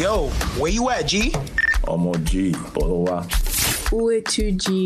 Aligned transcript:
Yo, 0.00 0.28
where 0.58 0.72
you 0.72 0.90
at, 0.90 1.06
G? 1.06 1.30
Ọmọ 1.92 2.12
G, 2.28 2.52
bọ̀rọ̀ 2.74 3.00
wa. 3.08 3.18
Uetuji. 3.92 4.80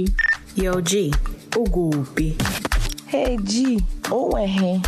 Yo, 0.54 0.80
G. 0.82 1.10
Ugupi. 1.60 2.28
Hey 3.06 3.36
G, 3.50 3.78
ó 4.16 4.18
wẹ̀ 4.32 4.46
hẹ́n. 4.56 4.78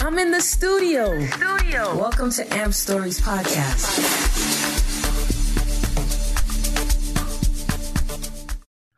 I'm 0.00 0.18
in 0.18 0.32
the 0.32 0.40
studio. 0.40 1.04
Studio. 1.36 1.82
Welcome 2.04 2.30
to 2.38 2.42
Amp 2.60 2.74
Stories 2.74 3.20
Podcast. 3.20 3.86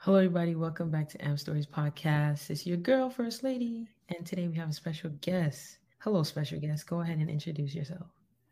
Hello, 0.02 0.16
everybody. 0.16 0.54
Welcome 0.54 0.90
back 0.90 1.08
to 1.10 1.18
Amp 1.28 1.38
Stories 1.38 1.66
Podcast. 1.66 2.50
It's 2.50 2.66
your 2.66 2.78
girl, 2.78 3.10
First 3.10 3.42
Lady, 3.42 3.88
and 4.08 4.24
today 4.26 4.48
we 4.48 4.56
have 4.56 4.70
a 4.70 4.72
special 4.82 5.10
guest. 5.20 5.60
Hello, 5.98 6.22
special 6.22 6.58
guest. 6.60 6.86
Go 6.86 7.00
ahead 7.02 7.18
and 7.18 7.28
introduce 7.28 7.74
yourself. 7.74 8.06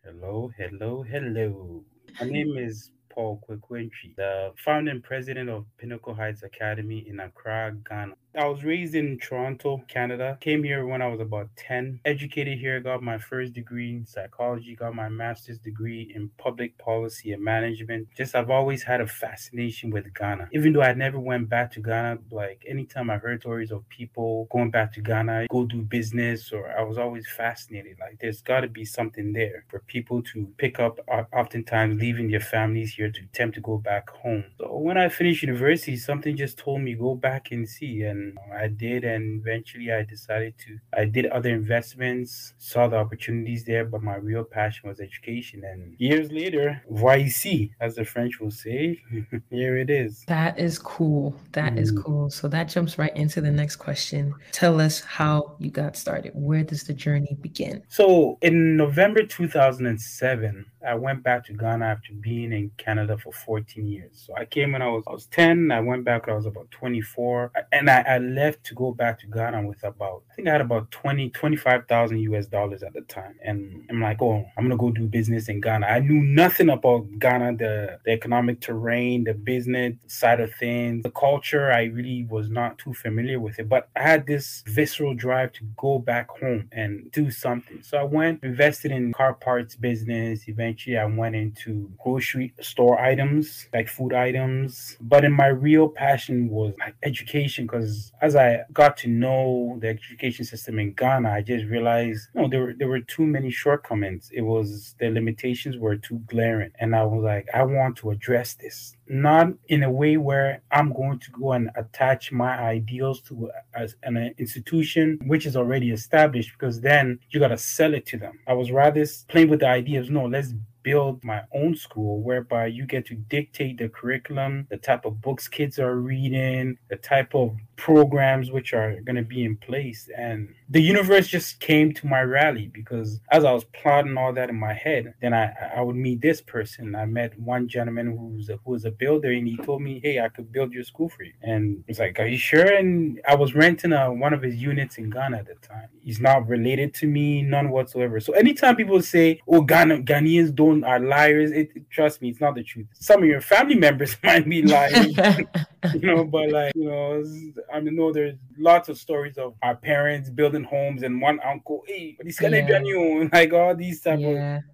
Hello, 0.04 0.50
hello, 0.58 1.02
hello. 1.02 1.82
My 2.18 2.26
name 2.26 2.56
is 2.56 2.90
Paul 3.10 3.42
Kwekwentri, 3.48 4.16
the 4.16 4.52
founding 4.64 5.02
president 5.02 5.50
of 5.50 5.66
Pinnacle 5.78 6.14
Heights 6.14 6.42
Academy 6.42 7.06
in 7.06 7.20
Accra, 7.20 7.76
Ghana. 7.88 8.14
I 8.36 8.46
was 8.46 8.62
raised 8.62 8.94
in 8.94 9.18
Toronto, 9.18 9.82
Canada. 9.88 10.38
Came 10.40 10.62
here 10.62 10.86
when 10.86 11.02
I 11.02 11.08
was 11.08 11.18
about 11.18 11.48
10. 11.56 11.98
Educated 12.04 12.58
here, 12.58 12.78
got 12.78 13.02
my 13.02 13.18
first 13.18 13.54
degree 13.54 13.90
in 13.90 14.06
psychology, 14.06 14.76
got 14.76 14.94
my 14.94 15.08
master's 15.08 15.58
degree 15.58 16.12
in 16.14 16.30
public 16.38 16.78
policy 16.78 17.32
and 17.32 17.42
management. 17.42 18.06
Just 18.16 18.36
I've 18.36 18.50
always 18.50 18.84
had 18.84 19.00
a 19.00 19.06
fascination 19.06 19.90
with 19.90 20.14
Ghana. 20.14 20.48
Even 20.52 20.72
though 20.72 20.82
I 20.82 20.92
never 20.94 21.18
went 21.18 21.48
back 21.48 21.72
to 21.72 21.80
Ghana, 21.80 22.18
like 22.30 22.64
anytime 22.68 23.10
I 23.10 23.18
heard 23.18 23.40
stories 23.40 23.72
of 23.72 23.88
people 23.88 24.46
going 24.52 24.70
back 24.70 24.92
to 24.92 25.00
Ghana, 25.00 25.48
go 25.50 25.66
do 25.66 25.82
business, 25.82 26.52
or 26.52 26.70
I 26.78 26.82
was 26.82 26.98
always 26.98 27.26
fascinated. 27.26 27.96
Like 27.98 28.20
there's 28.20 28.42
got 28.42 28.60
to 28.60 28.68
be 28.68 28.84
something 28.84 29.32
there 29.32 29.64
for 29.68 29.80
people 29.80 30.22
to 30.34 30.46
pick 30.56 30.78
up, 30.78 31.00
oftentimes 31.32 32.00
leaving 32.00 32.30
their 32.30 32.38
families 32.38 32.94
here 32.94 33.10
to 33.10 33.20
attempt 33.22 33.56
to 33.56 33.60
go 33.60 33.78
back 33.78 34.08
home. 34.10 34.44
So 34.58 34.76
when 34.76 34.98
I 34.98 35.08
finished 35.08 35.42
university, 35.42 35.96
something 35.96 36.36
just 36.36 36.58
told 36.58 36.82
me 36.82 36.94
go 36.94 37.16
back 37.16 37.50
and 37.50 37.68
see. 37.68 38.02
And 38.02 38.19
I 38.64 38.68
did, 38.68 39.04
and 39.04 39.40
eventually 39.40 39.92
I 39.92 40.02
decided 40.04 40.54
to. 40.64 40.78
I 40.96 41.04
did 41.04 41.26
other 41.26 41.50
investments, 41.50 42.54
saw 42.58 42.88
the 42.88 42.96
opportunities 42.96 43.64
there, 43.64 43.84
but 43.84 44.02
my 44.02 44.16
real 44.16 44.44
passion 44.44 44.88
was 44.88 45.00
education. 45.00 45.62
And 45.64 45.94
years 45.98 46.30
later, 46.30 46.82
YC, 46.90 47.70
as 47.80 47.94
the 47.94 48.04
French 48.04 48.40
will 48.40 48.50
say, 48.50 49.00
here 49.50 49.76
it 49.76 49.90
is. 49.90 50.24
That 50.26 50.58
is 50.58 50.78
cool. 50.78 51.34
That 51.52 51.78
is 51.78 51.90
Mm. 51.92 52.02
cool. 52.04 52.30
So 52.30 52.46
that 52.48 52.68
jumps 52.68 52.98
right 52.98 53.14
into 53.16 53.40
the 53.40 53.50
next 53.50 53.76
question. 53.76 54.34
Tell 54.52 54.80
us 54.80 55.00
how 55.00 55.56
you 55.58 55.70
got 55.70 55.96
started. 55.96 56.32
Where 56.34 56.62
does 56.64 56.84
the 56.84 56.94
journey 56.94 57.36
begin? 57.40 57.82
So 57.88 58.38
in 58.42 58.76
November 58.76 59.22
2007, 59.24 60.64
I 60.86 60.94
went 60.94 61.22
back 61.22 61.44
to 61.46 61.52
Ghana 61.52 61.84
after 61.84 62.12
being 62.14 62.52
in 62.52 62.70
Canada 62.78 63.16
for 63.18 63.32
14 63.32 63.86
years. 63.86 64.10
So 64.26 64.34
I 64.36 64.44
came 64.44 64.72
when 64.72 64.82
I 64.82 64.88
was 64.88 65.04
I 65.06 65.12
was 65.12 65.26
10. 65.26 65.70
I 65.72 65.80
went 65.80 66.04
back 66.04 66.26
when 66.26 66.34
I 66.34 66.36
was 66.36 66.46
about 66.46 66.70
24, 66.70 67.52
and 67.72 67.90
I, 67.90 68.00
I 68.10 68.18
left 68.18 68.64
to 68.64 68.74
go 68.74 68.90
back 68.90 69.20
to 69.20 69.26
Ghana 69.28 69.64
with 69.68 69.84
about 69.84 70.24
I 70.32 70.34
think 70.34 70.48
I 70.48 70.52
had 70.52 70.60
about 70.60 70.90
20 70.90 71.30
25,000 71.30 72.18
US 72.18 72.46
dollars 72.46 72.82
at 72.82 72.92
the 72.92 73.02
time. 73.02 73.36
And 73.44 73.86
I'm 73.88 74.00
like, 74.00 74.20
oh, 74.20 74.44
I'm 74.56 74.64
gonna 74.64 74.76
go 74.76 74.90
do 74.90 75.06
business 75.06 75.48
in 75.48 75.60
Ghana. 75.60 75.86
I 75.86 76.00
knew 76.00 76.20
nothing 76.20 76.70
about 76.70 77.06
Ghana, 77.20 77.56
the 77.58 78.00
the 78.04 78.10
economic 78.10 78.60
terrain, 78.60 79.22
the 79.22 79.34
business 79.34 79.94
side 80.08 80.40
of 80.40 80.52
things, 80.54 81.04
the 81.04 81.10
culture. 81.12 81.70
I 81.70 81.84
really 81.84 82.26
was 82.28 82.50
not 82.50 82.78
too 82.78 82.94
familiar 82.94 83.38
with 83.38 83.60
it, 83.60 83.68
but 83.68 83.88
I 83.94 84.02
had 84.02 84.26
this 84.26 84.64
visceral 84.66 85.14
drive 85.14 85.52
to 85.52 85.64
go 85.76 86.00
back 86.00 86.30
home 86.30 86.68
and 86.72 87.12
do 87.12 87.30
something. 87.30 87.80
So 87.82 87.96
I 87.98 88.02
went, 88.02 88.42
invested 88.42 88.90
in 88.90 89.12
car 89.12 89.34
parts 89.34 89.76
business. 89.76 90.48
Eventually, 90.48 90.98
I 90.98 91.04
went 91.04 91.36
into 91.36 91.88
grocery 92.02 92.54
store 92.60 93.00
items, 93.00 93.68
like 93.72 93.88
food 93.88 94.14
items. 94.14 94.96
But 95.00 95.24
in 95.24 95.32
my 95.32 95.48
real 95.48 95.88
passion 95.88 96.48
was 96.48 96.74
like 96.80 96.96
education, 97.04 97.66
because 97.66 97.99
as 98.20 98.36
I 98.36 98.62
got 98.72 98.96
to 98.98 99.08
know 99.08 99.78
the 99.80 99.88
education 99.88 100.44
system 100.44 100.78
in 100.78 100.92
Ghana, 100.92 101.30
I 101.30 101.42
just 101.42 101.66
realized 101.66 102.28
no, 102.34 102.48
there 102.48 102.62
were 102.62 102.74
there 102.78 102.88
were 102.88 103.00
too 103.00 103.26
many 103.26 103.50
shortcomings. 103.50 104.30
It 104.32 104.42
was 104.42 104.94
the 105.00 105.10
limitations 105.10 105.76
were 105.76 105.96
too 105.96 106.20
glaring, 106.26 106.72
and 106.80 106.94
I 106.94 107.04
was 107.04 107.22
like, 107.22 107.48
I 107.54 107.62
want 107.62 107.96
to 107.98 108.10
address 108.10 108.54
this 108.54 108.96
not 109.10 109.48
in 109.66 109.82
a 109.82 109.90
way 109.90 110.16
where 110.16 110.62
I'm 110.70 110.92
going 110.92 111.18
to 111.18 111.30
go 111.32 111.52
and 111.52 111.68
attach 111.74 112.30
my 112.30 112.56
ideals 112.56 113.20
to 113.22 113.50
as 113.74 113.96
an 114.04 114.16
institution 114.38 115.18
which 115.26 115.46
is 115.46 115.56
already 115.56 115.90
established 115.90 116.52
because 116.52 116.80
then 116.80 117.18
you 117.30 117.40
got 117.40 117.48
to 117.48 117.58
sell 117.58 117.92
it 117.92 118.06
to 118.06 118.16
them. 118.16 118.38
I 118.46 118.52
was 118.52 118.70
rather 118.70 119.04
playing 119.28 119.48
with 119.48 119.60
the 119.60 119.68
idea 119.68 120.00
of 120.00 120.10
no, 120.10 120.26
let's 120.26 120.54
build 120.82 121.22
my 121.24 121.42
own 121.54 121.74
school 121.74 122.22
whereby 122.22 122.66
you 122.66 122.86
get 122.86 123.06
to 123.06 123.14
dictate 123.14 123.78
the 123.78 123.88
curriculum, 123.88 124.66
the 124.70 124.76
type 124.76 125.04
of 125.04 125.20
books 125.20 125.48
kids 125.48 125.78
are 125.78 125.96
reading, 125.96 126.78
the 126.88 126.96
type 126.96 127.34
of 127.34 127.56
programs 127.80 128.50
which 128.50 128.74
are 128.74 129.00
going 129.00 129.16
to 129.16 129.22
be 129.22 129.42
in 129.42 129.56
place. 129.56 130.08
And 130.16 130.54
the 130.68 130.82
universe 130.82 131.26
just 131.26 131.58
came 131.60 131.92
to 131.94 132.06
my 132.06 132.20
rally 132.20 132.70
because 132.72 133.20
as 133.32 133.42
I 133.44 133.52
was 133.52 133.64
plotting 133.64 134.18
all 134.18 134.32
that 134.34 134.50
in 134.50 134.56
my 134.60 134.74
head, 134.74 135.14
then 135.22 135.32
I, 135.32 135.52
I 135.74 135.80
would 135.80 135.96
meet 135.96 136.20
this 136.20 136.42
person. 136.42 136.94
I 136.94 137.06
met 137.06 137.38
one 137.40 137.68
gentleman 137.68 138.16
who's 138.16 138.50
a, 138.50 138.58
who 138.64 138.72
was 138.72 138.84
a 138.84 138.90
builder 138.90 139.30
and 139.32 139.48
he 139.48 139.56
told 139.56 139.80
me, 139.80 139.98
Hey, 140.02 140.20
I 140.20 140.28
could 140.28 140.52
build 140.52 140.72
your 140.72 140.84
school 140.84 141.08
for 141.08 141.22
you. 141.22 141.32
And 141.42 141.82
it's 141.88 141.98
like, 141.98 142.20
Are 142.20 142.26
you 142.26 142.36
sure? 142.36 142.70
And 142.70 143.18
I 143.26 143.34
was 143.34 143.54
renting 143.54 143.92
a, 143.92 144.12
one 144.12 144.34
of 144.34 144.42
his 144.42 144.56
units 144.56 144.98
in 144.98 145.08
Ghana 145.08 145.38
at 145.38 145.46
the 145.46 145.54
time. 145.66 145.88
He's 146.02 146.20
not 146.20 146.46
related 146.48 146.92
to 146.94 147.06
me, 147.06 147.40
none 147.42 147.70
whatsoever. 147.70 148.20
So 148.20 148.34
anytime 148.34 148.76
people 148.76 149.00
say, 149.00 149.40
Oh, 149.48 149.62
Ghana, 149.62 150.02
Ghanaians 150.02 150.54
don't 150.54 150.84
are 150.84 151.00
liars, 151.00 151.50
it, 151.50 151.70
it- 151.74 151.90
trust 151.90 152.20
me, 152.22 152.28
it's 152.28 152.40
not 152.40 152.54
the 152.54 152.62
truth. 152.62 152.86
Some 152.92 153.22
of 153.22 153.28
your 153.28 153.40
family 153.40 153.74
members 153.86 154.16
might 154.22 154.46
be 154.48 154.62
lying 154.62 155.14
you 155.94 156.00
know, 156.00 156.24
but 156.24 156.50
like, 156.50 156.72
you 156.76 156.84
know, 156.84 157.24
I 157.72 157.80
mean, 157.80 157.96
know 157.96 158.12
there's 158.12 158.36
lots 158.58 158.88
of 158.88 158.98
stories 158.98 159.38
of 159.38 159.54
our 159.62 159.76
parents 159.76 160.30
building 160.30 160.64
homes 160.64 161.02
and 161.02 161.20
one 161.20 161.38
uncle, 161.40 161.82
hey, 161.86 162.14
but 162.16 162.26
this 162.26 162.38
guy 162.38 162.48
Yeah. 162.48 162.66
yeah. 162.68 163.28
like 163.32 163.52
all 163.52 163.74
these 163.74 164.00
type 164.02 164.18
of 164.18 164.24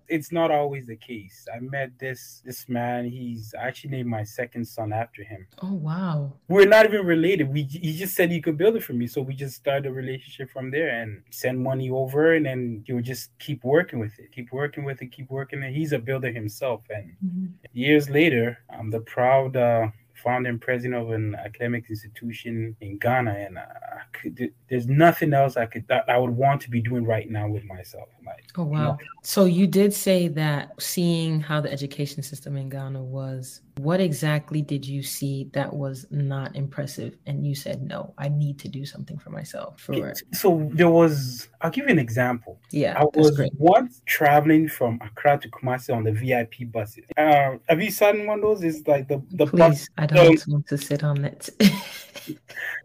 it's 0.08 0.30
not 0.30 0.50
always 0.52 0.86
the 0.86 0.96
case. 0.96 1.46
I 1.54 1.58
met 1.60 1.98
this 1.98 2.40
this 2.44 2.68
man, 2.68 3.08
he's 3.08 3.54
I 3.60 3.66
actually 3.68 3.90
named 3.90 4.08
my 4.08 4.22
second 4.24 4.64
son 4.66 4.92
after 4.92 5.22
him. 5.24 5.46
Oh, 5.62 5.74
wow. 5.74 6.32
We're 6.48 6.68
not 6.68 6.84
even 6.86 7.04
related. 7.04 7.48
We 7.48 7.62
he 7.64 7.96
just 7.98 8.14
said 8.14 8.30
he 8.30 8.40
could 8.40 8.56
build 8.56 8.76
it 8.76 8.84
for 8.84 8.92
me. 8.92 9.06
So 9.06 9.20
we 9.20 9.34
just 9.34 9.56
started 9.56 9.86
a 9.86 9.92
relationship 9.92 10.50
from 10.50 10.70
there 10.70 10.90
and 11.00 11.22
send 11.30 11.58
money 11.60 11.90
over 11.90 12.34
and 12.34 12.46
then 12.46 12.84
he 12.86 12.92
would 12.92 13.04
just 13.04 13.30
keep 13.38 13.64
working 13.64 13.98
with 13.98 14.18
it, 14.18 14.30
keep 14.32 14.52
working 14.52 14.84
with 14.84 15.02
it, 15.02 15.08
keep 15.12 15.28
working 15.30 15.62
it. 15.62 15.72
He's 15.74 15.92
a 15.92 15.98
builder 15.98 16.30
himself 16.30 16.82
and 16.90 17.16
Mhm. 17.24 17.52
years 17.72 18.08
later, 18.08 18.58
I'm 18.70 18.90
the 18.90 19.00
proud 19.00 19.56
uh, 19.56 19.88
founder 20.26 20.50
and 20.50 20.60
president 20.60 21.00
of 21.00 21.10
an 21.12 21.36
academic 21.36 21.84
institution 21.88 22.76
in 22.80 22.98
Ghana, 22.98 23.30
and 23.30 23.58
uh, 23.58 23.60
I 23.60 24.02
could, 24.12 24.52
there's 24.68 24.88
nothing 24.88 25.32
else 25.32 25.56
I 25.56 25.66
could 25.66 25.86
that 25.86 26.04
I 26.08 26.18
would 26.18 26.30
want 26.30 26.60
to 26.62 26.70
be 26.70 26.82
doing 26.82 27.04
right 27.04 27.30
now 27.30 27.48
with 27.48 27.64
myself. 27.64 28.08
Like, 28.26 28.46
Oh, 28.58 28.64
wow. 28.64 28.98
So 29.22 29.44
you 29.44 29.66
did 29.66 29.92
say 29.92 30.28
that 30.28 30.80
seeing 30.80 31.40
how 31.40 31.60
the 31.60 31.70
education 31.70 32.22
system 32.22 32.56
in 32.56 32.68
Ghana 32.68 33.02
was, 33.02 33.60
what 33.78 34.00
exactly 34.00 34.62
did 34.62 34.86
you 34.86 35.02
see 35.02 35.50
that 35.52 35.72
was 35.72 36.06
not 36.10 36.56
impressive? 36.56 37.16
And 37.26 37.46
you 37.46 37.54
said, 37.54 37.82
no, 37.82 38.14
I 38.16 38.28
need 38.28 38.58
to 38.60 38.68
do 38.68 38.86
something 38.86 39.18
for 39.18 39.30
myself. 39.30 39.80
For 39.80 40.14
so 40.32 40.70
there 40.72 40.88
was. 40.88 41.48
I'll 41.60 41.70
give 41.70 41.84
you 41.84 41.90
an 41.90 41.98
example. 41.98 42.58
yeah, 42.70 42.98
I 42.98 43.04
was 43.04 43.36
great. 43.36 43.52
once 43.58 44.02
traveling 44.06 44.68
from 44.68 44.98
Accra 45.02 45.38
to 45.38 45.50
Kumasi 45.50 45.94
on 45.94 46.04
the 46.04 46.12
VIP 46.12 46.72
buses. 46.72 47.04
Uh, 47.16 47.56
have 47.68 47.82
you 47.82 47.90
seen 47.90 48.26
one 48.26 48.38
of 48.38 48.42
those? 48.42 48.62
It's 48.62 48.86
like 48.86 49.08
the 49.08 49.22
the 49.32 49.46
bus 49.46 49.52
Please, 49.52 49.90
I 49.98 50.06
don't 50.06 50.48
want 50.48 50.66
to 50.68 50.78
sit 50.78 51.04
on 51.04 51.24
it. 51.24 51.50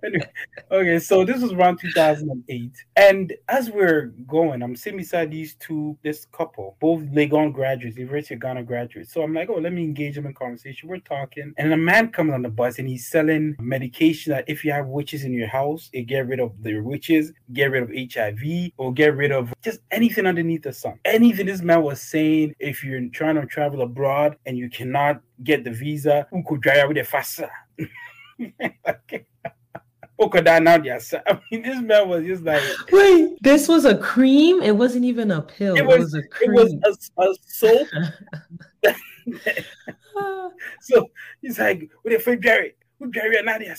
Anyway, 0.03 0.29
okay, 0.71 0.99
so 0.99 1.23
this 1.23 1.41
was 1.41 1.51
around 1.53 1.79
2008. 1.79 2.71
And 2.95 3.33
as 3.47 3.69
we're 3.69 4.07
going, 4.27 4.61
I'm 4.63 4.75
sitting 4.75 4.97
beside 4.97 5.30
these 5.31 5.55
two, 5.55 5.97
this 6.03 6.25
couple, 6.31 6.77
both 6.79 7.01
Legon 7.01 7.53
graduates, 7.53 7.97
University 7.97 8.35
of 8.35 8.41
Ghana 8.41 8.63
graduates. 8.63 9.13
So 9.13 9.23
I'm 9.23 9.33
like, 9.33 9.49
oh, 9.49 9.55
let 9.55 9.73
me 9.73 9.83
engage 9.83 10.15
them 10.15 10.25
in 10.25 10.33
conversation. 10.33 10.89
We're 10.89 10.99
talking. 10.99 11.53
And 11.57 11.73
a 11.73 11.77
man 11.77 12.11
comes 12.11 12.33
on 12.33 12.41
the 12.41 12.49
bus 12.49 12.79
and 12.79 12.87
he's 12.87 13.07
selling 13.07 13.55
medication 13.59 14.31
that 14.31 14.45
if 14.47 14.63
you 14.63 14.71
have 14.71 14.87
witches 14.87 15.23
in 15.23 15.33
your 15.33 15.47
house, 15.47 15.89
it 15.93 16.03
get 16.03 16.27
rid 16.27 16.39
of 16.39 16.51
the 16.61 16.79
witches, 16.79 17.31
get 17.53 17.71
rid 17.71 17.83
of 17.83 18.13
HIV, 18.13 18.71
or 18.77 18.93
get 18.93 19.15
rid 19.15 19.31
of 19.31 19.53
just 19.61 19.79
anything 19.91 20.25
underneath 20.25 20.63
the 20.63 20.73
sun. 20.73 20.99
Anything 21.05 21.45
this 21.45 21.61
man 21.61 21.81
was 21.81 22.01
saying, 22.01 22.55
if 22.59 22.83
you're 22.83 23.07
trying 23.09 23.35
to 23.35 23.45
travel 23.45 23.81
abroad 23.81 24.37
and 24.45 24.57
you 24.57 24.69
cannot 24.69 25.21
get 25.43 25.63
the 25.63 25.71
visa, 25.71 26.27
who 26.29 26.43
could 26.45 26.61
drive 26.61 26.87
with 26.89 26.97
a 26.97 27.01
fasa? 27.01 27.49
okay. 30.19 30.39
Okada 30.39 30.59
now 30.59 30.77
yes. 30.83 31.13
I 31.27 31.39
mean, 31.51 31.61
this 31.63 31.81
man 31.81 32.09
was 32.09 32.23
just 32.25 32.43
like 32.43 32.61
Wait, 32.91 33.37
this 33.41 33.67
was 33.67 33.85
a 33.85 33.97
cream? 33.97 34.61
It 34.61 34.75
wasn't 34.75 35.05
even 35.05 35.31
a 35.31 35.41
pill. 35.41 35.75
it 35.75 35.81
It 35.81 35.87
was. 35.87 36.13
a 36.13 36.23
cream. 36.27 36.51
It 36.51 36.79
was 36.83 37.11
a, 37.17 37.21
a 37.21 37.35
soap. 37.45 37.87
So 40.81 41.09
he's 41.41 41.57
like, 41.59 41.89
"With 42.03 42.13
a 42.13 42.19
free 42.19 42.37
Jerry, 42.37 42.75
with 42.99 43.13
Jerry 43.13 43.37
and 43.37 43.45
Nadia." 43.45 43.75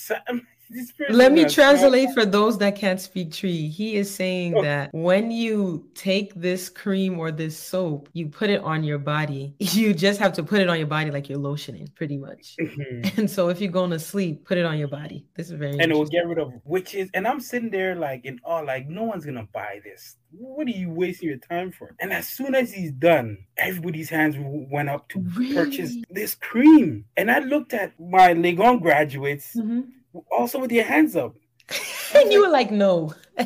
Let 1.09 1.33
me 1.33 1.49
translate 1.49 2.11
for 2.15 2.25
those 2.25 2.59
that 2.59 2.77
can't 2.77 3.01
speak 3.01 3.33
Twi. 3.33 3.69
He 3.69 3.97
is 3.97 4.13
saying 4.13 4.57
oh. 4.57 4.63
that 4.63 4.91
when 4.93 5.31
you 5.31 5.89
take 5.95 6.35
this 6.35 6.69
cream 6.69 7.19
or 7.19 7.31
this 7.31 7.59
soap, 7.59 8.09
you 8.13 8.29
put 8.29 8.51
it 8.51 8.63
on 8.63 8.85
your 8.85 8.99
body. 8.99 9.55
You 9.83 9.95
just 9.95 10.21
have 10.21 10.35
to 10.35 10.43
put 10.43 10.61
it 10.61 10.69
on 10.69 10.77
your 10.77 10.87
body 10.87 11.11
like 11.11 11.31
you're 11.31 11.39
lotioning, 11.39 11.93
pretty 11.95 12.19
much. 12.19 12.57
Mm-hmm. 12.61 13.19
And 13.21 13.31
so 13.31 13.49
if 13.49 13.61
you're 13.61 13.73
going 13.73 13.91
to 13.91 13.99
sleep, 13.99 14.45
put 14.45 14.59
it 14.59 14.67
on 14.67 14.77
your 14.79 14.89
body. 14.89 15.27
This 15.35 15.47
is 15.51 15.53
very 15.53 15.79
and 15.79 15.91
it 15.91 15.95
will 15.95 16.07
get 16.07 16.27
rid 16.27 16.39
of 16.39 16.53
witches. 16.65 17.09
And 17.15 17.27
I'm 17.27 17.41
sitting 17.41 17.71
there 17.71 17.95
like 17.95 18.25
in 18.25 18.39
awe, 18.45 18.61
like 18.61 18.89
no 18.89 19.05
one's 19.05 19.25
gonna 19.25 19.49
buy 19.53 19.81
this. 19.83 20.17
What 20.31 20.67
are 20.67 20.71
you 20.71 20.91
wasting 20.91 21.29
your 21.29 21.39
time 21.39 21.73
for? 21.73 21.95
And 22.01 22.13
as 22.13 22.29
soon 22.29 22.55
as 22.55 22.73
he's 22.73 22.93
done, 22.93 23.39
everybody's 23.57 24.09
hands 24.09 24.37
went 24.39 24.89
up 24.89 25.09
to 25.11 25.21
really? 25.37 25.55
purchase 25.55 25.97
this 26.11 26.35
cream. 26.35 27.05
And 27.17 27.31
I 27.31 27.41
looked 27.41 27.73
at 27.73 27.99
my 27.99 28.35
Legon 28.35 28.81
graduates 28.81 29.55
mm-hmm. 29.57 29.83
Also 30.31 30.59
with 30.59 30.73
your 30.73 30.85
hands 30.85 31.17
up. 31.17 31.35
and 32.15 32.33
you 32.33 32.41
were 32.41 32.51
like, 32.51 32.71
no. 32.71 33.15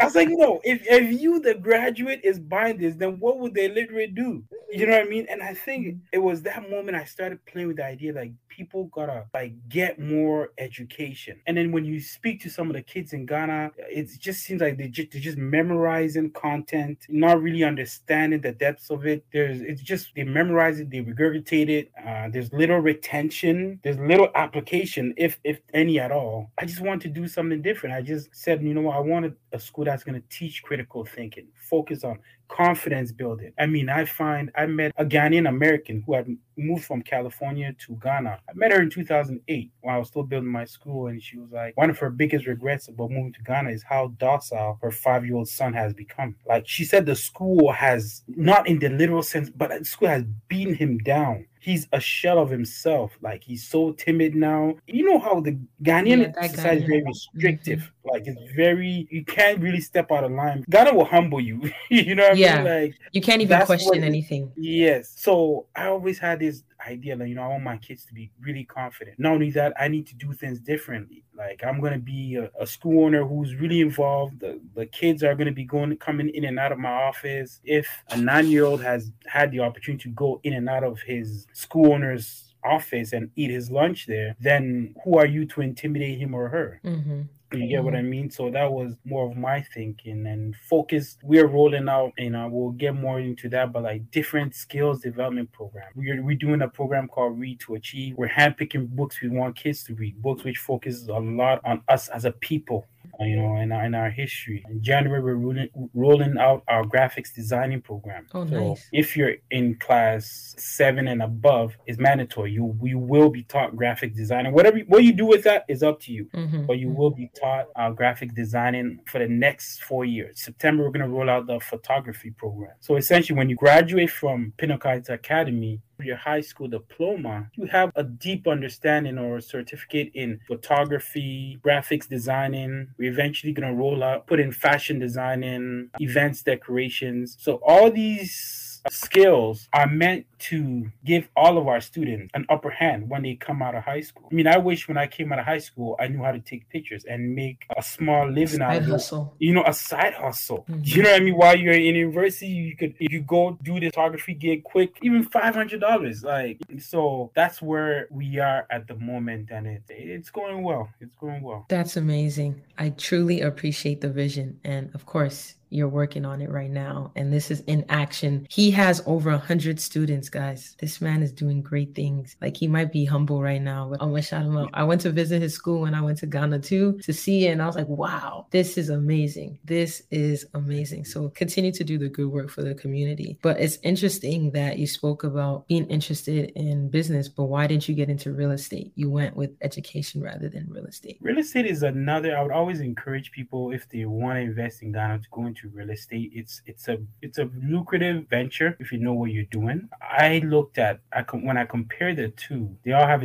I 0.00 0.04
was 0.04 0.14
like, 0.14 0.28
no, 0.30 0.60
if, 0.64 0.82
if 0.86 1.20
you, 1.20 1.40
the 1.40 1.54
graduate, 1.54 2.20
is 2.24 2.38
buying 2.38 2.78
this, 2.78 2.94
then 2.96 3.18
what 3.20 3.38
would 3.38 3.54
the 3.54 3.64
illiterate 3.64 4.14
do? 4.14 4.44
You 4.70 4.86
know 4.86 4.92
what 4.92 5.06
I 5.06 5.08
mean? 5.08 5.26
And 5.30 5.42
I 5.42 5.54
think 5.54 5.86
mm-hmm. 5.86 5.98
it 6.12 6.18
was 6.18 6.42
that 6.42 6.68
moment 6.70 6.96
I 6.96 7.04
started 7.04 7.44
playing 7.46 7.68
with 7.68 7.76
the 7.78 7.84
idea 7.84 8.12
like 8.12 8.32
people 8.58 8.90
gotta 8.92 9.24
like 9.32 9.54
get 9.68 10.00
more 10.00 10.50
education. 10.58 11.40
And 11.46 11.56
then 11.56 11.70
when 11.70 11.84
you 11.84 12.00
speak 12.00 12.42
to 12.42 12.50
some 12.50 12.68
of 12.68 12.74
the 12.74 12.82
kids 12.82 13.12
in 13.12 13.24
Ghana, 13.24 13.70
it 13.78 14.10
just 14.18 14.40
seems 14.40 14.60
like 14.60 14.76
they 14.76 14.88
just, 14.88 15.12
they're 15.12 15.20
just 15.20 15.38
memorizing 15.38 16.32
content, 16.32 16.98
not 17.08 17.40
really 17.40 17.62
understanding 17.62 18.40
the 18.40 18.52
depths 18.52 18.90
of 18.90 19.06
it. 19.06 19.24
There's 19.32 19.60
it's 19.60 19.80
just 19.80 20.10
they 20.16 20.24
memorize 20.24 20.80
it, 20.80 20.90
they 20.90 21.02
regurgitate 21.02 21.68
it. 21.68 21.92
Uh, 22.04 22.28
there's 22.30 22.52
little 22.52 22.78
retention, 22.78 23.78
there's 23.84 23.98
little 23.98 24.28
application, 24.34 25.14
if 25.16 25.38
if 25.44 25.60
any 25.72 26.00
at 26.00 26.10
all. 26.10 26.50
I 26.58 26.64
just 26.64 26.80
want 26.80 27.00
to 27.02 27.08
do 27.08 27.28
something 27.28 27.62
different. 27.62 27.94
I 27.94 28.02
just 28.02 28.34
said, 28.34 28.62
you 28.62 28.74
know 28.74 28.82
what, 28.82 28.96
I 28.96 29.00
wanted 29.00 29.36
a 29.52 29.60
school 29.60 29.87
that's 29.88 30.04
going 30.04 30.20
to 30.20 30.28
teach 30.28 30.62
critical 30.62 31.04
thinking, 31.04 31.48
focus 31.54 32.04
on 32.04 32.18
confidence 32.48 33.12
building. 33.12 33.52
I 33.58 33.66
mean, 33.66 33.88
I 33.88 34.04
find 34.04 34.50
I 34.56 34.66
met 34.66 34.92
a 34.96 35.04
Ghanaian 35.04 35.48
American 35.48 36.02
who 36.06 36.14
had 36.14 36.28
moved 36.56 36.84
from 36.84 37.02
California 37.02 37.74
to 37.86 37.98
Ghana. 38.02 38.40
I 38.48 38.52
met 38.54 38.72
her 38.72 38.82
in 38.82 38.90
2008 38.90 39.70
while 39.80 39.96
I 39.96 39.98
was 39.98 40.08
still 40.08 40.22
building 40.22 40.50
my 40.50 40.64
school, 40.64 41.06
and 41.06 41.22
she 41.22 41.38
was 41.38 41.50
like, 41.50 41.76
one 41.76 41.90
of 41.90 41.98
her 41.98 42.10
biggest 42.10 42.46
regrets 42.46 42.88
about 42.88 43.10
moving 43.10 43.32
to 43.34 43.42
Ghana 43.42 43.70
is 43.70 43.82
how 43.82 44.14
docile 44.18 44.78
her 44.82 44.90
five 44.90 45.24
year 45.24 45.36
old 45.36 45.48
son 45.48 45.72
has 45.72 45.94
become. 45.94 46.36
Like 46.46 46.66
she 46.66 46.84
said, 46.84 47.06
the 47.06 47.16
school 47.16 47.72
has, 47.72 48.22
not 48.28 48.68
in 48.68 48.78
the 48.78 48.88
literal 48.88 49.22
sense, 49.22 49.50
but 49.50 49.70
the 49.70 49.84
school 49.84 50.08
has 50.08 50.24
beaten 50.48 50.74
him 50.74 50.98
down 50.98 51.46
he's 51.60 51.88
a 51.92 52.00
shell 52.00 52.38
of 52.38 52.50
himself. 52.50 53.16
Like 53.22 53.44
he's 53.44 53.64
so 53.64 53.92
timid 53.92 54.34
now. 54.34 54.76
You 54.86 55.04
know 55.04 55.18
how 55.18 55.40
the 55.40 55.58
Ghanaian 55.82 56.34
yeah, 56.34 56.46
society 56.46 56.82
is 56.82 56.88
very 56.88 57.02
restrictive. 57.04 57.80
Mm-hmm. 57.80 58.08
Like 58.10 58.26
it's 58.26 58.52
very 58.54 59.06
you 59.10 59.24
can't 59.24 59.60
really 59.60 59.80
step 59.80 60.10
out 60.12 60.24
of 60.24 60.32
line. 60.32 60.64
Ghana 60.70 60.94
will 60.94 61.04
humble 61.04 61.40
you. 61.40 61.70
you 61.90 62.14
know 62.14 62.28
what 62.28 62.38
yeah. 62.38 62.54
I 62.54 62.62
mean? 62.62 62.82
Like 62.82 62.94
you 63.12 63.20
can't 63.20 63.42
even 63.42 63.64
question 63.66 64.04
anything. 64.04 64.52
Yes. 64.56 65.14
So 65.16 65.66
I 65.76 65.86
always 65.86 66.18
had 66.18 66.40
this 66.40 66.62
idea 66.86 67.16
that 67.16 67.28
you 67.28 67.34
know 67.34 67.42
I 67.42 67.48
want 67.48 67.64
my 67.64 67.76
kids 67.76 68.04
to 68.06 68.14
be 68.14 68.30
really 68.40 68.64
confident. 68.64 69.18
Not 69.18 69.32
only 69.32 69.50
that, 69.52 69.72
I 69.78 69.88
need 69.88 70.06
to 70.08 70.14
do 70.14 70.32
things 70.32 70.60
differently. 70.60 71.24
Like 71.36 71.62
I'm 71.64 71.80
gonna 71.80 71.98
be 71.98 72.36
a, 72.36 72.50
a 72.60 72.66
school 72.66 73.04
owner 73.04 73.24
who's 73.24 73.54
really 73.54 73.80
involved. 73.80 74.40
The, 74.40 74.60
the 74.74 74.86
kids 74.86 75.22
are 75.22 75.34
gonna 75.34 75.52
be 75.52 75.64
going 75.64 75.96
coming 75.96 76.28
in 76.30 76.44
and 76.44 76.58
out 76.58 76.72
of 76.72 76.78
my 76.78 76.90
office. 76.90 77.60
If 77.64 77.88
a 78.10 78.16
nine 78.16 78.48
year 78.48 78.64
old 78.64 78.82
has 78.82 79.10
had 79.26 79.50
the 79.50 79.60
opportunity 79.60 80.04
to 80.04 80.10
go 80.10 80.40
in 80.44 80.52
and 80.52 80.68
out 80.68 80.84
of 80.84 81.00
his 81.00 81.46
school 81.52 81.92
owner's 81.92 82.54
office 82.64 83.12
and 83.12 83.30
eat 83.36 83.50
his 83.50 83.70
lunch 83.70 84.06
there, 84.06 84.36
then 84.40 84.94
who 85.04 85.18
are 85.18 85.26
you 85.26 85.46
to 85.46 85.60
intimidate 85.60 86.18
him 86.18 86.34
or 86.34 86.48
her? 86.48 86.80
Mm-hmm. 86.84 87.22
You 87.52 87.66
get 87.66 87.82
what 87.82 87.94
I 87.94 87.98
mm-hmm. 87.98 88.10
mean? 88.10 88.30
So 88.30 88.50
that 88.50 88.70
was 88.70 88.94
more 89.04 89.30
of 89.30 89.36
my 89.36 89.62
thinking 89.74 90.26
and 90.26 90.54
focus. 90.54 91.16
We're 91.22 91.46
rolling 91.46 91.88
out, 91.88 92.12
and 92.18 92.36
uh, 92.36 92.48
we'll 92.50 92.72
get 92.72 92.94
more 92.94 93.20
into 93.20 93.48
that, 93.50 93.72
but 93.72 93.84
like 93.84 94.10
different 94.10 94.54
skills 94.54 95.00
development 95.00 95.50
program. 95.52 95.88
We're, 95.94 96.22
we're 96.22 96.36
doing 96.36 96.62
a 96.62 96.68
program 96.68 97.08
called 97.08 97.38
Read 97.38 97.60
to 97.60 97.74
Achieve. 97.74 98.16
We're 98.16 98.28
handpicking 98.28 98.88
books 98.88 99.22
we 99.22 99.28
want 99.28 99.56
kids 99.56 99.82
to 99.84 99.94
read, 99.94 100.20
books 100.20 100.44
which 100.44 100.58
focuses 100.58 101.08
a 101.08 101.14
lot 101.14 101.60
on 101.64 101.82
us 101.88 102.08
as 102.08 102.24
a 102.24 102.32
people 102.32 102.86
you 103.20 103.36
know, 103.36 103.56
in 103.56 103.72
our, 103.72 103.84
in 103.84 103.94
our 103.94 104.10
history. 104.10 104.64
In 104.70 104.82
January, 104.82 105.20
we're 105.22 105.34
rolling, 105.34 105.68
rolling 105.94 106.38
out 106.38 106.62
our 106.68 106.84
graphics 106.84 107.34
designing 107.34 107.80
program. 107.80 108.26
Oh, 108.34 108.46
so 108.46 108.68
nice. 108.68 108.88
If 108.92 109.16
you're 109.16 109.34
in 109.50 109.76
class 109.76 110.54
seven 110.58 111.08
and 111.08 111.22
above, 111.22 111.76
it's 111.86 111.98
mandatory. 111.98 112.52
You 112.52 112.64
we 112.64 112.94
will 112.94 113.30
be 113.30 113.42
taught 113.44 113.76
graphic 113.76 114.14
design, 114.14 114.52
whatever 114.52 114.78
what 114.86 115.02
you 115.04 115.12
do 115.12 115.26
with 115.26 115.44
that 115.44 115.64
is 115.68 115.82
up 115.82 116.00
to 116.00 116.12
you. 116.12 116.28
Mm-hmm. 116.34 116.66
But 116.66 116.78
you 116.78 116.90
will 116.90 117.10
be 117.10 117.30
taught 117.38 117.66
uh, 117.76 117.90
graphic 117.90 118.34
designing 118.34 119.00
for 119.06 119.18
the 119.18 119.28
next 119.28 119.82
four 119.82 120.04
years. 120.04 120.40
September, 120.40 120.84
we're 120.84 120.90
going 120.90 121.08
to 121.08 121.14
roll 121.14 121.28
out 121.28 121.46
the 121.46 121.60
photography 121.60 122.30
program. 122.30 122.72
So 122.80 122.96
essentially, 122.96 123.36
when 123.36 123.48
you 123.48 123.56
graduate 123.56 124.10
from 124.10 124.52
Pinnacle 124.56 125.00
Academy, 125.08 125.80
your 126.00 126.16
high 126.16 126.40
school 126.40 126.68
diploma, 126.68 127.50
you 127.54 127.66
have 127.66 127.90
a 127.96 128.04
deep 128.04 128.46
understanding 128.46 129.18
or 129.18 129.38
a 129.38 129.42
certificate 129.42 130.10
in 130.14 130.40
photography, 130.46 131.58
graphics 131.64 132.08
designing. 132.08 132.88
We're 132.98 133.10
eventually 133.10 133.52
going 133.52 133.68
to 133.68 133.74
roll 133.74 134.02
out, 134.02 134.26
put 134.26 134.40
in 134.40 134.52
fashion 134.52 134.98
designing, 134.98 135.90
events 136.00 136.42
decorations. 136.42 137.36
So 137.40 137.60
all 137.66 137.90
these 137.90 138.67
skills 138.90 139.68
are 139.72 139.86
meant 139.86 140.26
to 140.38 140.90
give 141.04 141.28
all 141.36 141.58
of 141.58 141.66
our 141.66 141.80
students 141.80 142.30
an 142.34 142.46
upper 142.48 142.70
hand 142.70 143.08
when 143.08 143.22
they 143.22 143.34
come 143.34 143.62
out 143.62 143.74
of 143.74 143.82
high 143.84 144.00
school. 144.00 144.28
I 144.30 144.34
mean, 144.34 144.46
I 144.46 144.58
wish 144.58 144.86
when 144.86 144.96
I 144.96 145.06
came 145.06 145.32
out 145.32 145.38
of 145.38 145.44
high 145.44 145.58
school, 145.58 145.96
I 145.98 146.08
knew 146.08 146.22
how 146.22 146.32
to 146.32 146.40
take 146.40 146.68
pictures 146.68 147.04
and 147.04 147.34
make 147.34 147.66
a 147.76 147.82
small 147.82 148.30
living 148.30 148.62
out 148.62 148.76
of 148.76 148.88
it. 148.88 149.12
You 149.38 149.54
know, 149.54 149.64
a 149.66 149.72
side 149.72 150.14
hustle. 150.14 150.64
Mm-hmm. 150.70 150.80
You 150.84 151.02
know 151.02 151.10
what 151.10 151.20
I 151.20 151.24
mean? 151.24 151.36
While 151.36 151.58
you're 151.58 151.74
in 151.74 151.94
university, 151.96 152.46
you 152.46 152.76
could 152.76 152.94
if 153.00 153.12
you 153.12 153.20
go 153.20 153.58
do 153.62 153.80
the 153.80 153.88
photography 153.90 154.34
gig 154.34 154.64
quick, 154.64 154.98
even 155.02 155.24
five 155.24 155.54
hundred 155.54 155.80
dollars. 155.80 156.22
Like 156.22 156.58
so, 156.78 157.30
that's 157.34 157.60
where 157.60 158.06
we 158.10 158.38
are 158.38 158.66
at 158.70 158.86
the 158.86 158.94
moment, 158.94 159.50
and 159.50 159.66
it 159.66 159.82
it's 159.88 160.30
going 160.30 160.62
well. 160.62 160.88
It's 161.00 161.14
going 161.20 161.42
well. 161.42 161.66
That's 161.68 161.96
amazing. 161.96 162.62
I 162.76 162.90
truly 162.90 163.40
appreciate 163.40 164.00
the 164.00 164.10
vision, 164.10 164.60
and 164.64 164.94
of 164.94 165.06
course, 165.06 165.54
you're 165.70 165.88
working 165.88 166.24
on 166.24 166.40
it 166.40 166.50
right 166.50 166.70
now 166.70 167.12
and 167.16 167.32
this 167.32 167.50
is 167.50 167.60
in 167.60 167.84
action. 167.88 168.46
He 168.50 168.70
has 168.72 169.02
over 169.06 169.30
a 169.30 169.38
hundred 169.38 169.80
students 169.80 170.28
guys. 170.28 170.76
This 170.80 171.00
man 171.00 171.22
is 171.22 171.32
doing 171.32 171.62
great 171.62 171.94
things. 171.94 172.36
Like 172.40 172.56
he 172.56 172.68
might 172.68 172.92
be 172.92 173.04
humble 173.04 173.42
right 173.42 173.62
now 173.62 173.88
but 173.88 174.02
i'm 174.02 174.10
gonna 174.10 174.22
shout 174.22 174.42
him 174.42 174.68
i 174.74 174.84
went 174.84 175.00
to 175.00 175.10
visit 175.10 175.40
his 175.42 175.54
school 175.54 175.82
when 175.82 175.94
i 175.94 176.00
went 176.00 176.18
to 176.18 176.26
ghana 176.26 176.58
too 176.58 176.98
to 177.02 177.12
see 177.12 177.46
it 177.46 177.52
and 177.52 177.62
i 177.62 177.66
was 177.66 177.76
like 177.76 177.88
wow 177.88 178.46
this 178.50 178.78
is 178.78 178.88
amazing. 178.88 179.58
This 179.64 180.02
is 180.10 180.46
amazing. 180.54 181.04
So 181.04 181.28
continue 181.30 181.72
to 181.72 181.84
do 181.84 181.98
the 181.98 182.08
good 182.08 182.28
work 182.28 182.50
for 182.50 182.62
the 182.62 182.74
community. 182.74 183.38
But 183.42 183.60
it's 183.60 183.78
interesting 183.82 184.50
that 184.52 184.78
you 184.78 184.86
spoke 184.86 185.24
about 185.24 185.66
being 185.68 185.86
interested 185.86 186.50
in 186.56 186.88
business 186.88 187.28
but 187.28 187.44
why 187.44 187.66
didn't 187.66 187.88
you 187.88 187.94
get 187.94 188.08
into 188.08 188.32
real 188.32 188.52
estate? 188.52 188.92
You 188.94 189.10
went 189.10 189.36
with 189.36 189.50
education 189.62 190.22
rather 190.22 190.48
than 190.48 190.66
real 190.68 190.86
estate. 190.86 191.18
Real 191.20 191.38
estate 191.38 191.66
is 191.66 191.82
another 191.82 192.36
i 192.36 192.42
would 192.42 192.52
always 192.52 192.80
encourage 192.80 193.30
people 193.32 193.72
if 193.72 193.88
they 193.88 194.04
want 194.04 194.36
to 194.36 194.40
invest 194.40 194.82
in 194.82 194.92
ghana 194.92 195.18
to 195.18 195.28
go 195.30 195.46
into 195.46 195.57
into 195.58 195.74
real 195.76 195.90
estate. 195.90 196.30
It's 196.34 196.62
it's 196.66 196.88
a 196.88 196.98
it's 197.22 197.38
a 197.38 197.50
lucrative 197.62 198.28
venture 198.28 198.76
if 198.80 198.92
you 198.92 198.98
know 198.98 199.12
what 199.12 199.30
you're 199.30 199.44
doing. 199.44 199.88
I 200.00 200.40
looked 200.44 200.78
at 200.78 201.00
I 201.12 201.22
when 201.32 201.56
I 201.56 201.64
compare 201.64 202.14
the 202.14 202.28
two, 202.28 202.76
they 202.84 202.92
all 202.92 203.06
have 203.06 203.22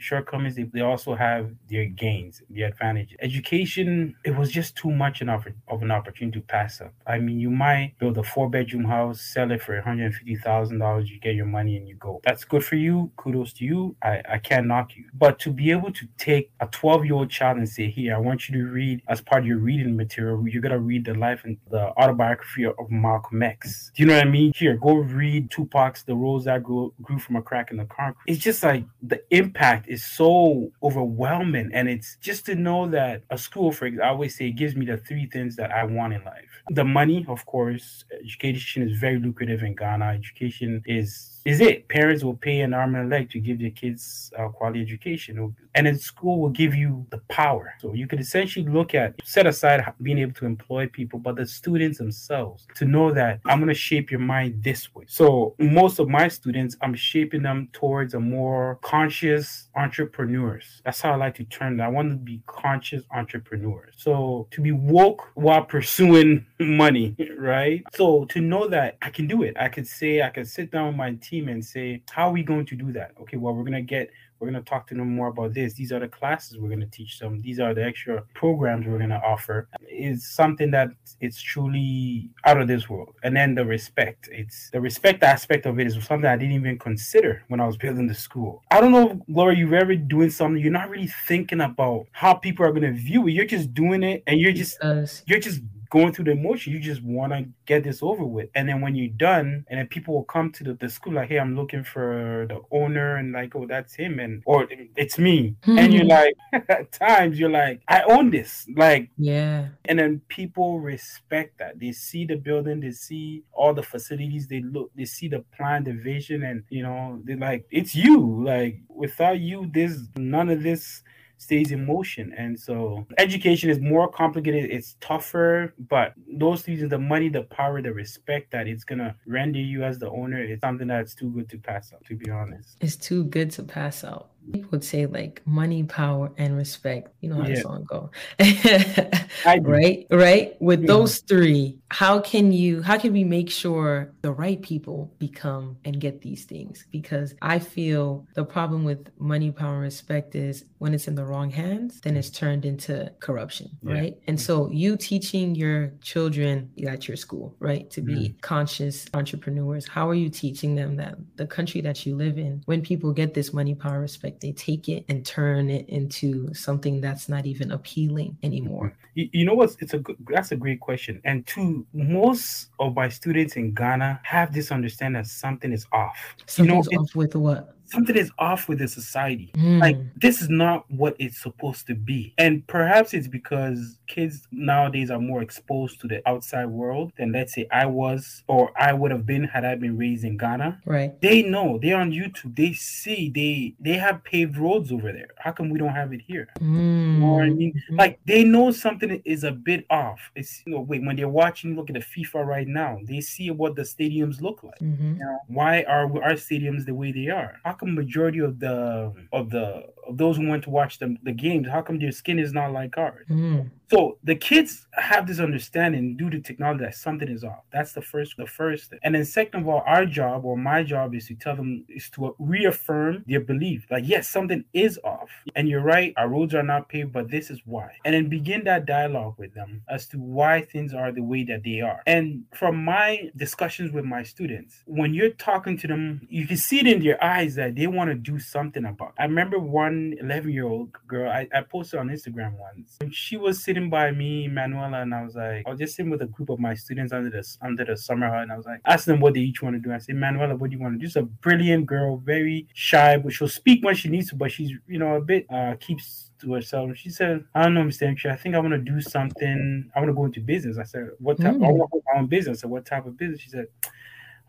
shortcomings, 0.00 0.56
they, 0.56 0.80
also 0.80 1.14
have 1.14 1.50
their 1.68 1.84
gains, 1.84 2.42
their 2.48 2.68
advantages. 2.68 3.16
Education, 3.20 4.14
it 4.24 4.36
was 4.36 4.50
just 4.50 4.76
too 4.76 4.90
much 4.90 5.22
of 5.22 5.82
an 5.82 5.90
opportunity 5.90 6.40
to 6.40 6.46
pass 6.46 6.80
up. 6.80 6.92
I 7.06 7.18
mean, 7.18 7.38
you 7.38 7.50
might 7.50 7.94
build 7.98 8.18
a 8.18 8.22
four 8.22 8.48
bedroom 8.48 8.84
house, 8.84 9.20
sell 9.20 9.50
it 9.50 9.62
for 9.62 9.80
$150,000, 9.80 11.08
you 11.08 11.20
get 11.20 11.34
your 11.34 11.46
money 11.46 11.76
and 11.76 11.86
you 11.86 11.96
go. 11.96 12.20
That's 12.24 12.44
good 12.44 12.64
for 12.64 12.76
you. 12.76 13.10
Kudos 13.16 13.52
to 13.54 13.64
you. 13.64 13.96
I, 14.02 14.22
I 14.28 14.38
can't 14.38 14.66
knock 14.66 14.96
you. 14.96 15.04
But 15.14 15.38
to 15.40 15.50
be 15.50 15.70
able 15.70 15.92
to 15.92 16.06
take 16.18 16.50
a 16.60 16.66
12 16.66 17.04
year 17.04 17.14
old 17.14 17.30
child 17.30 17.58
and 17.58 17.68
say, 17.68 17.90
here, 17.90 18.14
I 18.14 18.18
want 18.18 18.48
you 18.48 18.58
to 18.58 18.70
read 18.70 19.02
as 19.08 19.20
part 19.20 19.42
of 19.42 19.46
your 19.46 19.58
reading 19.58 19.96
material, 19.96 20.46
you're 20.48 20.62
going 20.62 20.72
to 20.72 20.80
read 20.80 21.04
the 21.04 21.14
life 21.14 21.42
and 21.44 21.58
the 21.70 21.88
autobiography 21.98 22.64
of 22.64 22.74
Malcolm 22.90 23.42
X. 23.42 23.90
Do 23.94 24.02
you 24.02 24.08
know 24.08 24.16
what 24.16 24.26
I 24.26 24.30
mean? 24.30 24.52
Here, 24.56 24.76
go 24.76 24.94
read 24.94 25.50
Tupac's 25.50 26.04
The 26.04 26.14
Rose 26.14 26.44
That 26.44 26.62
Grew, 26.62 26.92
Grew 27.02 27.18
from 27.18 27.36
a 27.36 27.42
Crack 27.42 27.70
in 27.70 27.76
the 27.76 27.84
Concrete. 27.84 28.32
It's 28.32 28.42
just 28.42 28.62
like 28.62 28.84
the 29.02 29.22
impact 29.30 29.88
is 29.90 30.04
so 30.04 30.70
overwhelming. 30.82 31.70
And 31.74 31.88
it's 31.88 32.16
just 32.20 32.46
to 32.46 32.54
know 32.54 32.88
that 32.90 33.22
a 33.30 33.36
school, 33.36 33.72
for 33.72 33.86
I 33.86 34.08
always 34.08 34.36
say, 34.36 34.46
it 34.46 34.52
gives 34.52 34.76
me 34.76 34.86
the 34.86 34.96
three 34.96 35.26
things 35.26 35.56
that 35.56 35.72
I 35.72 35.84
want 35.84 36.14
in 36.14 36.24
life. 36.24 36.62
The 36.70 36.84
money, 36.84 37.26
of 37.28 37.44
course, 37.46 38.04
education 38.24 38.88
is 38.88 38.98
very 38.98 39.18
lucrative 39.18 39.62
in 39.62 39.74
Ghana. 39.74 40.06
Education 40.06 40.82
is 40.86 41.29
is 41.44 41.60
it. 41.60 41.88
Parents 41.88 42.22
will 42.22 42.36
pay 42.36 42.60
an 42.60 42.74
arm 42.74 42.94
and 42.94 43.12
a 43.12 43.16
leg 43.16 43.30
to 43.30 43.40
give 43.40 43.58
their 43.60 43.70
kids 43.70 44.32
uh, 44.38 44.48
quality 44.48 44.80
education, 44.82 45.54
and 45.74 45.86
then 45.86 45.98
school 45.98 46.40
will 46.40 46.50
give 46.50 46.74
you 46.74 47.06
the 47.10 47.18
power. 47.28 47.74
So 47.80 47.94
you 47.94 48.06
could 48.06 48.20
essentially 48.20 48.66
look 48.68 48.94
at 48.94 49.14
set 49.24 49.46
aside 49.46 49.84
being 50.02 50.18
able 50.18 50.34
to 50.34 50.46
employ 50.46 50.88
people, 50.88 51.18
but 51.18 51.36
the 51.36 51.46
students 51.46 51.98
themselves 51.98 52.66
to 52.76 52.84
know 52.84 53.12
that 53.12 53.40
I'm 53.46 53.58
going 53.58 53.68
to 53.68 53.74
shape 53.74 54.10
your 54.10 54.20
mind 54.20 54.62
this 54.62 54.94
way. 54.94 55.04
So 55.08 55.54
most 55.58 55.98
of 55.98 56.08
my 56.08 56.28
students, 56.28 56.76
I'm 56.82 56.94
shaping 56.94 57.42
them 57.42 57.68
towards 57.72 58.14
a 58.14 58.20
more 58.20 58.78
conscious 58.82 59.68
entrepreneurs. 59.76 60.82
That's 60.84 61.00
how 61.00 61.12
I 61.12 61.16
like 61.16 61.34
to 61.36 61.44
term 61.44 61.80
it. 61.80 61.82
I 61.82 61.88
want 61.88 62.10
to 62.10 62.16
be 62.16 62.42
conscious 62.46 63.02
entrepreneurs. 63.14 63.94
So 63.96 64.48
to 64.50 64.60
be 64.60 64.72
woke 64.72 65.30
while 65.34 65.64
pursuing 65.64 66.46
money, 66.64 67.16
right? 67.36 67.82
So 67.94 68.24
to 68.26 68.40
know 68.40 68.68
that 68.68 68.98
I 69.02 69.10
can 69.10 69.26
do 69.26 69.42
it, 69.42 69.56
I 69.58 69.68
could 69.68 69.86
say, 69.86 70.22
I 70.22 70.30
could 70.30 70.48
sit 70.48 70.70
down 70.70 70.88
with 70.88 70.96
my 70.96 71.14
team 71.14 71.48
and 71.48 71.64
say, 71.64 72.02
how 72.10 72.28
are 72.28 72.32
we 72.32 72.42
going 72.42 72.66
to 72.66 72.76
do 72.76 72.92
that? 72.92 73.12
Okay, 73.20 73.36
well, 73.36 73.54
we're 73.54 73.64
going 73.64 73.72
to 73.72 73.82
get 73.82 74.10
we're 74.40 74.50
going 74.50 74.62
to 74.62 74.68
talk 74.68 74.86
to 74.86 74.94
them 74.94 75.14
more 75.14 75.28
about 75.28 75.52
this. 75.52 75.74
These 75.74 75.92
are 75.92 76.00
the 76.00 76.08
classes 76.08 76.58
we're 76.58 76.68
going 76.68 76.80
to 76.80 76.86
teach 76.86 77.18
them. 77.18 77.42
These 77.42 77.60
are 77.60 77.74
the 77.74 77.84
extra 77.84 78.22
programs 78.34 78.86
we're 78.86 78.96
going 78.96 79.10
to 79.10 79.20
offer. 79.22 79.68
It's 79.82 80.30
something 80.30 80.70
that 80.70 80.88
it's 81.20 81.40
truly 81.40 82.30
out 82.46 82.58
of 82.58 82.66
this 82.66 82.88
world. 82.88 83.14
And 83.22 83.36
then 83.36 83.54
the 83.54 83.66
respect. 83.66 84.30
It's 84.32 84.70
the 84.70 84.80
respect 84.80 85.22
aspect 85.22 85.66
of 85.66 85.78
it 85.78 85.86
is 85.86 85.94
something 86.06 86.24
I 86.24 86.38
didn't 86.38 86.54
even 86.54 86.78
consider 86.78 87.44
when 87.48 87.60
I 87.60 87.66
was 87.66 87.76
building 87.76 88.06
the 88.06 88.14
school. 88.14 88.62
I 88.70 88.80
don't 88.80 88.92
know, 88.92 89.20
Laura, 89.28 89.54
you've 89.54 89.74
ever 89.74 89.94
doing 89.94 90.30
something, 90.30 90.60
you're 90.60 90.72
not 90.72 90.88
really 90.88 91.10
thinking 91.28 91.60
about 91.60 92.06
how 92.12 92.32
people 92.32 92.64
are 92.64 92.72
going 92.72 92.82
to 92.82 92.92
view 92.92 93.28
it. 93.28 93.32
You're 93.32 93.44
just 93.44 93.74
doing 93.74 94.02
it 94.02 94.22
and 94.26 94.40
you're 94.40 94.52
just, 94.52 94.78
you're 95.26 95.38
just 95.38 95.60
going 95.90 96.12
through 96.12 96.26
the 96.26 96.30
emotion. 96.30 96.72
You 96.72 96.78
just 96.78 97.02
want 97.02 97.32
to 97.32 97.46
get 97.66 97.84
this 97.84 98.02
over 98.02 98.24
with. 98.24 98.48
And 98.54 98.68
then 98.68 98.80
when 98.80 98.94
you're 98.94 99.08
done, 99.08 99.66
and 99.68 99.78
then 99.78 99.88
people 99.88 100.14
will 100.14 100.24
come 100.24 100.50
to 100.52 100.64
the, 100.64 100.74
the 100.74 100.88
school 100.88 101.14
like, 101.14 101.28
hey, 101.28 101.38
I'm 101.38 101.56
looking 101.56 101.84
for 101.84 102.46
the 102.48 102.60
owner, 102.70 103.16
and 103.16 103.32
like, 103.32 103.54
oh, 103.54 103.66
that's 103.66 103.94
him, 103.94 104.18
and 104.20 104.42
or 104.46 104.66
it's 104.96 105.18
me. 105.18 105.56
Mm-hmm. 105.62 105.78
And 105.78 105.92
you're 105.92 106.04
like, 106.04 106.34
at 106.68 106.92
times 106.92 107.38
you're 107.38 107.50
like, 107.50 107.82
I 107.88 108.02
own 108.02 108.30
this. 108.30 108.66
Like, 108.74 109.10
yeah. 109.18 109.68
And 109.84 109.98
then 109.98 110.22
people 110.28 110.80
respect 110.80 111.58
that. 111.58 111.78
They 111.78 111.92
see 111.92 112.24
the 112.24 112.36
building, 112.36 112.80
they 112.80 112.92
see 112.92 113.42
all 113.52 113.74
the 113.74 113.82
facilities, 113.82 114.46
they 114.46 114.60
look, 114.60 114.90
they 114.94 115.04
see 115.04 115.28
the 115.28 115.44
plan, 115.56 115.84
the 115.84 115.92
vision, 115.92 116.44
and 116.44 116.62
you 116.70 116.82
know, 116.82 117.20
they're 117.24 117.36
like, 117.36 117.66
it's 117.70 117.94
you. 117.94 118.44
Like, 118.44 118.80
without 118.88 119.40
you, 119.40 119.68
there's 119.72 120.08
none 120.16 120.48
of 120.48 120.62
this 120.62 121.02
stays 121.40 121.72
in 121.72 121.84
motion. 121.86 122.32
And 122.36 122.58
so 122.58 123.06
education 123.18 123.70
is 123.70 123.80
more 123.80 124.08
complicated, 124.08 124.70
it's 124.70 124.96
tougher, 125.00 125.74
but 125.88 126.12
those 126.30 126.62
things 126.62 126.88
the 126.88 126.98
money, 126.98 127.28
the 127.28 127.42
power, 127.44 127.80
the 127.82 127.92
respect 127.92 128.52
that 128.52 128.68
it's 128.68 128.84
gonna 128.84 129.16
render 129.26 129.58
you 129.58 129.82
as 129.82 129.98
the 129.98 130.10
owner 130.10 130.42
is 130.42 130.60
something 130.60 130.88
that's 130.88 131.14
too 131.14 131.30
good 131.30 131.48
to 131.48 131.58
pass 131.58 131.92
up, 131.92 132.04
to 132.06 132.14
be 132.14 132.30
honest. 132.30 132.76
It's 132.80 132.96
too 132.96 133.24
good 133.24 133.50
to 133.52 133.62
pass 133.62 134.04
out. 134.04 134.30
People 134.52 134.70
would 134.72 134.84
say 134.84 135.06
like 135.06 135.42
money, 135.46 135.82
power, 135.84 136.32
and 136.36 136.56
respect. 136.56 137.12
You 137.20 137.30
know 137.30 137.36
how 137.36 137.48
yeah. 137.48 137.54
the 137.54 137.60
song 137.60 137.84
go. 137.88 138.10
right? 139.62 140.06
Right? 140.10 140.56
With 140.60 140.82
yeah. 140.82 140.86
those 140.86 141.18
three, 141.18 141.78
how 141.90 142.20
can 142.20 142.52
you 142.52 142.82
how 142.82 142.98
can 142.98 143.12
we 143.12 143.24
make 143.24 143.50
sure 143.50 144.12
the 144.22 144.32
right 144.32 144.60
people 144.62 145.12
become 145.18 145.76
and 145.84 146.00
get 146.00 146.22
these 146.22 146.44
things? 146.44 146.86
Because 146.90 147.34
I 147.42 147.58
feel 147.58 148.26
the 148.34 148.44
problem 148.44 148.84
with 148.84 149.08
money, 149.18 149.50
power, 149.50 149.74
and 149.74 149.82
respect 149.82 150.34
is 150.34 150.64
when 150.78 150.94
it's 150.94 151.08
in 151.08 151.14
the 151.14 151.24
wrong 151.24 151.50
hands, 151.50 152.00
then 152.00 152.16
it's 152.16 152.30
turned 152.30 152.64
into 152.64 153.12
corruption, 153.20 153.70
yeah. 153.82 153.92
right? 153.92 154.18
And 154.26 154.40
so 154.40 154.70
you 154.70 154.96
teaching 154.96 155.54
your 155.54 155.92
children 156.00 156.70
at 156.86 157.08
your 157.08 157.16
school, 157.16 157.54
right, 157.58 157.90
to 157.90 158.00
be 158.00 158.30
mm. 158.30 158.40
conscious 158.40 159.06
entrepreneurs, 159.12 159.86
how 159.86 160.08
are 160.08 160.14
you 160.14 160.30
teaching 160.30 160.74
them 160.74 160.96
that 160.96 161.16
the 161.36 161.46
country 161.46 161.80
that 161.82 162.06
you 162.06 162.16
live 162.16 162.38
in, 162.38 162.62
when 162.66 162.82
people 162.82 163.12
get 163.12 163.34
this 163.34 163.52
money, 163.52 163.74
power, 163.74 164.00
respect, 164.00 164.29
they 164.38 164.52
take 164.52 164.88
it 164.88 165.04
and 165.08 165.26
turn 165.26 165.70
it 165.70 165.88
into 165.88 166.54
something 166.54 167.00
that's 167.00 167.28
not 167.28 167.46
even 167.46 167.72
appealing 167.72 168.32
mm-hmm. 168.32 168.46
anymore? 168.46 168.96
You, 169.14 169.28
you 169.32 169.44
know 169.44 169.54
what? 169.54 169.74
It's 169.80 169.94
a 169.94 169.98
good, 169.98 170.16
that's 170.28 170.52
a 170.52 170.56
great 170.56 170.78
question. 170.78 171.20
And 171.24 171.44
two, 171.46 171.84
most 171.92 172.68
of 172.78 172.94
my 172.94 173.08
students 173.08 173.56
in 173.56 173.74
Ghana 173.74 174.20
have 174.22 174.52
this 174.52 174.70
understanding 174.70 175.22
that 175.22 175.28
something 175.28 175.72
is 175.72 175.86
off. 175.92 176.16
Something's 176.46 176.86
you 176.90 176.98
know, 176.98 177.02
off 177.02 177.16
with 177.16 177.34
what? 177.34 177.74
Something 177.90 178.16
is 178.16 178.30
off 178.38 178.68
with 178.68 178.78
the 178.78 178.88
society. 178.88 179.50
Mm. 179.54 179.80
Like 179.80 179.96
this 180.16 180.40
is 180.40 180.48
not 180.48 180.84
what 180.90 181.16
it's 181.18 181.40
supposed 181.40 181.86
to 181.88 181.94
be. 181.94 182.34
And 182.38 182.66
perhaps 182.66 183.14
it's 183.14 183.28
because 183.28 183.98
kids 184.06 184.46
nowadays 184.50 185.10
are 185.10 185.20
more 185.20 185.42
exposed 185.42 186.00
to 186.00 186.08
the 186.08 186.26
outside 186.28 186.66
world 186.66 187.12
than 187.16 187.32
let's 187.32 187.54
say 187.54 187.66
I 187.72 187.86
was 187.86 188.42
or 188.48 188.70
I 188.76 188.92
would 188.92 189.10
have 189.10 189.26
been 189.26 189.44
had 189.44 189.64
I 189.64 189.74
been 189.74 189.96
raised 189.96 190.24
in 190.24 190.36
Ghana. 190.36 190.80
Right. 190.84 191.20
They 191.20 191.42
know. 191.42 191.78
They're 191.80 191.98
on 191.98 192.12
YouTube. 192.12 192.56
They 192.56 192.72
see. 192.72 193.30
They 193.30 193.74
they 193.80 193.98
have 193.98 194.22
paved 194.24 194.56
roads 194.56 194.92
over 194.92 195.12
there. 195.12 195.28
How 195.38 195.52
come 195.52 195.70
we 195.70 195.78
don't 195.78 195.94
have 195.94 196.12
it 196.12 196.20
here? 196.26 196.48
Mm. 196.60 197.14
You 197.14 197.20
know 197.20 197.32
what 197.32 197.44
I 197.44 197.50
mean? 197.50 197.72
Mm-hmm. 197.72 197.96
Like 197.96 198.20
they 198.24 198.44
know 198.44 198.70
something 198.70 199.20
is 199.24 199.44
a 199.44 199.52
bit 199.52 199.86
off. 199.90 200.30
It's 200.34 200.62
you 200.66 200.72
know, 200.72 200.80
wait, 200.80 201.04
when 201.04 201.16
they're 201.16 201.28
watching, 201.28 201.76
look 201.76 201.90
at 201.90 201.94
the 201.94 202.00
FIFA 202.00 202.46
right 202.46 202.68
now, 202.68 202.98
they 203.04 203.20
see 203.20 203.50
what 203.50 203.76
the 203.76 203.82
stadiums 203.82 204.40
look 204.40 204.62
like. 204.62 204.78
Mm-hmm. 204.78 205.14
You 205.14 205.18
know, 205.18 205.38
why 205.48 205.82
are 205.82 206.04
our 206.22 206.34
stadiums 206.34 206.86
the 206.86 206.94
way 206.94 207.12
they 207.12 207.28
are? 207.28 207.58
How 207.64 207.72
come 207.80 207.94
majority 207.94 208.38
of 208.38 208.60
the 208.60 209.12
of 209.32 209.50
the 209.50 209.86
of 210.06 210.18
those 210.18 210.36
who 210.36 210.48
went 210.48 210.64
to 210.64 210.70
watch 210.70 210.98
the, 210.98 211.16
the 211.22 211.32
games, 211.32 211.66
how 211.68 211.82
come 211.82 211.98
their 211.98 212.12
skin 212.12 212.38
is 212.38 212.52
not 212.52 212.72
like 212.72 212.96
ours? 212.98 213.26
Mm. 213.28 213.70
So 213.90 214.18
the 214.22 214.36
kids 214.36 214.86
have 214.92 215.26
this 215.26 215.40
understanding 215.40 216.16
due 216.16 216.30
to 216.30 216.40
technology 216.40 216.84
that 216.84 216.94
something 216.94 217.28
is 217.28 217.42
off. 217.42 217.64
That's 217.72 217.92
the 217.92 218.02
first 218.02 218.36
the 218.36 218.46
first 218.46 218.90
thing. 218.90 219.00
And 219.02 219.16
then 219.16 219.24
second 219.24 219.62
of 219.62 219.68
all, 219.68 219.82
our 219.84 220.06
job 220.06 220.44
or 220.44 220.56
my 220.56 220.84
job 220.84 221.12
is 221.12 221.26
to 221.26 221.34
tell 221.34 221.56
them 221.56 221.84
is 221.88 222.08
to 222.10 222.36
reaffirm 222.38 223.24
their 223.26 223.40
belief. 223.40 223.86
Like, 223.90 224.04
yes, 224.06 224.28
something 224.28 224.64
is 224.72 225.00
off. 225.02 225.28
And 225.56 225.68
you're 225.68 225.82
right, 225.82 226.14
our 226.16 226.28
roads 226.28 226.54
are 226.54 226.62
not 226.62 226.88
paved, 226.88 227.12
but 227.12 227.30
this 227.30 227.50
is 227.50 227.62
why. 227.64 227.90
And 228.04 228.14
then 228.14 228.28
begin 228.28 228.62
that 228.64 228.86
dialogue 228.86 229.34
with 229.38 229.54
them 229.54 229.82
as 229.88 230.06
to 230.08 230.18
why 230.18 230.62
things 230.62 230.94
are 230.94 231.10
the 231.10 231.22
way 231.22 231.42
that 231.44 231.64
they 231.64 231.80
are. 231.80 232.00
And 232.06 232.44
from 232.54 232.84
my 232.84 233.30
discussions 233.36 233.90
with 233.90 234.04
my 234.04 234.22
students, 234.22 234.84
when 234.86 235.14
you're 235.14 235.30
talking 235.30 235.76
to 235.78 235.88
them, 235.88 236.20
you 236.28 236.46
can 236.46 236.58
see 236.58 236.78
it 236.78 236.86
in 236.86 237.02
their 237.02 237.22
eyes 237.22 237.56
that 237.56 237.74
they 237.74 237.88
want 237.88 238.10
to 238.10 238.14
do 238.14 238.38
something 238.38 238.84
about. 238.84 239.14
It. 239.18 239.22
I 239.22 239.24
remember 239.24 239.58
one 239.58 240.14
11 240.20 240.52
year 240.52 240.66
old 240.66 240.90
girl 241.08 241.28
I, 241.28 241.48
I 241.52 241.62
posted 241.62 241.98
on 241.98 242.08
Instagram 242.08 242.52
once. 242.56 242.98
She 243.10 243.36
was 243.36 243.64
sitting 243.64 243.79
sitting 243.80 243.90
by 243.90 244.10
me, 244.10 244.48
Manuela, 244.48 245.02
and 245.02 245.14
I 245.14 245.22
was 245.22 245.34
like, 245.34 245.64
I 245.66 245.70
was 245.70 245.78
just 245.78 245.96
sitting 245.96 246.10
with 246.10 246.22
a 246.22 246.26
group 246.26 246.50
of 246.50 246.58
my 246.58 246.74
students 246.74 247.12
under 247.12 247.30
the 247.30 247.56
under 247.62 247.84
the 247.84 247.96
summer 247.96 248.28
hut, 248.28 248.42
and 248.42 248.52
I 248.52 248.56
was 248.56 248.66
like, 248.66 248.80
ask 248.84 249.06
them 249.06 249.20
what 249.20 249.34
they 249.34 249.40
each 249.40 249.62
want 249.62 249.74
to 249.76 249.80
do. 249.80 249.92
I 249.92 249.98
said, 249.98 250.16
Manuela, 250.16 250.56
what 250.56 250.70
do 250.70 250.76
you 250.76 250.82
want 250.82 250.94
to 250.94 250.98
do? 250.98 251.06
She's 251.06 251.16
a 251.16 251.22
brilliant 251.22 251.86
girl, 251.86 252.18
very 252.18 252.68
shy, 252.74 253.16
but 253.16 253.32
she'll 253.32 253.48
speak 253.48 253.84
when 253.84 253.94
she 253.94 254.08
needs 254.08 254.28
to, 254.30 254.36
but 254.36 254.52
she's 254.52 254.72
you 254.86 254.98
know 254.98 255.14
a 255.14 255.20
bit 255.20 255.46
uh 255.50 255.74
keeps 255.80 256.30
to 256.40 256.52
herself. 256.52 256.90
She 256.96 257.10
said, 257.10 257.44
I 257.54 257.64
don't 257.64 257.74
know, 257.74 257.82
Mr. 257.82 258.02
Entry, 258.02 258.30
I 258.30 258.36
think 258.36 258.54
I 258.54 258.58
want 258.58 258.72
to 258.72 258.78
do 258.78 259.00
something. 259.00 259.90
I 259.94 260.00
want 260.00 260.10
to 260.10 260.14
go 260.14 260.24
into 260.24 260.40
business. 260.40 260.78
I 260.78 260.84
said, 260.84 261.10
What 261.18 261.40
type? 261.40 261.54
Mm. 261.54 261.66
I 261.66 261.70
want 261.70 261.90
own 262.16 262.26
business. 262.26 262.58
I 262.58 262.60
said, 262.62 262.70
What 262.70 262.86
type 262.86 263.06
of 263.06 263.16
business? 263.16 263.40
She 263.40 263.50
said, 263.50 263.66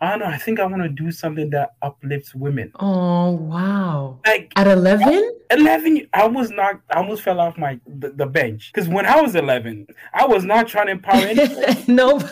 I 0.01 0.09
don't 0.09 0.19
know. 0.19 0.25
I 0.25 0.37
think 0.37 0.59
I 0.59 0.65
want 0.65 0.81
to 0.81 0.89
do 0.89 1.11
something 1.11 1.51
that 1.51 1.75
uplifts 1.81 2.33
women. 2.33 2.71
Oh 2.79 3.31
wow! 3.31 4.19
Like 4.25 4.51
at 4.55 4.67
eleven. 4.67 5.37
11 5.51 6.07
i 6.13 6.25
was 6.25 6.49
not. 6.49 6.79
i 6.89 6.97
almost 6.97 7.23
fell 7.23 7.39
off 7.39 7.57
my 7.57 7.77
the, 7.85 8.11
the 8.11 8.25
bench 8.25 8.71
because 8.73 8.87
when 8.87 9.05
i 9.05 9.19
was 9.19 9.35
11 9.35 9.85
i 10.13 10.25
was 10.25 10.45
not 10.45 10.65
trying 10.67 10.85
to 10.85 10.93
empower 10.93 11.15
anyone 11.25 11.75
nobody 11.87 12.31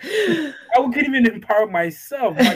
i 0.76 0.82
couldn't 0.82 1.14
even 1.14 1.26
empower 1.26 1.66
myself 1.66 2.36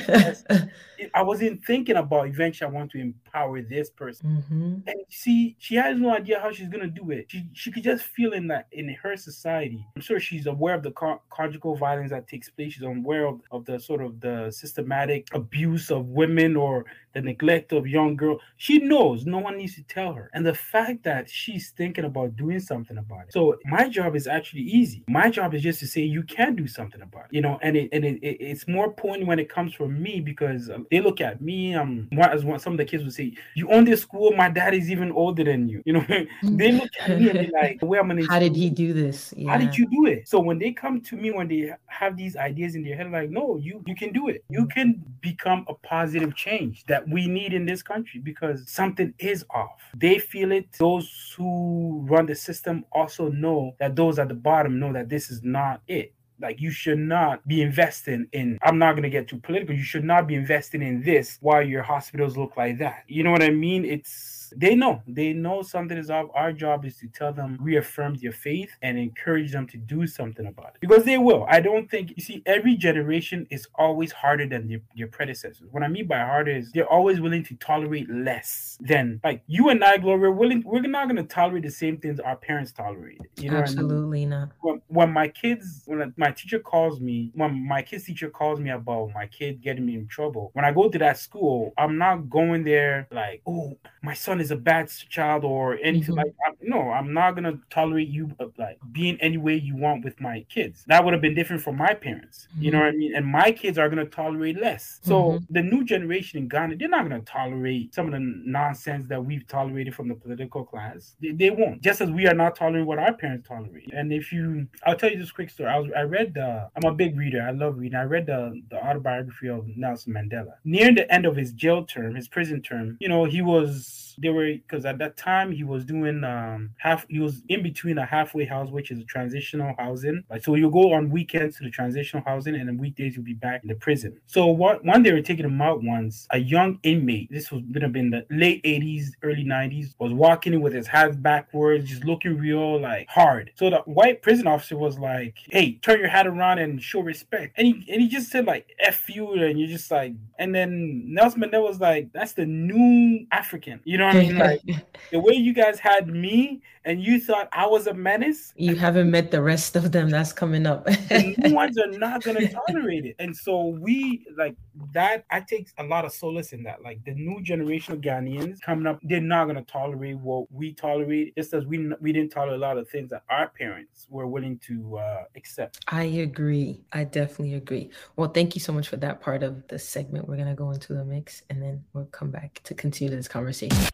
I 1.13 1.23
wasn't 1.23 1.65
thinking 1.65 1.97
about 1.97 2.29
eventually 2.29 2.69
I 2.69 2.73
want 2.73 2.91
to 2.93 3.01
empower 3.01 3.61
this 3.63 3.91
person. 3.91 4.43
Mm-hmm. 4.43 4.89
And 4.89 5.01
see, 5.11 5.57
she 5.59 5.75
has 5.77 5.99
no 5.99 6.15
idea 6.15 6.41
how 6.41 6.53
she's 6.53 6.69
gonna 6.69 6.89
do 6.89 7.11
it. 7.11 7.27
She 7.29 7.45
she 7.53 7.71
could 7.71 7.83
just 7.83 8.05
feel 8.05 8.33
in 8.33 8.47
that 8.49 8.69
in 8.73 8.89
her 9.03 9.17
society. 9.17 9.87
I'm 9.97 10.03
sure 10.03 10.21
she's 10.21 10.47
aware 10.47 10.75
of 10.75 10.83
the 10.83 10.93
co- 10.93 11.21
conjugal 11.31 11.77
violence 11.77 12.11
that 12.11 12.29
takes 12.29 12.51
place. 12.51 12.75
She's 12.75 12.83
aware 12.83 13.27
of, 13.27 13.41
of 13.51 13.65
the 13.65 13.79
sort 13.79 14.03
of 14.03 14.21
the 14.21 14.51
systematic 14.51 15.29
abuse 15.33 15.91
of 15.91 16.07
women 16.07 16.57
or 16.57 16.85
the 17.13 17.21
neglect 17.21 17.73
of 17.73 17.87
young 17.87 18.17
girls. 18.17 18.41
She 18.57 18.79
knows. 18.79 19.25
No 19.25 19.39
one 19.39 19.57
needs 19.57 19.77
to 19.77 19.83
tell 19.85 20.13
her. 20.13 20.31
And 20.35 20.45
the 20.45 20.55
fact 20.55 21.05
that 21.05 21.29
she's 21.29 21.71
thinking 21.71 22.05
about 22.05 22.37
doing 22.37 22.61
something 22.61 22.99
about 22.99 23.27
it. 23.29 23.33
So 23.33 23.59
my 23.67 23.89
job 23.89 24.17
is 24.17 24.27
actually 24.27 24.63
easy. 24.63 25.05
My 25.09 25.31
job 25.31 25.55
is 25.55 25.63
just 25.63 25.81
to 25.81 25.87
say 25.87 26.03
you 26.03 26.23
can 26.25 26.57
do 26.57 26.67
something 26.67 27.03
about 27.03 27.27
it. 27.27 27.31
You 27.33 27.41
know, 27.41 27.59
and 27.63 27.77
it 27.77 27.89
and 27.93 28.04
it, 28.05 28.19
it 28.23 28.37
it's 28.41 28.67
more 28.69 28.93
poignant 28.93 29.27
when 29.27 29.39
it 29.39 29.49
comes 29.49 29.75
from 29.75 30.03
me 30.03 30.21
because 30.21 30.71
they 30.91 31.01
look 31.01 31.21
at 31.21 31.41
me. 31.41 31.75
Um, 31.75 32.09
as 32.19 32.45
one, 32.45 32.59
some 32.59 32.75
of 32.75 32.79
the 32.79 32.85
kids 32.85 33.05
would 33.05 33.13
say, 33.13 33.35
"You 33.55 33.71
own 33.71 33.85
this 33.85 34.03
school. 34.03 34.33
My 34.33 34.49
dad 34.49 34.75
is 34.75 34.91
even 34.91 35.13
older 35.13 35.45
than 35.45 35.69
you." 35.69 35.83
You 35.95 35.95
know, 35.95 36.07
they 36.43 36.73
look 36.73 36.91
at 37.01 37.21
me 37.21 37.31
and 37.31 37.39
be 37.39 37.51
like, 37.53 37.81
"Where 37.81 38.01
am 38.01 38.11
I?" 38.11 38.23
How 38.29 38.39
did 38.39 38.57
he 38.57 38.71
do 38.71 38.93
this? 38.93 39.33
Yeah. 39.37 39.53
How 39.53 39.59
did 39.59 39.77
you 39.77 39.87
do 39.89 40.07
it? 40.07 40.27
So 40.27 40.41
when 40.41 40.59
they 40.59 40.73
come 40.73 41.01
to 41.03 41.17
me, 41.17 41.31
when 41.31 41.47
they 41.47 41.73
have 41.87 42.17
these 42.17 42.37
ideas 42.37 42.75
in 42.75 42.83
their 42.83 42.97
head, 42.97 43.11
like, 43.13 43.31
"No, 43.31 43.57
you 43.57 43.83
you 43.87 43.95
can 43.95 44.13
do 44.13 44.29
it. 44.29 44.45
You 44.49 44.67
can 44.67 45.05
become 45.21 45.65
a 45.69 45.75
positive 45.75 46.35
change 46.35 46.85
that 46.87 47.09
we 47.09 47.29
need 47.29 47.53
in 47.53 47.67
this 47.67 47.83
country 47.83 48.21
because 48.21 48.69
something 48.69 49.15
is 49.19 49.45
off. 49.51 49.81
They 49.95 50.19
feel 50.19 50.53
it. 50.53 50.73
Those 50.79 51.35
who 51.37 52.05
run 52.09 52.27
the 52.27 52.35
system 52.35 52.85
also 52.93 53.29
know 53.29 53.75
that 53.79 53.95
those 53.95 54.19
at 54.19 54.29
the 54.29 54.35
bottom 54.35 54.79
know 54.81 54.93
that 54.93 55.09
this 55.09 55.31
is 55.31 55.43
not 55.43 55.83
it." 55.87 56.14
Like 56.41 56.61
you 56.61 56.71
should 56.71 56.99
not 56.99 57.47
be 57.47 57.63
investing 57.63 58.27
in 58.33 58.59
i'm 58.63 58.79
not 58.79 58.93
to 59.03 59.11
get 59.11 59.29
too 59.29 59.39
political 59.39 59.75
you 59.75 59.83
should 59.83 60.05
not 60.05 60.27
be 60.27 60.35
investing 60.35 60.83
in 60.83 61.03
this 61.03 61.39
while 61.41 61.63
your 61.63 61.83
hospitals 61.83 62.37
look 62.37 62.57
like 62.57 62.79
that. 62.79 63.05
You 63.09 63.23
know 63.23 63.31
what 63.31 63.43
i 63.43 63.51
mean? 63.51 63.85
It's 63.85 64.44
they 64.57 64.75
know. 64.75 65.03
They 65.07 65.33
know 65.33 65.63
something 65.63 65.97
is 65.97 66.11
up 66.11 66.31
our 66.35 66.53
job 66.53 66.85
is 66.85 66.97
to 66.99 67.09
tell 67.09 67.33
them 67.33 67.59
reaffirm 67.61 68.15
their 68.17 68.33
faith 68.33 68.71
and 68.83 68.99
encourage 68.99 69.53
them 69.53 69.67
to 69.69 69.77
do 69.77 70.07
something 70.07 70.47
about 70.47 70.75
it. 70.75 70.81
Because 70.81 71.05
they 71.05 71.19
will. 71.19 71.47
I 71.49 71.61
don't 71.61 71.91
think 71.91 72.13
you 72.17 72.23
see 72.23 72.43
every 72.47 72.77
generation 72.77 73.47
is 73.51 73.67
always 73.77 74.13
harder 74.13 74.47
than 74.47 74.69
their, 74.69 74.81
their 74.97 75.07
predecessors. 75.07 75.69
What 75.71 75.83
i 75.83 75.89
mean 75.89 76.07
by 76.07 76.19
harder 76.19 76.51
is 76.51 76.73
they're 76.73 76.89
always 76.89 77.21
willing 77.21 77.45
to 77.45 77.55
tolerate 77.57 78.09
less 78.11 78.79
than 78.81 79.21
like 79.25 79.43
you 79.47 79.69
and 79.69 79.83
i 79.85 79.97
gloria 79.97 80.21
we're 80.21 80.31
willing 80.31 80.63
we're 80.65 80.81
not 80.83 81.05
going 81.09 81.17
to 81.17 81.25
tolerate 81.25 81.63
the 81.63 81.71
same 81.71 81.97
things 81.99 82.21
our 82.21 82.37
parents 82.37 82.73
tolerated. 82.73 83.27
You 83.37 83.51
know 83.51 83.59
absolutely 83.59 84.21
I 84.21 84.23
mean? 84.23 84.29
not. 84.31 84.49
When, 84.61 84.83
when 84.89 85.13
my 85.13 85.29
kids 85.29 85.83
when 85.87 86.13
my 86.17 86.31
teacher 86.31 86.59
calls 86.59 87.01
me 87.01 87.31
when 87.35 87.67
my 87.67 87.83
kids 87.83 88.05
teacher 88.05 88.31
calls 88.31 88.61
me 88.61 88.71
about 88.71 89.13
my 89.15 89.27
kid 89.27 89.61
getting 89.63 89.87
me 89.87 89.95
in 89.95 90.07
trouble 90.07 90.51
when 90.55 90.65
i 90.65 90.73
go 90.73 90.89
to 90.89 90.99
that 90.99 91.19
school 91.19 91.73
i'm 91.79 91.99
not 91.99 92.29
going 92.31 92.65
there 92.65 93.09
like 93.11 93.43
oh 93.47 93.77
my 94.03 94.15
son 94.15 94.41
is 94.41 94.44
a 94.51 94.57
bad 94.57 94.91
child 95.09 95.45
or 95.45 95.75
anything 95.83 96.15
mm-hmm. 96.15 96.15
like 96.15 96.35
that. 96.45 96.57
no 96.63 96.91
i'm 96.91 97.13
not 97.13 97.37
to 97.37 97.59
tolerate 97.71 98.09
you 98.09 98.31
uh, 98.41 98.47
like 98.59 98.79
being 98.93 99.17
any 99.21 99.37
way 99.37 99.55
you 99.55 99.77
want 99.77 100.05
with 100.05 100.21
my 100.21 100.45
kids 100.49 100.85
that 100.87 101.05
would 101.05 101.13
have 101.13 101.23
been 101.23 101.35
different 101.35 101.63
from 101.63 101.77
my 101.77 101.95
parents 101.95 102.49
mm-hmm. 102.53 102.63
you 102.65 102.71
know 102.71 102.79
mm-hmm. 102.79 102.87
what 102.87 102.95
i 102.95 102.97
mean 102.97 103.15
and 103.15 103.27
my 103.27 103.51
kids 103.51 103.79
are 103.79 103.89
to 103.89 104.05
tolerate 104.07 104.59
less 104.61 105.01
so 105.03 105.15
mm-hmm. 105.15 105.45
the 105.51 105.63
new 105.63 105.85
generation 105.85 106.39
in 106.39 106.49
ghana 106.49 106.77
they're 106.77 106.89
not 106.89 107.09
to 107.09 107.21
tolerate 107.21 107.95
some 107.95 108.07
of 108.07 108.13
the 108.13 108.21
nonsense 108.21 109.07
that 109.09 109.25
we've 109.25 109.47
tolerated 109.47 109.95
from 109.95 110.09
the 110.09 110.15
political 110.15 110.65
class 110.65 111.15
they, 111.21 111.31
they 111.31 111.51
won't 111.51 111.81
just 111.83 112.01
as 112.01 112.11
we 112.11 112.27
are 112.27 112.35
not 112.35 112.57
tolerating 112.57 112.87
what 112.87 112.99
our 112.99 113.13
parents 113.15 113.47
tolerate 113.49 113.93
and 113.93 114.13
if 114.13 114.33
you 114.33 114.67
i'll 114.85 114.97
tell 114.97 115.11
you 115.11 115.19
this 115.19 115.33
quick 115.33 115.51
story 115.51 115.69
i 115.69 115.79
was 115.79 115.91
i 115.97 116.03
read 116.03 116.35
the 116.35 116.69
i'm 116.77 116.91
a 116.91 116.95
big 116.95 117.17
reader 117.17 117.43
i 117.43 117.51
love 117.51 117.79
reading 117.79 117.99
i 117.99 118.03
read 118.03 118.27
the 118.27 118.61
the 118.71 118.85
autobiography 118.85 119.49
of 119.49 119.67
nelson 119.77 120.13
mandela 120.13 120.55
near 120.65 120.93
the 120.93 121.11
end 121.13 121.27
of 121.27 121.37
his 121.37 121.53
jail 121.53 121.85
term 121.85 122.15
his 122.15 122.29
prison 122.29 122.61
term 122.61 122.97
you 123.01 123.09
know 123.09 123.25
he 123.25 123.43
was 123.43 124.17
they 124.19 124.29
were 124.35 124.53
because 124.53 124.85
at 124.85 124.99
that 124.99 125.17
time 125.17 125.53
he 125.53 125.65
was 125.65 125.85
doing 125.85 126.25
um 126.25 126.71
half 126.79 127.07
he 127.09 127.21
was 127.21 127.43
in 127.49 127.63
between 127.63 127.99
a 127.99 128.05
halfway 128.05 128.45
house 128.45 128.71
which 128.71 128.91
is 128.91 128.99
a 128.99 129.05
transitional 129.05 129.75
housing. 129.79 130.25
Like 130.31 130.45
so 130.45 130.55
you 130.55 130.71
go 130.71 130.93
on 130.93 131.11
weekends 131.11 131.57
to 131.59 131.65
the 131.65 131.71
transitional 131.71 132.23
housing 132.27 132.55
and 132.55 132.69
then 132.69 132.79
weekdays 132.79 133.17
you'll 133.17 133.25
be 133.25 133.35
back 133.35 133.63
in 133.63 133.69
the 133.69 133.75
prison. 133.75 134.19
So 134.27 134.47
what 134.47 134.85
one 134.85 135.03
they 135.03 135.13
were 135.13 135.21
taking 135.21 135.45
him 135.45 135.61
out 135.61 135.83
once 135.83 136.27
a 136.31 136.39
young 136.39 136.79
inmate 136.83 137.31
this 137.31 137.51
was 137.51 137.63
would 137.73 137.83
have 137.83 137.93
been 137.93 138.11
the 138.11 138.27
late 138.31 138.63
80s 138.65 139.11
early 139.23 139.45
90s 139.45 139.95
was 139.99 140.13
walking 140.13 140.55
in 140.55 140.61
with 140.61 140.73
his 140.73 140.87
hat 140.87 141.23
backwards 141.23 141.89
just 141.89 142.05
looking 142.05 142.37
real 142.37 142.81
like 142.81 143.09
hard. 143.09 143.51
So 143.55 143.71
the 143.71 143.79
white 143.87 144.23
prison 144.23 144.47
officer 144.47 144.77
was 144.77 144.99
like 144.99 145.37
hey 145.51 145.79
turn 145.83 146.01
your 146.01 146.09
hat 146.09 146.27
around 146.27 146.59
and 146.59 146.83
show 146.83 147.01
respect. 147.01 147.55
And 147.57 147.67
he 147.67 147.93
and 147.93 148.03
he 148.03 148.09
just 148.09 148.31
said 148.31 148.47
like 148.47 148.69
f 148.81 149.09
you 149.09 149.33
and 149.33 149.59
you're 149.59 149.69
just 149.69 149.91
like 149.91 150.15
and 150.39 150.55
then 150.55 151.03
Nelson 151.07 151.43
Mandela 151.43 151.63
was 151.63 151.81
like 151.81 152.13
that's 152.13 152.33
the 152.33 152.47
new 152.47 153.27
African 153.33 153.81
you 153.85 153.99
know 153.99 154.11
mean? 154.15 154.39
Like 154.39 154.63
the 155.11 155.21
way 155.21 155.35
you 155.35 155.53
guys 155.53 155.79
had 155.79 156.09
me 156.09 156.63
and 156.85 157.03
you 157.03 157.21
thought 157.21 157.49
I 157.53 157.67
was 157.67 157.87
a 157.87 157.95
menace. 157.95 158.53
You 158.57 158.77
haven't 158.77 159.11
met 159.11 159.31
the 159.31 159.43
rest 159.43 159.77
of 159.77 159.93
them 159.93 160.11
that's 160.11 160.33
coming 160.33 160.67
up. 160.67 160.85
the 160.85 161.35
new 161.39 161.55
ones 161.55 161.79
are 161.79 161.87
not 161.99 162.23
gonna 162.23 162.49
tolerate 162.49 163.07
it. 163.07 163.17
And 163.19 163.37
so 163.37 163.67
we 163.67 164.27
like 164.37 164.57
that 164.93 165.25
I 165.31 165.41
take 165.41 165.69
a 165.79 165.85
lot 165.85 166.05
of 166.05 166.13
solace 166.13 166.53
in 166.53 166.63
that. 166.65 166.83
Like 166.83 167.05
the 167.05 167.15
new 167.15 167.43
generation 167.43 167.95
of 167.95 168.01
Ghanaians 168.01 168.61
coming 168.61 168.87
up, 168.87 169.01
they're 169.03 169.21
not 169.21 169.47
gonna 169.47 169.63
tolerate 169.63 170.19
what 170.19 170.51
we 170.53 170.73
tolerate, 170.75 171.35
just 171.37 171.55
as 171.55 171.65
we 171.65 171.91
we 172.01 172.13
didn't 172.13 172.31
tolerate 172.31 172.57
a 172.57 172.59
lot 172.59 172.79
of 172.79 172.89
things 172.89 173.11
that 173.11 173.23
our 173.31 173.49
parents 173.49 174.07
were 174.11 174.27
willing 174.27 174.59
to 174.67 174.99
uh, 174.99 175.25
accept. 175.37 175.81
I 175.89 176.05
agree. 176.05 176.83
I 176.93 177.05
definitely 177.05 177.55
agree. 177.55 177.91
Well, 178.17 178.29
thank 178.31 178.55
you 178.55 178.61
so 178.61 178.73
much 178.73 178.89
for 178.89 178.97
that 178.97 179.21
part 179.21 179.43
of 179.43 179.67
the 179.69 179.79
segment. 179.79 180.29
We're 180.29 180.37
gonna 180.37 180.55
go 180.55 180.71
into 180.71 180.93
the 180.93 181.05
mix 181.05 181.43
and 181.49 181.63
then 181.63 181.85
we'll 181.93 182.07
come 182.07 182.31
back 182.31 182.61
to 182.65 182.75
continue 182.75 183.15
this 183.15 183.29
conversation. 183.29 183.87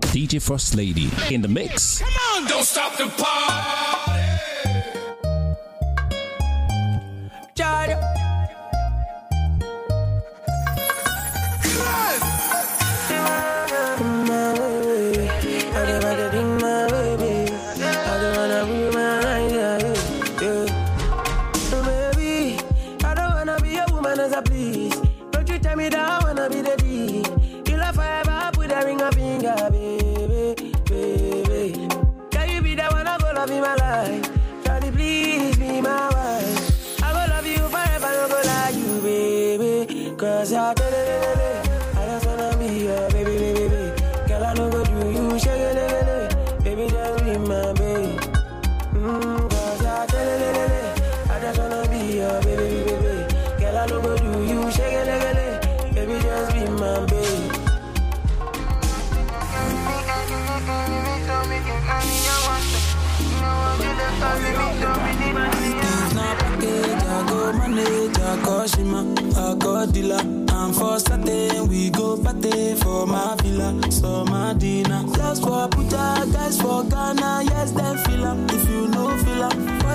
DJ 0.00 0.40
First 0.40 0.74
Lady 0.74 1.10
in 1.30 1.42
the 1.42 1.48
mix. 1.48 2.00
Come 2.00 2.08
on, 2.34 2.48
don't 2.48 2.64
stop 2.64 2.96
the 2.96 3.08
party. 3.08 4.15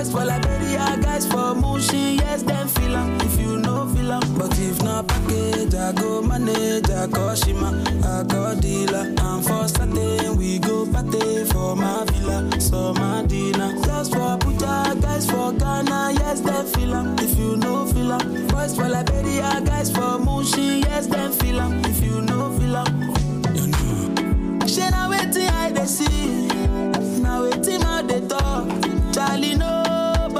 Boys 0.02 0.12
for 0.12 0.26
Liberia, 0.26 0.98
guys 1.00 1.28
for 1.28 1.54
Mushi, 1.54 2.18
yes, 2.20 2.42
then 2.42 2.68
feel 2.68 2.96
em. 2.96 3.22
If 3.22 3.40
you 3.40 3.58
know 3.58 3.88
feel 3.94 4.12
em. 4.14 4.22
But 4.36 4.58
if 4.58 4.82
not 4.82 5.08
package, 5.08 5.76
I 5.76 5.92
go 5.92 6.24
manage, 6.24 6.90
a 6.90 7.08
Koshima, 7.08 7.70
a 8.04 8.24
God 8.24 8.62
dealer. 8.62 9.14
And 9.16 9.46
for 9.46 9.68
Saturday, 9.68 10.28
we 10.32 10.58
go 10.58 10.88
party 10.92 11.46
for 11.46 11.76
my 11.76 12.04
villa, 12.06 12.50
so 12.60 12.96
my 12.96 13.22
dinner. 13.28 13.76
Just 13.86 14.14
for 14.14 14.38
Abuja, 14.40 15.00
guys 15.00 15.30
for 15.30 15.54
Ghana, 15.54 16.14
yes, 16.14 16.40
then 16.40 16.66
feel 16.66 16.96
em. 16.96 17.16
If 17.20 17.38
you 17.38 17.58
know 17.58 17.86
feel 17.86 18.14
em. 18.14 18.48
Boys 18.48 18.76
for 18.76 18.90
Liberia, 18.90 19.62
guys 19.64 19.92
for 19.92 20.18
Mushi, 20.18 20.84
yes, 20.84 21.06
them 21.06 21.32
feel 21.32 21.60
em. 21.60 21.86
If 21.86 22.04
you 22.04 22.22
know, 22.24 22.52
feel 22.58 22.76
em. 22.76 24.68
She 24.68 24.82
now 24.90 25.12
waiting, 25.12 25.48
I 25.48 25.72
they 25.72 25.86
see. 25.86 26.48
Now 27.22 27.44
waiting, 27.44 27.82
how 27.82 28.02
they 28.02 28.22
talk. 28.22 28.68
Charlie, 29.14 29.56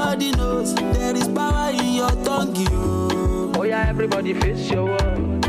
nobody 0.02 0.30
knows. 0.32 0.74
There 0.74 1.16
is 1.16 1.28
power 1.28 1.70
in 1.70 1.94
your 1.94 2.10
tongue, 2.24 2.56
you. 2.56 3.52
Oh, 3.56 3.62
yeah, 3.64 3.88
everybody 3.88 4.34
face 4.34 4.70
your 4.70 4.84
word. 4.86 5.42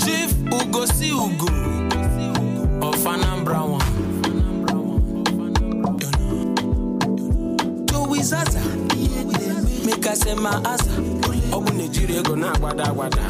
Chief 0.00 0.32
Ugo, 0.52 0.86
see 0.86 1.10
Ugo. 1.10 1.46
Of 2.86 2.96
Anambra 3.04 3.68
one. 3.68 3.90
Joey 7.86 8.22
Zaza. 8.22 8.60
Make 9.84 10.06
I 10.06 10.14
say 10.14 10.34
my 10.34 10.50
asa. 10.64 10.90
Ọ 11.54 11.58
bụ 11.62 11.70
na-ejiri 11.78 12.14
ego 12.18 12.34
na-agbada 12.36 12.84
agbada. 12.90 13.22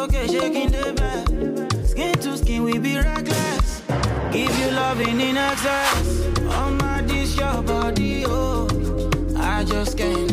Sókè 0.00 0.26
shaking 0.28 0.70
the 0.70 0.92
bed. 0.94 1.86
Skin 1.86 2.14
to 2.20 2.34
skin, 2.34 2.62
we 2.62 2.78
be 2.78 2.96
reckless. 2.96 3.82
Give 4.32 4.58
you 4.58 4.70
loving 4.70 5.20
in 5.20 5.36
excess. 5.36 6.24
Oh 6.56 6.70
my, 6.80 7.02
this 7.02 7.36
your 7.36 7.62
body, 7.62 8.24
oh. 8.26 8.66
I 9.36 9.62
just 9.62 9.98
can't 9.98 10.29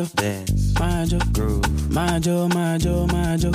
your 0.00 0.08
dance, 0.14 0.78
mind 0.78 1.12
your 1.12 1.20
groove, 1.34 1.90
mind 1.90 2.24
your, 2.24 2.48
mind 2.48 2.82
your, 2.82 3.06
mind 3.08 3.42
your, 3.42 3.52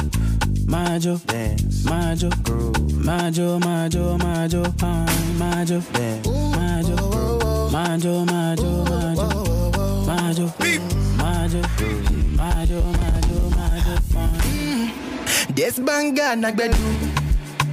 mind 0.67 1.03
your 1.03 1.17
dance, 1.25 1.86
mind 1.86 2.21
your 2.21 2.31
groove, 2.43 3.03
mind 3.03 3.36
your, 3.36 3.60
mind 3.60 3.95
your, 3.95 4.17
mind 4.19 4.53
your, 4.53 4.67
mind 4.79 5.69
your 5.69 5.79
dance, 5.79 6.27
mind 6.29 6.88
your 6.88 6.97
groove, 7.10 7.71
mind 7.71 8.03
your, 8.03 8.25
mind 8.25 8.60
your, 8.60 8.86
mind 8.86 9.17
your, 9.17 9.39
mind 10.05 10.38
your, 10.38 10.53
mind 11.25 11.53
your 11.53 11.63
groove, 11.77 12.38
mind 12.38 12.69
your, 12.69 12.84
mind 12.84 13.25
your, 13.25 13.49
mind 13.49 14.45
your. 14.53 15.55
This 15.55 15.79
banga 15.79 16.36
nagbedu. 16.36 16.77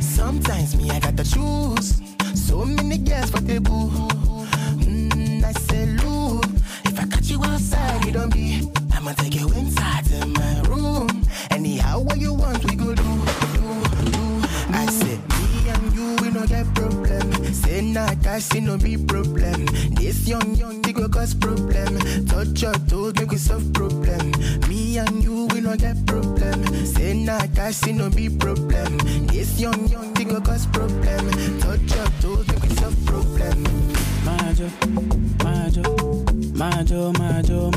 Sometimes 0.01 0.77
me 0.77 0.89
I 0.89 0.99
gotta 0.99 1.25
choose. 1.25 2.01
So 2.35 2.65
many 2.65 2.97
girls 2.97 3.31
for 3.31 3.41
the 3.41 3.61
boo. 3.61 4.22
You 8.13 8.19
don't. 8.19 8.93
I'ma 8.95 9.13
take 9.13 9.35
you 9.35 9.49
inside 9.53 10.05
to 10.07 10.27
my 10.27 10.61
room. 10.69 11.09
Anyhow, 11.51 12.01
what 12.01 12.19
you 12.19 12.35
want, 12.35 12.63
we 12.65 12.77
go 12.77 12.95
do, 12.95 13.03
do, 13.03 14.11
do. 14.11 14.43
I 14.75 14.87
say, 14.87 15.17
me 15.17 15.69
and 15.71 15.95
you, 15.95 16.17
we 16.21 16.31
no 16.31 16.47
get 16.47 16.67
problem. 16.75 17.33
Say, 17.55 17.81
nah, 17.81 18.15
cash, 18.23 18.45
see 18.45 18.61
no 18.61 18.77
be 18.79 18.97
problem. 18.97 19.67
This 19.97 20.29
young, 20.29 20.55
young, 20.57 20.83
we 20.83 20.93
go 20.93 21.09
cause 21.09 21.35
problem. 21.35 21.99
Touch 22.27 22.63
your 22.63 22.75
toes, 22.89 23.15
make 23.17 23.31
we 23.31 23.39
solve 23.39 23.73
problem. 23.73 24.33
Me 24.69 24.99
and 24.99 25.23
you, 25.23 25.47
we 25.53 25.61
no 25.61 25.77
get 25.77 26.05
problem. 26.07 26.65
Say, 26.87 27.15
nah, 27.15 27.41
cash, 27.55 27.77
see 27.77 27.93
no 27.93 28.11
be 28.11 28.29
problem. 28.29 28.99
This 29.29 29.59
young, 29.61 29.89
young, 29.89 30.13
we 30.15 30.25
go 30.25 30.41
cause 30.41 30.67
problem. 30.67 31.31
Touch 31.61 31.95
your 31.95 32.07
toes, 32.21 32.47
make 32.49 32.63
we 32.63 32.69
solve 32.77 33.07
problem. 33.07 33.65
Majo, 34.25 34.69
Majo, 35.43 35.83
Majo, 36.55 37.13
Majo, 37.13 37.13
Majo, 37.19 37.71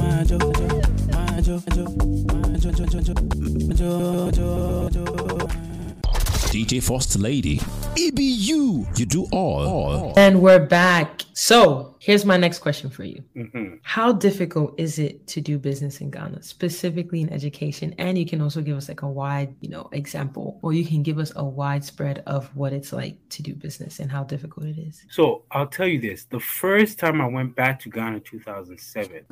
DJ 6.51 6.83
First 6.83 7.17
Lady. 7.17 7.59
EBU, 7.95 8.17
you. 8.17 8.87
You 8.97 9.05
do 9.05 9.25
all. 9.31 10.13
And 10.17 10.41
we're 10.41 10.65
back. 10.65 11.21
So 11.33 11.94
here's 12.05 12.23
my 12.23 12.37
next 12.37 12.59
question 12.59 12.87
for 12.87 13.03
you. 13.03 13.23
Mhm. 13.35 13.79
How 13.81 14.13
difficult 14.13 14.79
is 14.79 14.99
it 14.99 15.25
to 15.25 15.41
do 15.41 15.57
business 15.57 16.01
in 16.01 16.11
Ghana, 16.11 16.43
specifically 16.43 17.21
in 17.21 17.33
education? 17.33 17.95
And 17.97 18.15
you 18.15 18.27
can 18.27 18.41
also 18.41 18.61
give 18.61 18.77
us 18.77 18.87
like 18.87 19.01
a 19.01 19.07
wide, 19.07 19.55
you 19.59 19.69
know, 19.69 19.89
example, 19.91 20.59
or 20.61 20.71
you 20.71 20.85
can 20.85 21.01
give 21.01 21.17
us 21.17 21.33
a 21.35 21.43
widespread 21.43 22.21
of 22.27 22.55
what 22.55 22.73
it's 22.73 22.93
like 22.93 23.17
to 23.29 23.41
do 23.41 23.55
business 23.55 23.99
and 23.99 24.11
how 24.11 24.23
difficult 24.23 24.67
it 24.67 24.77
is. 24.77 25.03
So 25.09 25.45
I'll 25.49 25.65
tell 25.65 25.87
you 25.87 25.99
this: 25.99 26.25
the 26.25 26.39
first 26.39 26.99
time 26.99 27.19
I 27.21 27.25
went 27.25 27.55
back 27.55 27.79
to 27.79 27.89
Ghana 27.89 28.17
in 28.17 28.21
2007, 28.21 29.25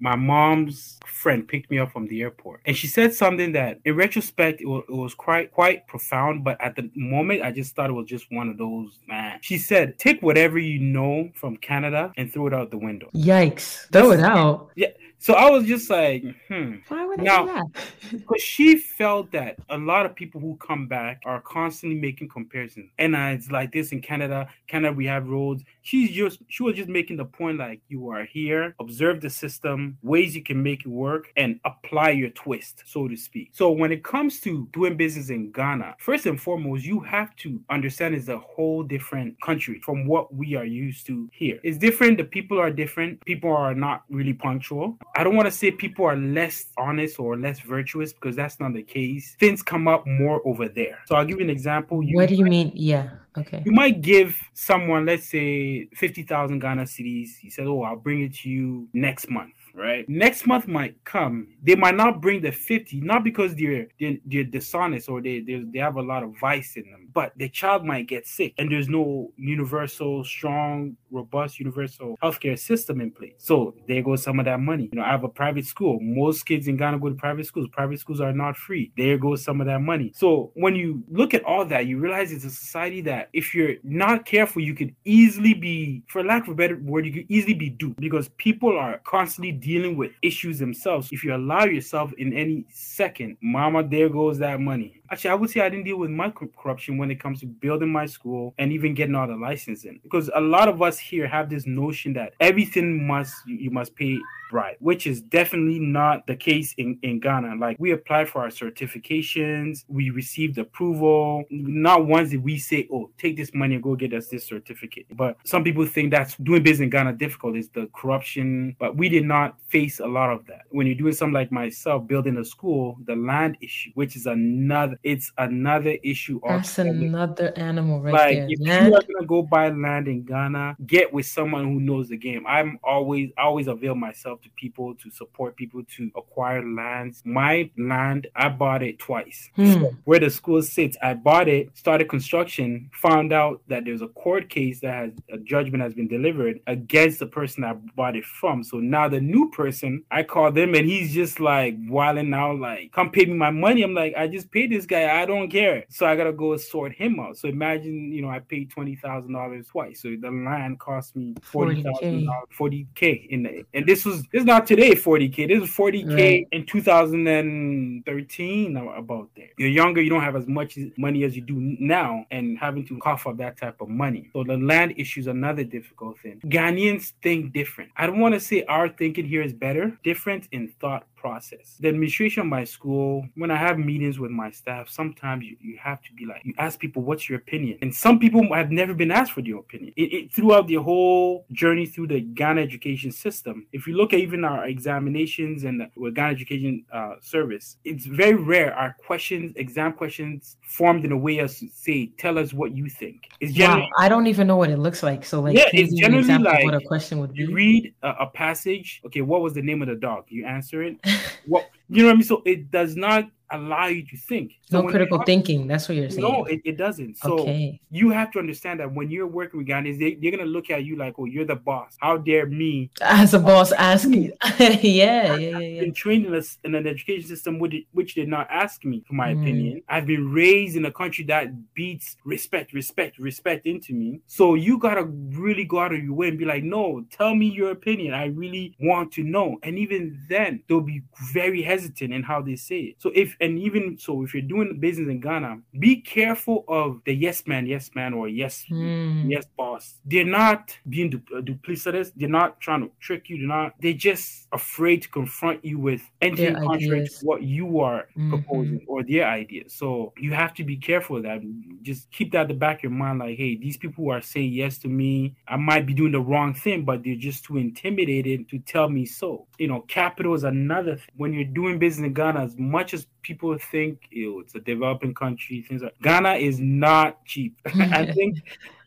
my 0.00 0.16
mom's 0.16 0.98
friend 1.04 1.46
picked 1.46 1.70
me 1.70 1.78
up 1.78 1.92
from 1.92 2.06
the 2.06 2.22
airport, 2.22 2.62
and 2.64 2.74
she 2.74 2.86
said 2.86 3.12
something 3.12 3.52
that, 3.52 3.80
in 3.84 3.96
retrospect, 3.96 4.62
it 4.62 4.66
was, 4.66 4.84
it 4.88 4.94
was 4.94 5.12
quite 5.12 5.52
quite 5.52 5.86
profound. 5.88 6.42
But 6.42 6.58
at 6.58 6.74
the 6.74 6.90
moment, 6.96 7.42
I 7.42 7.52
just 7.52 7.74
thought 7.74 7.90
it 7.90 7.92
was 7.92 8.08
just 8.08 8.32
one 8.32 8.48
of 8.48 8.56
those 8.56 8.98
man. 9.06 9.40
She 9.42 9.58
said, 9.58 9.98
"Take 9.98 10.22
whatever 10.22 10.58
you 10.58 10.78
know 10.78 11.30
from 11.34 11.58
Canada 11.58 12.12
and 12.16 12.32
throw 12.32 12.46
it 12.46 12.54
out 12.54 12.70
the 12.70 12.78
window." 12.78 13.08
Yikes. 13.14 13.90
Throw 13.92 14.12
it 14.12 14.20
out. 14.20 14.70
Yeah. 14.76 14.88
So 15.24 15.32
I 15.32 15.48
was 15.48 15.64
just 15.64 15.88
like, 15.88 16.22
hmm. 16.48 16.74
Why 16.88 17.06
would 17.06 17.18
I 17.20 17.22
Now, 17.22 17.46
do 17.46 17.52
that? 17.54 17.84
because 18.10 18.42
she 18.42 18.76
felt 18.76 19.32
that 19.32 19.56
a 19.70 19.78
lot 19.78 20.04
of 20.04 20.14
people 20.14 20.38
who 20.38 20.54
come 20.56 20.86
back 20.86 21.22
are 21.24 21.40
constantly 21.40 21.98
making 21.98 22.28
comparisons. 22.28 22.90
And 22.98 23.16
uh, 23.16 23.32
it's 23.32 23.50
like 23.50 23.72
this 23.72 23.92
in 23.92 24.02
Canada. 24.02 24.46
Canada, 24.66 24.92
we 24.94 25.06
have 25.06 25.26
roads. 25.26 25.64
She's 25.80 26.10
just 26.10 26.40
she 26.48 26.62
was 26.62 26.76
just 26.76 26.90
making 26.90 27.16
the 27.16 27.24
point 27.24 27.56
like 27.56 27.80
you 27.88 28.10
are 28.10 28.26
here, 28.26 28.74
observe 28.78 29.22
the 29.22 29.30
system, 29.30 29.96
ways 30.02 30.36
you 30.36 30.42
can 30.42 30.62
make 30.62 30.80
it 30.80 30.88
work, 30.88 31.32
and 31.38 31.58
apply 31.64 32.10
your 32.10 32.28
twist, 32.28 32.82
so 32.84 33.08
to 33.08 33.16
speak. 33.16 33.48
So 33.52 33.70
when 33.70 33.92
it 33.92 34.04
comes 34.04 34.40
to 34.40 34.68
doing 34.74 34.94
business 34.94 35.30
in 35.30 35.52
Ghana, 35.52 35.94
first 36.00 36.26
and 36.26 36.38
foremost, 36.38 36.84
you 36.84 37.00
have 37.00 37.34
to 37.36 37.58
understand 37.70 38.14
it's 38.14 38.28
a 38.28 38.38
whole 38.38 38.82
different 38.82 39.40
country 39.40 39.80
from 39.80 40.06
what 40.06 40.34
we 40.34 40.54
are 40.54 40.66
used 40.66 41.06
to 41.06 41.30
here. 41.32 41.60
It's 41.62 41.78
different. 41.78 42.18
The 42.18 42.24
people 42.24 42.60
are 42.60 42.70
different. 42.70 43.24
People 43.24 43.56
are 43.56 43.74
not 43.74 44.04
really 44.10 44.34
punctual. 44.34 44.98
I 45.16 45.22
don't 45.22 45.36
want 45.36 45.46
to 45.46 45.52
say 45.52 45.70
people 45.70 46.04
are 46.06 46.16
less 46.16 46.66
honest 46.76 47.20
or 47.20 47.36
less 47.36 47.60
virtuous 47.60 48.12
because 48.12 48.34
that's 48.34 48.58
not 48.58 48.74
the 48.74 48.82
case. 48.82 49.36
Things 49.38 49.62
come 49.62 49.86
up 49.86 50.06
more 50.06 50.42
over 50.44 50.68
there. 50.68 50.98
So 51.06 51.14
I'll 51.14 51.24
give 51.24 51.38
you 51.38 51.44
an 51.44 51.50
example. 51.50 52.02
You 52.02 52.16
What 52.16 52.28
do 52.28 52.34
you 52.34 52.44
mean? 52.44 52.72
Yeah. 52.74 53.10
Okay. 53.36 53.62
you 53.64 53.72
might 53.72 54.00
give 54.00 54.36
someone, 54.54 55.06
let's 55.06 55.28
say, 55.28 55.86
50,000 55.94 56.58
Ghana 56.58 56.82
cedis. 56.82 57.30
He 57.40 57.50
said, 57.50 57.66
Oh, 57.66 57.82
I'll 57.82 57.96
bring 57.96 58.22
it 58.22 58.34
to 58.36 58.48
you 58.48 58.88
next 58.92 59.28
month. 59.28 59.54
Right 59.74 60.08
next 60.08 60.46
month 60.46 60.68
might 60.68 61.02
come. 61.04 61.48
They 61.62 61.74
might 61.74 61.96
not 61.96 62.20
bring 62.20 62.40
the 62.40 62.52
50, 62.52 63.00
not 63.00 63.24
because 63.24 63.54
they're 63.54 63.88
they're, 64.00 64.16
they're 64.24 64.44
dishonest 64.44 65.08
or 65.08 65.20
they, 65.20 65.40
they 65.40 65.64
they 65.72 65.78
have 65.78 65.96
a 65.96 66.02
lot 66.02 66.22
of 66.22 66.32
vice 66.40 66.76
in 66.76 66.84
them, 66.90 67.08
but 67.12 67.32
the 67.36 67.48
child 67.48 67.84
might 67.84 68.06
get 68.06 68.26
sick 68.26 68.54
and 68.58 68.70
there's 68.70 68.88
no 68.88 69.32
universal, 69.36 70.24
strong, 70.24 70.96
robust, 71.10 71.58
universal 71.58 72.16
healthcare 72.22 72.58
system 72.58 73.00
in 73.00 73.10
place. 73.10 73.34
So 73.38 73.74
there 73.88 74.02
goes 74.02 74.22
some 74.22 74.38
of 74.38 74.44
that 74.46 74.60
money. 74.60 74.90
You 74.92 74.98
know, 74.98 75.04
I 75.04 75.10
have 75.10 75.24
a 75.24 75.28
private 75.28 75.64
school. 75.64 75.98
Most 76.00 76.44
kids 76.44 76.68
in 76.68 76.76
Ghana 76.76 76.98
go 76.98 77.08
to 77.08 77.14
private 77.14 77.46
schools. 77.46 77.68
Private 77.72 78.00
schools 78.00 78.20
are 78.20 78.32
not 78.32 78.56
free. 78.56 78.92
There 78.96 79.18
goes 79.18 79.42
some 79.42 79.60
of 79.60 79.66
that 79.66 79.80
money. 79.80 80.12
So 80.14 80.52
when 80.54 80.74
you 80.74 81.02
look 81.10 81.34
at 81.34 81.44
all 81.44 81.64
that, 81.66 81.86
you 81.86 81.98
realize 81.98 82.32
it's 82.32 82.44
a 82.44 82.50
society 82.50 83.00
that 83.02 83.28
if 83.32 83.54
you're 83.54 83.74
not 83.82 84.24
careful, 84.26 84.62
you 84.62 84.74
could 84.74 84.94
easily 85.04 85.54
be, 85.54 86.02
for 86.08 86.22
lack 86.22 86.44
of 86.44 86.50
a 86.50 86.54
better 86.54 86.78
word, 86.78 87.06
you 87.06 87.12
could 87.12 87.26
easily 87.28 87.54
be 87.54 87.70
duped 87.70 88.00
because 88.00 88.28
people 88.36 88.76
are 88.76 89.00
constantly 89.04 89.52
dealing 89.64 89.96
with 89.96 90.12
issues 90.22 90.58
themselves. 90.58 91.08
If 91.10 91.24
you 91.24 91.34
allow 91.34 91.64
yourself 91.64 92.12
in 92.18 92.32
any 92.32 92.66
second, 92.70 93.38
mama, 93.40 93.82
there 93.82 94.08
goes 94.08 94.38
that 94.38 94.60
money. 94.60 95.00
Actually, 95.10 95.30
I 95.30 95.34
would 95.34 95.50
say 95.50 95.60
I 95.60 95.68
didn't 95.68 95.84
deal 95.84 95.98
with 95.98 96.10
cor- 96.34 96.48
corruption 96.56 96.98
when 96.98 97.10
it 97.10 97.20
comes 97.20 97.40
to 97.40 97.46
building 97.46 97.90
my 97.90 98.06
school 98.06 98.54
and 98.58 98.72
even 98.72 98.94
getting 98.94 99.14
all 99.14 99.26
the 99.26 99.36
licensing. 99.36 100.00
Because 100.02 100.30
a 100.34 100.40
lot 100.40 100.68
of 100.68 100.82
us 100.82 100.98
here 100.98 101.26
have 101.26 101.48
this 101.48 101.66
notion 101.66 102.12
that 102.14 102.34
everything 102.40 103.06
must 103.06 103.34
you 103.46 103.70
must 103.70 103.94
pay 103.96 104.18
bribe, 104.50 104.76
which 104.78 105.06
is 105.06 105.20
definitely 105.20 105.78
not 105.80 106.26
the 106.26 106.36
case 106.36 106.74
in, 106.78 106.98
in 107.02 107.18
Ghana. 107.18 107.56
Like 107.56 107.76
we 107.80 107.90
apply 107.92 108.24
for 108.24 108.42
our 108.42 108.48
certifications, 108.48 109.84
we 109.88 110.10
received 110.10 110.58
approval. 110.58 111.44
Not 111.50 112.06
once 112.06 112.30
did 112.30 112.44
we 112.44 112.58
say, 112.58 112.88
Oh, 112.92 113.10
take 113.18 113.36
this 113.36 113.52
money 113.52 113.74
and 113.74 113.82
go 113.82 113.96
get 113.96 114.12
us 114.12 114.28
this 114.28 114.46
certificate. 114.46 115.06
But 115.12 115.36
some 115.44 115.64
people 115.64 115.84
think 115.86 116.10
that's 116.10 116.36
doing 116.36 116.62
business 116.62 116.84
in 116.84 116.90
Ghana 116.90 117.14
difficult 117.14 117.56
is 117.56 117.68
the 117.70 117.88
corruption, 117.94 118.76
but 118.78 118.96
we 118.96 119.08
did 119.08 119.24
not 119.24 119.53
face 119.68 120.00
a 120.00 120.06
lot 120.06 120.30
of 120.30 120.46
that. 120.46 120.62
When 120.70 120.86
you're 120.86 120.96
doing 120.96 121.12
something 121.12 121.34
like 121.34 121.50
myself, 121.52 122.06
building 122.06 122.36
a 122.36 122.44
school, 122.44 122.96
the 123.06 123.16
land 123.16 123.56
issue, 123.60 123.90
which 123.94 124.16
is 124.16 124.26
another 124.26 124.98
it's 125.02 125.32
another 125.38 125.96
issue 126.02 126.40
That's 126.46 126.78
another 126.78 127.52
animal 127.56 128.00
right 128.00 128.12
like 128.12 128.36
there. 128.36 128.46
if 128.50 128.60
Land- 128.60 128.86
you 128.88 128.94
are 128.94 129.02
gonna 129.02 129.26
go 129.26 129.42
buy 129.42 129.68
land 129.70 130.08
in 130.08 130.24
Ghana, 130.24 130.76
get 130.86 131.12
with 131.12 131.26
someone 131.26 131.64
who 131.64 131.80
knows 131.80 132.08
the 132.08 132.16
game. 132.16 132.44
I'm 132.46 132.78
always 132.82 133.30
I 133.38 133.42
always 133.42 133.66
avail 133.66 133.94
myself 133.94 134.40
to 134.42 134.50
people 134.56 134.94
to 134.96 135.10
support 135.10 135.56
people 135.56 135.82
to 135.96 136.10
acquire 136.16 136.62
lands. 136.64 137.22
My 137.24 137.70
land, 137.78 138.26
I 138.36 138.48
bought 138.48 138.82
it 138.82 138.98
twice. 138.98 139.50
Hmm. 139.56 139.72
So 139.72 139.96
where 140.04 140.20
the 140.20 140.30
school 140.30 140.62
sits, 140.62 140.96
I 141.02 141.14
bought 141.14 141.48
it, 141.48 141.76
started 141.76 142.08
construction, 142.08 142.90
found 142.92 143.32
out 143.32 143.62
that 143.68 143.84
there's 143.84 144.02
a 144.02 144.08
court 144.08 144.48
case 144.48 144.80
that 144.80 144.94
has 144.94 145.12
a 145.32 145.38
judgment 145.38 145.82
has 145.82 145.94
been 145.94 146.08
delivered 146.08 146.60
against 146.66 147.18
the 147.18 147.26
person 147.26 147.64
I 147.64 147.72
bought 147.72 148.16
it 148.16 148.24
from. 148.24 148.62
So 148.62 148.78
now 148.78 149.08
the 149.08 149.20
new 149.20 149.43
person, 149.50 150.04
I 150.10 150.22
call 150.22 150.52
them 150.52 150.74
and 150.74 150.86
he's 150.86 151.12
just 151.14 151.40
like 151.40 151.76
wilding 151.88 152.32
out, 152.34 152.58
like, 152.58 152.92
come 152.92 153.10
pay 153.10 153.24
me 153.26 153.34
my 153.34 153.50
money. 153.50 153.82
I'm 153.82 153.94
like, 153.94 154.14
I 154.16 154.26
just 154.28 154.50
paid 154.50 154.70
this 154.70 154.86
guy, 154.86 155.20
I 155.20 155.26
don't 155.26 155.48
care. 155.50 155.84
So 155.88 156.06
I 156.06 156.16
gotta 156.16 156.32
go 156.32 156.56
sort 156.56 156.92
him 156.92 157.18
out. 157.20 157.36
So 157.36 157.48
imagine, 157.48 158.12
you 158.12 158.22
know, 158.22 158.30
I 158.30 158.38
paid 158.40 158.70
twenty 158.70 158.96
thousand 158.96 159.32
dollars 159.32 159.66
twice. 159.68 160.00
So 160.02 160.14
the 160.20 160.30
land 160.30 160.78
cost 160.78 161.16
me 161.16 161.34
forty 161.42 161.82
thousand 161.82 162.22
40K. 162.22 162.26
dollars, 162.26 162.48
forty 162.50 162.86
K 162.94 163.26
in 163.30 163.42
the 163.44 163.64
and 163.74 163.86
this 163.86 164.04
was 164.04 164.22
this 164.32 164.40
is 164.40 164.44
not 164.44 164.66
today 164.66 164.92
40k. 164.92 165.48
This 165.48 165.62
is 165.68 165.74
40k 165.76 166.14
Right. 166.14 166.46
in 166.52 166.64
2013 166.66 168.76
about 168.76 169.28
there. 169.36 169.48
You're 169.58 169.68
younger, 169.68 170.00
you 170.00 170.10
don't 170.10 170.22
have 170.22 170.36
as 170.36 170.46
much 170.46 170.78
money 170.96 171.24
as 171.24 171.36
you 171.36 171.42
do 171.42 171.54
now, 171.58 172.24
and 172.30 172.58
having 172.58 172.86
to 172.86 172.98
cough 172.98 173.26
up 173.26 173.36
that 173.38 173.56
type 173.56 173.80
of 173.80 173.88
money. 173.88 174.30
So 174.32 174.44
the 174.44 174.56
land 174.56 174.94
issue 174.96 175.20
is 175.20 175.26
another 175.26 175.64
difficult 175.64 176.18
thing. 176.18 176.40
Ghanaians 176.46 177.12
think 177.22 177.52
different. 177.52 177.90
I 177.96 178.06
don't 178.06 178.20
want 178.20 178.34
to 178.34 178.40
say 178.40 178.64
our 178.64 178.88
thinking 178.88 179.26
here 179.26 179.33
is 179.42 179.52
better, 179.52 179.98
different 180.02 180.48
in 180.52 180.68
thought 180.80 181.06
process. 181.24 181.76
The 181.80 181.88
administration 181.88 182.42
of 182.42 182.48
my 182.48 182.64
school, 182.64 183.26
when 183.34 183.50
I 183.50 183.56
have 183.56 183.78
meetings 183.78 184.18
with 184.18 184.30
my 184.30 184.50
staff, 184.50 184.90
sometimes 184.90 185.42
you, 185.46 185.56
you 185.58 185.78
have 185.78 186.02
to 186.02 186.12
be 186.12 186.26
like, 186.26 186.42
you 186.44 186.52
ask 186.58 186.78
people, 186.78 187.00
what's 187.00 187.30
your 187.30 187.38
opinion? 187.38 187.78
And 187.80 187.94
some 187.94 188.18
people 188.18 188.42
have 188.52 188.70
never 188.70 188.92
been 188.92 189.10
asked 189.10 189.32
for 189.32 189.40
their 189.40 189.56
opinion. 189.56 189.94
It, 189.96 190.12
it, 190.12 190.32
throughout 190.34 190.66
the 190.66 190.74
whole 190.74 191.46
journey 191.52 191.86
through 191.86 192.08
the 192.08 192.20
Ghana 192.20 192.60
education 192.60 193.10
system, 193.10 193.66
if 193.72 193.86
you 193.86 193.96
look 193.96 194.12
at 194.12 194.20
even 194.20 194.44
our 194.44 194.66
examinations 194.66 195.64
and 195.64 195.80
the 195.80 196.10
Ghana 196.10 196.30
Education 196.30 196.84
uh, 196.92 197.14
Service, 197.22 197.78
it's 197.84 198.04
very 198.04 198.34
rare 198.34 198.74
our 198.74 198.94
questions, 199.06 199.54
exam 199.56 199.94
questions, 199.94 200.58
formed 200.60 201.06
in 201.06 201.12
a 201.12 201.16
way 201.16 201.38
as 201.38 201.58
to 201.60 201.68
say, 201.72 202.12
tell 202.18 202.38
us 202.38 202.52
what 202.52 202.76
you 202.76 202.90
think. 202.90 203.28
It's 203.40 203.54
generally, 203.54 203.88
wow, 203.96 204.04
I 204.04 204.10
don't 204.10 204.26
even 204.26 204.46
know 204.46 204.58
what 204.58 204.68
it 204.68 204.78
looks 204.78 205.02
like. 205.02 205.24
So, 205.24 205.40
like, 205.40 205.56
yeah, 205.56 205.70
it's 205.72 205.94
generally 205.94 206.36
like 206.36 206.64
what 206.66 206.74
a 206.74 206.80
question 206.82 207.18
would 207.20 207.32
be. 207.32 207.44
you 207.44 207.54
read 207.54 207.94
a, 208.02 208.10
a 208.20 208.26
passage. 208.26 209.00
Okay, 209.06 209.22
what 209.22 209.40
was 209.40 209.54
the 209.54 209.62
name 209.62 209.80
of 209.80 209.88
the 209.88 209.94
dog? 209.94 210.24
You 210.28 210.44
answer 210.44 210.82
it. 210.82 210.98
What 211.46 211.70
you 211.88 212.02
know 212.02 212.08
what 212.08 212.14
I 212.14 212.16
mean? 212.16 212.24
So 212.24 212.42
it 212.44 212.70
does 212.70 212.96
not 212.96 213.30
allow 213.56 213.86
you 213.86 214.04
to 214.06 214.16
think. 214.16 214.52
So 214.70 214.82
no 214.82 214.88
critical 214.88 215.22
thinking. 215.22 215.66
That's 215.66 215.88
what 215.88 215.96
you're 215.96 216.10
saying. 216.10 216.22
No, 216.22 216.44
it, 216.44 216.60
it 216.64 216.76
doesn't. 216.76 217.18
So 217.18 217.40
okay. 217.40 217.80
you 217.90 218.10
have 218.10 218.30
to 218.32 218.38
understand 218.38 218.80
that 218.80 218.92
when 218.92 219.10
you're 219.10 219.26
working 219.26 219.58
with 219.58 219.68
Ghanaians, 219.68 219.98
they, 219.98 220.14
they're 220.14 220.30
gonna 220.30 220.48
look 220.48 220.70
at 220.70 220.84
you 220.84 220.96
like, 220.96 221.14
"Oh, 221.18 221.24
you're 221.24 221.44
the 221.44 221.56
boss. 221.56 221.96
How 222.00 222.16
dare 222.16 222.46
me?" 222.46 222.90
As 223.00 223.34
a 223.34 223.38
boss, 223.38 223.72
ask 223.72 224.08
me. 224.08 224.32
yeah, 224.58 224.78
yeah, 224.82 225.36
yeah, 225.36 225.58
yeah. 225.58 225.80
Been 225.80 225.94
trained 225.94 226.26
in, 226.26 226.34
a, 226.34 226.42
in 226.64 226.74
an 226.74 226.86
education 226.86 227.28
system 227.28 227.58
which, 227.58 227.74
which 227.92 228.14
did 228.14 228.28
not 228.28 228.48
ask 228.50 228.84
me 228.84 229.04
for 229.06 229.14
my 229.14 229.34
mm. 229.34 229.40
opinion. 229.40 229.82
I've 229.88 230.06
been 230.06 230.32
raised 230.32 230.76
in 230.76 230.84
a 230.86 230.92
country 230.92 231.24
that 231.26 231.74
beats 231.74 232.16
respect, 232.24 232.72
respect, 232.72 233.18
respect 233.18 233.66
into 233.66 233.92
me. 233.92 234.20
So 234.26 234.54
you 234.54 234.78
gotta 234.78 235.04
really 235.04 235.64
go 235.64 235.80
out 235.80 235.92
of 235.92 236.02
your 236.02 236.14
way 236.14 236.28
and 236.28 236.38
be 236.38 236.44
like, 236.44 236.64
"No, 236.64 237.04
tell 237.10 237.34
me 237.34 237.46
your 237.46 237.70
opinion. 237.70 238.14
I 238.14 238.26
really 238.26 238.76
want 238.80 239.12
to 239.12 239.22
know." 239.22 239.58
And 239.62 239.78
even 239.78 240.18
then, 240.28 240.62
they'll 240.68 240.80
be 240.80 241.02
very 241.32 241.62
hesitant 241.62 242.12
in 242.12 242.22
how 242.22 242.42
they 242.42 242.56
say 242.56 242.80
it. 242.80 242.96
So 242.98 243.10
if 243.14 243.36
and 243.44 243.58
even 243.58 243.98
so, 243.98 244.22
if 244.22 244.32
you're 244.32 244.42
doing 244.42 244.80
business 244.80 245.08
in 245.08 245.20
Ghana, 245.20 245.58
be 245.78 246.00
careful 246.00 246.64
of 246.66 247.00
the 247.04 247.14
yes 247.14 247.46
man, 247.46 247.66
yes 247.66 247.90
man, 247.94 248.14
or 248.14 248.28
yes, 248.28 248.64
mm. 248.70 249.30
yes 249.30 249.44
boss. 249.56 250.00
They're 250.06 250.24
not 250.24 250.76
being 250.88 251.10
du- 251.10 251.36
uh, 251.36 251.42
duplicitous. 251.42 252.12
They're 252.16 252.28
not 252.28 252.60
trying 252.60 252.82
to 252.82 252.90
trick 253.00 253.28
you. 253.28 253.38
They're 253.38 253.46
not. 253.46 253.74
They're 253.80 253.92
just 253.92 254.48
afraid 254.52 255.02
to 255.02 255.08
confront 255.08 255.64
you 255.64 255.78
with 255.78 256.02
anything 256.22 256.54
contrary 256.54 257.06
to 257.06 257.26
what 257.26 257.42
you 257.42 257.80
are 257.80 258.08
mm-hmm. 258.16 258.30
proposing 258.30 258.84
or 258.88 259.02
their 259.02 259.26
ideas. 259.28 259.74
So 259.74 260.12
you 260.16 260.32
have 260.32 260.54
to 260.54 260.64
be 260.64 260.76
careful 260.76 261.18
of 261.18 261.24
that. 261.24 261.42
Just 261.82 262.10
keep 262.10 262.32
that 262.32 262.42
at 262.42 262.48
the 262.48 262.54
back 262.54 262.78
of 262.78 262.84
your 262.84 262.92
mind. 262.92 263.18
Like, 263.18 263.36
hey, 263.36 263.56
these 263.56 263.76
people 263.76 264.04
who 264.04 264.10
are 264.10 264.22
saying 264.22 264.52
yes 264.52 264.78
to 264.78 264.88
me, 264.88 265.36
I 265.48 265.56
might 265.56 265.86
be 265.86 265.92
doing 265.92 266.12
the 266.12 266.20
wrong 266.20 266.54
thing, 266.54 266.84
but 266.84 267.04
they're 267.04 267.14
just 267.14 267.44
too 267.44 267.58
intimidated 267.58 268.48
to 268.48 268.58
tell 268.60 268.88
me 268.88 269.04
so. 269.04 269.46
You 269.58 269.68
know, 269.68 269.80
capital 269.82 270.34
is 270.34 270.44
another. 270.44 270.96
Thing. 270.96 271.14
When 271.16 271.32
you're 271.32 271.44
doing 271.44 271.78
business 271.78 272.06
in 272.06 272.14
Ghana, 272.14 272.40
as 272.40 272.58
much 272.58 272.94
as 272.94 273.06
people 273.24 273.33
think 273.70 274.00
ew, 274.10 274.40
it's 274.40 274.54
a 274.54 274.60
developing 274.60 275.14
country. 275.14 275.62
Things 275.62 275.82
like 275.82 275.94
Ghana 276.02 276.34
is 276.34 276.60
not 276.60 277.24
cheap. 277.24 277.56
I 277.66 278.06
think 278.14 278.38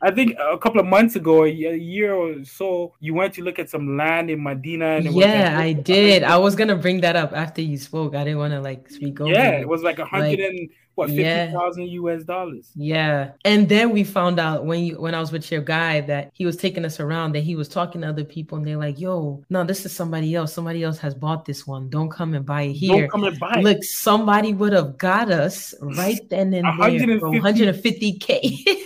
I 0.02 0.12
think 0.12 0.36
a 0.40 0.58
couple 0.58 0.80
of 0.80 0.86
months 0.86 1.16
ago, 1.16 1.46
a 1.46 1.48
year 1.48 2.14
or 2.14 2.44
so, 2.44 2.94
you 3.00 3.14
went 3.14 3.34
to 3.36 3.44
look 3.44 3.60
at 3.60 3.70
some 3.70 3.98
land 3.98 4.30
in 4.30 4.44
Medina. 4.44 5.00
yeah, 5.02 5.58
I 5.58 5.74
did. 5.74 6.24
I 6.24 6.38
was 6.38 6.56
gonna 6.56 6.76
bring 6.76 7.02
that 7.02 7.16
up 7.16 7.34
after 7.34 7.62
you 7.62 7.78
spoke. 7.78 8.16
I 8.16 8.24
didn't 8.24 8.40
want 8.40 8.54
to 8.54 8.62
like 8.62 8.90
speak 8.90 9.20
over. 9.20 9.32
Yeah, 9.32 9.52
it 9.52 9.68
was 9.68 9.82
like 9.82 10.00
a 10.00 10.06
hundred 10.06 10.40
like, 10.40 10.50
and 10.50 10.70
what 10.98 11.10
fifty 11.10 11.54
thousand 11.54 11.84
yeah. 11.84 12.02
US 12.02 12.24
dollars. 12.24 12.72
Yeah, 12.76 13.32
and 13.46 13.70
then 13.70 13.92
we 13.92 14.04
found 14.04 14.40
out 14.40 14.66
when 14.66 14.84
you 14.84 15.00
when 15.00 15.14
I 15.14 15.20
was 15.20 15.32
with 15.32 15.52
your 15.52 15.62
guy 15.62 16.02
that 16.02 16.32
he 16.34 16.46
was 16.46 16.58
taking 16.58 16.84
us 16.86 17.00
around 17.00 17.34
that 17.34 17.42
he 17.42 17.56
was 17.56 17.70
talking 17.70 18.02
to 18.02 18.10
other 18.10 18.24
people 18.24 18.58
and 18.58 18.66
they're 18.66 18.78
like, 18.78 19.00
"Yo, 19.00 19.44
no, 19.50 19.64
this 19.64 19.86
is 19.86 19.96
somebody 19.96 20.34
else. 20.34 20.54
Somebody 20.54 20.84
else 20.84 20.98
has 21.00 21.14
bought 21.14 21.46
this 21.46 21.68
one. 21.68 21.90
Don't 21.90 22.10
come 22.10 22.34
and 22.34 22.46
buy 22.46 22.64
it 22.64 22.74
here. 22.74 23.02
Don't 23.02 23.12
come 23.12 23.24
and 23.26 23.40
buy 23.40 23.60
it. 23.60 23.64
Look, 23.64 23.84
somebody 23.84 24.54
would 24.54 24.74
have 24.74 24.98
got 24.98 25.30
us 25.30 25.76
right 25.82 26.20
then 26.30 26.54
and 26.54 26.66
there 26.66 26.88
150k. 27.28 28.28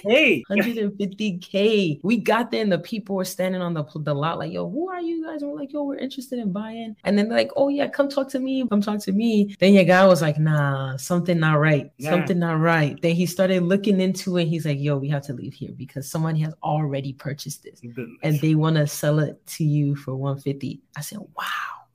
hey, 0.03 0.43
150k. 0.51 1.99
We 2.03 2.17
got 2.17 2.51
there 2.51 2.61
and 2.61 2.71
the 2.71 2.79
people 2.79 3.15
were 3.15 3.25
standing 3.25 3.61
on 3.61 3.73
the 3.73 3.85
the 3.95 4.13
lot 4.13 4.37
like, 4.37 4.51
"Yo, 4.51 4.69
who 4.69 4.89
are 4.89 5.01
you 5.01 5.25
guys?" 5.25 5.41
And 5.41 5.51
we're 5.51 5.59
like, 5.59 5.71
"Yo, 5.71 5.83
we're 5.83 5.95
interested 5.95 6.39
in 6.39 6.51
buying." 6.51 6.95
And 7.03 7.17
then 7.17 7.29
they're 7.29 7.37
like, 7.37 7.51
"Oh 7.55 7.69
yeah, 7.69 7.87
come 7.87 8.09
talk 8.09 8.27
to 8.29 8.39
me. 8.39 8.67
Come 8.67 8.81
talk 8.81 8.99
to 9.01 9.11
me." 9.11 9.55
Then 9.59 9.73
your 9.73 9.85
guy 9.85 10.05
was 10.05 10.21
like, 10.21 10.37
"Nah, 10.37 10.97
something 10.97 11.39
not 11.39 11.59
right." 11.59 11.91
Yeah. 12.01 12.09
something 12.09 12.39
not 12.39 12.59
right. 12.59 12.99
Then 13.01 13.15
he 13.15 13.25
started 13.25 13.63
looking 13.63 14.01
into 14.01 14.37
it. 14.37 14.45
He's 14.45 14.65
like, 14.65 14.79
yo, 14.79 14.97
we 14.97 15.09
have 15.09 15.23
to 15.23 15.33
leave 15.33 15.53
here 15.53 15.71
because 15.75 16.09
somebody 16.09 16.39
has 16.41 16.53
already 16.63 17.13
purchased 17.13 17.63
this 17.63 17.81
and 18.23 18.39
they 18.39 18.55
want 18.55 18.77
to 18.77 18.87
sell 18.87 19.19
it 19.19 19.45
to 19.47 19.63
you 19.63 19.95
for 19.95 20.15
150. 20.15 20.81
I 20.97 21.01
said, 21.01 21.19
wow, 21.19 21.45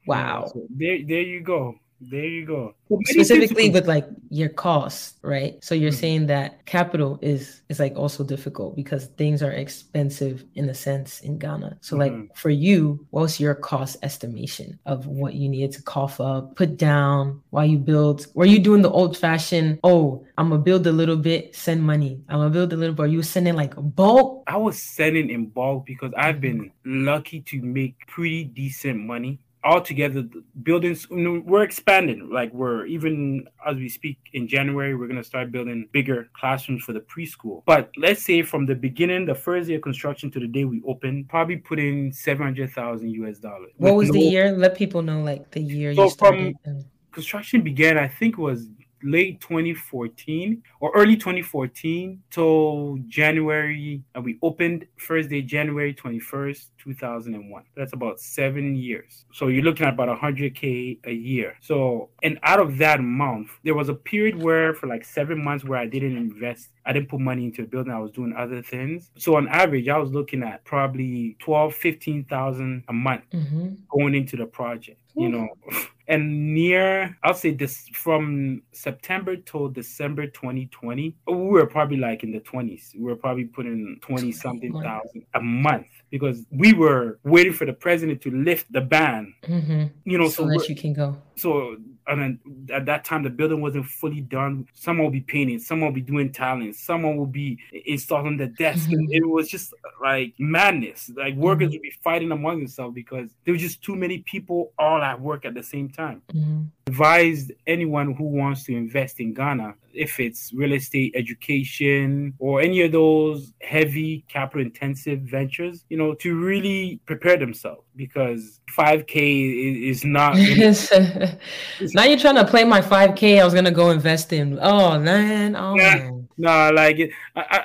wow. 0.06 0.42
Yeah, 0.42 0.52
so 0.52 0.66
there, 0.70 0.98
there 1.04 1.22
you 1.22 1.40
go. 1.40 1.78
There 2.00 2.24
you 2.24 2.44
go. 2.44 2.74
Specifically 3.04 3.70
with 3.70 3.88
like 3.88 4.06
your 4.28 4.50
costs, 4.50 5.14
right? 5.22 5.62
So 5.64 5.74
you're 5.74 5.90
mm-hmm. 5.90 6.00
saying 6.00 6.26
that 6.26 6.66
capital 6.66 7.18
is 7.22 7.62
is 7.68 7.80
like 7.80 7.96
also 7.96 8.22
difficult 8.22 8.76
because 8.76 9.06
things 9.16 9.42
are 9.42 9.50
expensive 9.50 10.44
in 10.54 10.68
a 10.68 10.74
sense 10.74 11.20
in 11.20 11.38
Ghana. 11.38 11.78
So 11.80 11.96
like 11.96 12.12
mm-hmm. 12.12 12.34
for 12.34 12.50
you, 12.50 13.06
what's 13.10 13.40
your 13.40 13.54
cost 13.54 13.96
estimation 14.02 14.78
of 14.84 15.06
what 15.06 15.34
you 15.34 15.48
needed 15.48 15.72
to 15.72 15.82
cough 15.82 16.20
up, 16.20 16.54
put 16.54 16.76
down 16.76 17.42
while 17.50 17.66
you 17.66 17.78
build? 17.78 18.26
Were 18.34 18.46
you 18.46 18.58
doing 18.58 18.82
the 18.82 18.90
old 18.90 19.16
fashioned, 19.16 19.80
oh, 19.82 20.24
I'm 20.36 20.50
gonna 20.50 20.60
build 20.60 20.86
a 20.86 20.92
little 20.92 21.16
bit, 21.16 21.56
send 21.56 21.82
money. 21.82 22.20
I'm 22.28 22.38
gonna 22.38 22.50
build 22.50 22.74
a 22.74 22.76
little 22.76 22.94
bit. 22.94 23.02
Are 23.04 23.06
you 23.06 23.22
sending 23.22 23.56
like 23.56 23.72
bulk? 23.76 24.44
I 24.46 24.58
was 24.58 24.80
sending 24.82 25.30
in 25.30 25.46
bulk 25.46 25.86
because 25.86 26.12
I've 26.16 26.42
been 26.42 26.70
lucky 26.84 27.40
to 27.40 27.62
make 27.62 28.06
pretty 28.06 28.44
decent 28.44 29.00
money 29.00 29.40
altogether 29.66 30.24
buildings 30.62 31.06
you 31.10 31.16
know, 31.16 31.42
we're 31.44 31.62
expanding. 31.62 32.30
Like 32.30 32.52
we're 32.52 32.86
even 32.86 33.46
as 33.66 33.76
we 33.76 33.88
speak 33.88 34.18
in 34.32 34.46
january 34.46 34.94
we're 34.94 35.08
going 35.08 35.22
to 35.22 35.24
start 35.24 35.50
building 35.50 35.88
bigger 35.92 36.28
classrooms 36.38 36.82
for 36.84 36.92
the 36.92 37.00
preschool. 37.00 37.62
But 37.66 37.90
let's 37.96 38.22
say 38.22 38.42
from 38.42 38.64
the 38.64 38.74
beginning 38.74 39.26
the 39.26 39.34
first 39.34 39.68
year 39.68 39.80
construction 39.80 40.30
to 40.30 40.40
the 40.40 40.46
day 40.46 40.64
we 40.64 40.80
open 40.86 41.24
probably 41.24 41.56
put 41.56 41.78
in 41.78 42.12
700000 42.12 43.08
us 43.08 43.38
dollars. 43.38 43.72
What 43.76 43.96
was 43.96 44.08
no, 44.08 44.14
the 44.14 44.20
year? 44.20 44.52
Let 44.52 44.76
people 44.76 45.02
know 45.02 45.20
like 45.22 45.50
the 45.50 45.60
year 45.60 45.94
so 45.94 46.04
you 46.04 46.10
started 46.10 46.56
from 46.64 46.84
construction 47.12 47.62
began 47.62 47.96
i 47.96 48.06
think 48.06 48.36
was 48.36 48.68
late 49.02 49.40
2014 49.40 50.62
or 50.80 50.92
early 50.94 51.16
2014 51.16 52.22
till 52.30 52.98
January, 53.06 54.02
and 54.14 54.24
we 54.24 54.38
opened 54.42 54.86
first 54.96 55.28
day 55.28 55.42
January 55.42 55.94
21st, 55.94 56.68
2001. 56.78 57.62
That's 57.76 57.92
about 57.92 58.20
seven 58.20 58.76
years. 58.76 59.24
So 59.32 59.48
you're 59.48 59.64
looking 59.64 59.86
at 59.86 59.94
about 59.94 60.08
100k 60.20 60.98
a 61.06 61.12
year. 61.12 61.56
So 61.60 62.10
and 62.22 62.38
out 62.42 62.60
of 62.60 62.78
that 62.78 63.00
month, 63.00 63.50
there 63.64 63.74
was 63.74 63.88
a 63.88 63.94
period 63.94 64.40
where 64.42 64.74
for 64.74 64.86
like 64.86 65.04
seven 65.04 65.42
months 65.42 65.64
where 65.64 65.78
I 65.78 65.86
didn't 65.86 66.16
invest. 66.16 66.70
I 66.84 66.92
didn't 66.92 67.08
put 67.08 67.20
money 67.20 67.44
into 67.44 67.62
a 67.62 67.66
building. 67.66 67.92
I 67.92 67.98
was 67.98 68.12
doing 68.12 68.32
other 68.36 68.62
things. 68.62 69.10
So 69.18 69.36
on 69.36 69.48
average, 69.48 69.88
I 69.88 69.98
was 69.98 70.12
looking 70.12 70.42
at 70.42 70.64
probably 70.64 71.36
12, 71.40 71.74
15,000 71.74 72.84
a 72.88 72.92
month 72.92 73.24
mm-hmm. 73.32 73.74
going 73.90 74.14
into 74.14 74.36
the 74.36 74.46
project. 74.46 75.00
You 75.16 75.30
know. 75.30 75.48
and 76.08 76.54
near 76.54 77.16
i'll 77.22 77.34
say 77.34 77.50
this 77.50 77.88
from 77.92 78.62
september 78.72 79.36
till 79.36 79.68
december 79.68 80.26
2020 80.26 81.16
we 81.26 81.34
were 81.34 81.66
probably 81.66 81.96
like 81.96 82.22
in 82.22 82.32
the 82.32 82.40
20s 82.40 82.94
we 82.94 83.02
were 83.02 83.16
probably 83.16 83.44
putting 83.44 83.98
20 84.02 84.32
something 84.32 84.72
thousand 84.82 85.24
a 85.34 85.40
month 85.40 85.86
because 86.10 86.44
we 86.50 86.72
were 86.72 87.18
waiting 87.24 87.52
for 87.52 87.64
the 87.66 87.72
president 87.72 88.20
to 88.20 88.30
lift 88.30 88.70
the 88.72 88.80
ban. 88.80 89.34
Mm-hmm. 89.42 89.86
you 90.04 90.18
know 90.18 90.28
so, 90.28 90.44
so 90.44 90.48
that 90.48 90.68
you 90.68 90.76
can 90.76 90.92
go 90.92 91.16
so 91.36 91.76
and 92.06 92.20
then 92.20 92.40
at 92.72 92.86
that 92.86 93.04
time 93.04 93.22
the 93.22 93.30
building 93.30 93.60
wasn't 93.60 93.84
fully 93.84 94.20
done 94.20 94.66
someone 94.72 95.04
will 95.04 95.12
be 95.12 95.20
painting 95.20 95.58
someone 95.58 95.88
will 95.88 95.94
be 95.94 96.00
doing 96.00 96.32
talent 96.32 96.74
someone 96.74 97.16
will 97.16 97.26
be 97.26 97.58
installing 97.84 98.36
the 98.36 98.46
desk 98.46 98.88
mm-hmm. 98.88 99.04
it 99.10 99.26
was 99.26 99.48
just 99.48 99.74
like 100.00 100.32
madness 100.38 101.10
like 101.16 101.34
workers 101.34 101.66
mm-hmm. 101.66 101.72
would 101.72 101.82
be 101.82 101.92
fighting 102.02 102.32
among 102.32 102.58
themselves 102.58 102.94
because 102.94 103.30
there 103.44 103.52
was 103.52 103.60
just 103.60 103.82
too 103.82 103.94
many 103.94 104.18
people 104.18 104.72
all 104.78 105.02
at 105.02 105.20
work 105.20 105.44
at 105.44 105.54
the 105.54 105.62
same 105.62 105.88
time 105.90 106.22
mm-hmm. 106.32 106.62
Advised 106.88 107.50
anyone 107.66 108.14
who 108.14 108.22
wants 108.22 108.62
to 108.62 108.72
invest 108.72 109.18
in 109.18 109.34
ghana 109.34 109.74
if 109.92 110.20
it's 110.20 110.52
real 110.52 110.72
estate 110.72 111.12
education 111.16 112.32
or 112.38 112.60
any 112.60 112.80
of 112.82 112.92
those 112.92 113.52
heavy 113.60 114.24
capital 114.28 114.64
intensive 114.64 115.18
ventures 115.20 115.84
you 115.88 115.96
know 115.96 116.14
to 116.14 116.38
really 116.38 117.00
prepare 117.04 117.36
themselves 117.36 117.82
because 117.96 118.60
5k 118.78 119.88
is, 119.90 120.04
not 120.04 120.36
now 121.94 122.04
you're 122.04 122.18
trying 122.18 122.36
to 122.36 122.46
play 122.46 122.62
my 122.62 122.80
5k 122.80 123.40
i 123.40 123.44
was 123.44 123.52
gonna 123.52 123.72
go 123.72 123.90
invest 123.90 124.32
in. 124.32 124.56
Oh 124.62 124.98
man. 125.00 125.56
Oh 125.56 125.74
yeah. 125.74 125.96
man 125.96 126.15
nah, 126.36 126.70
like 126.74 126.98
it, 126.98 127.10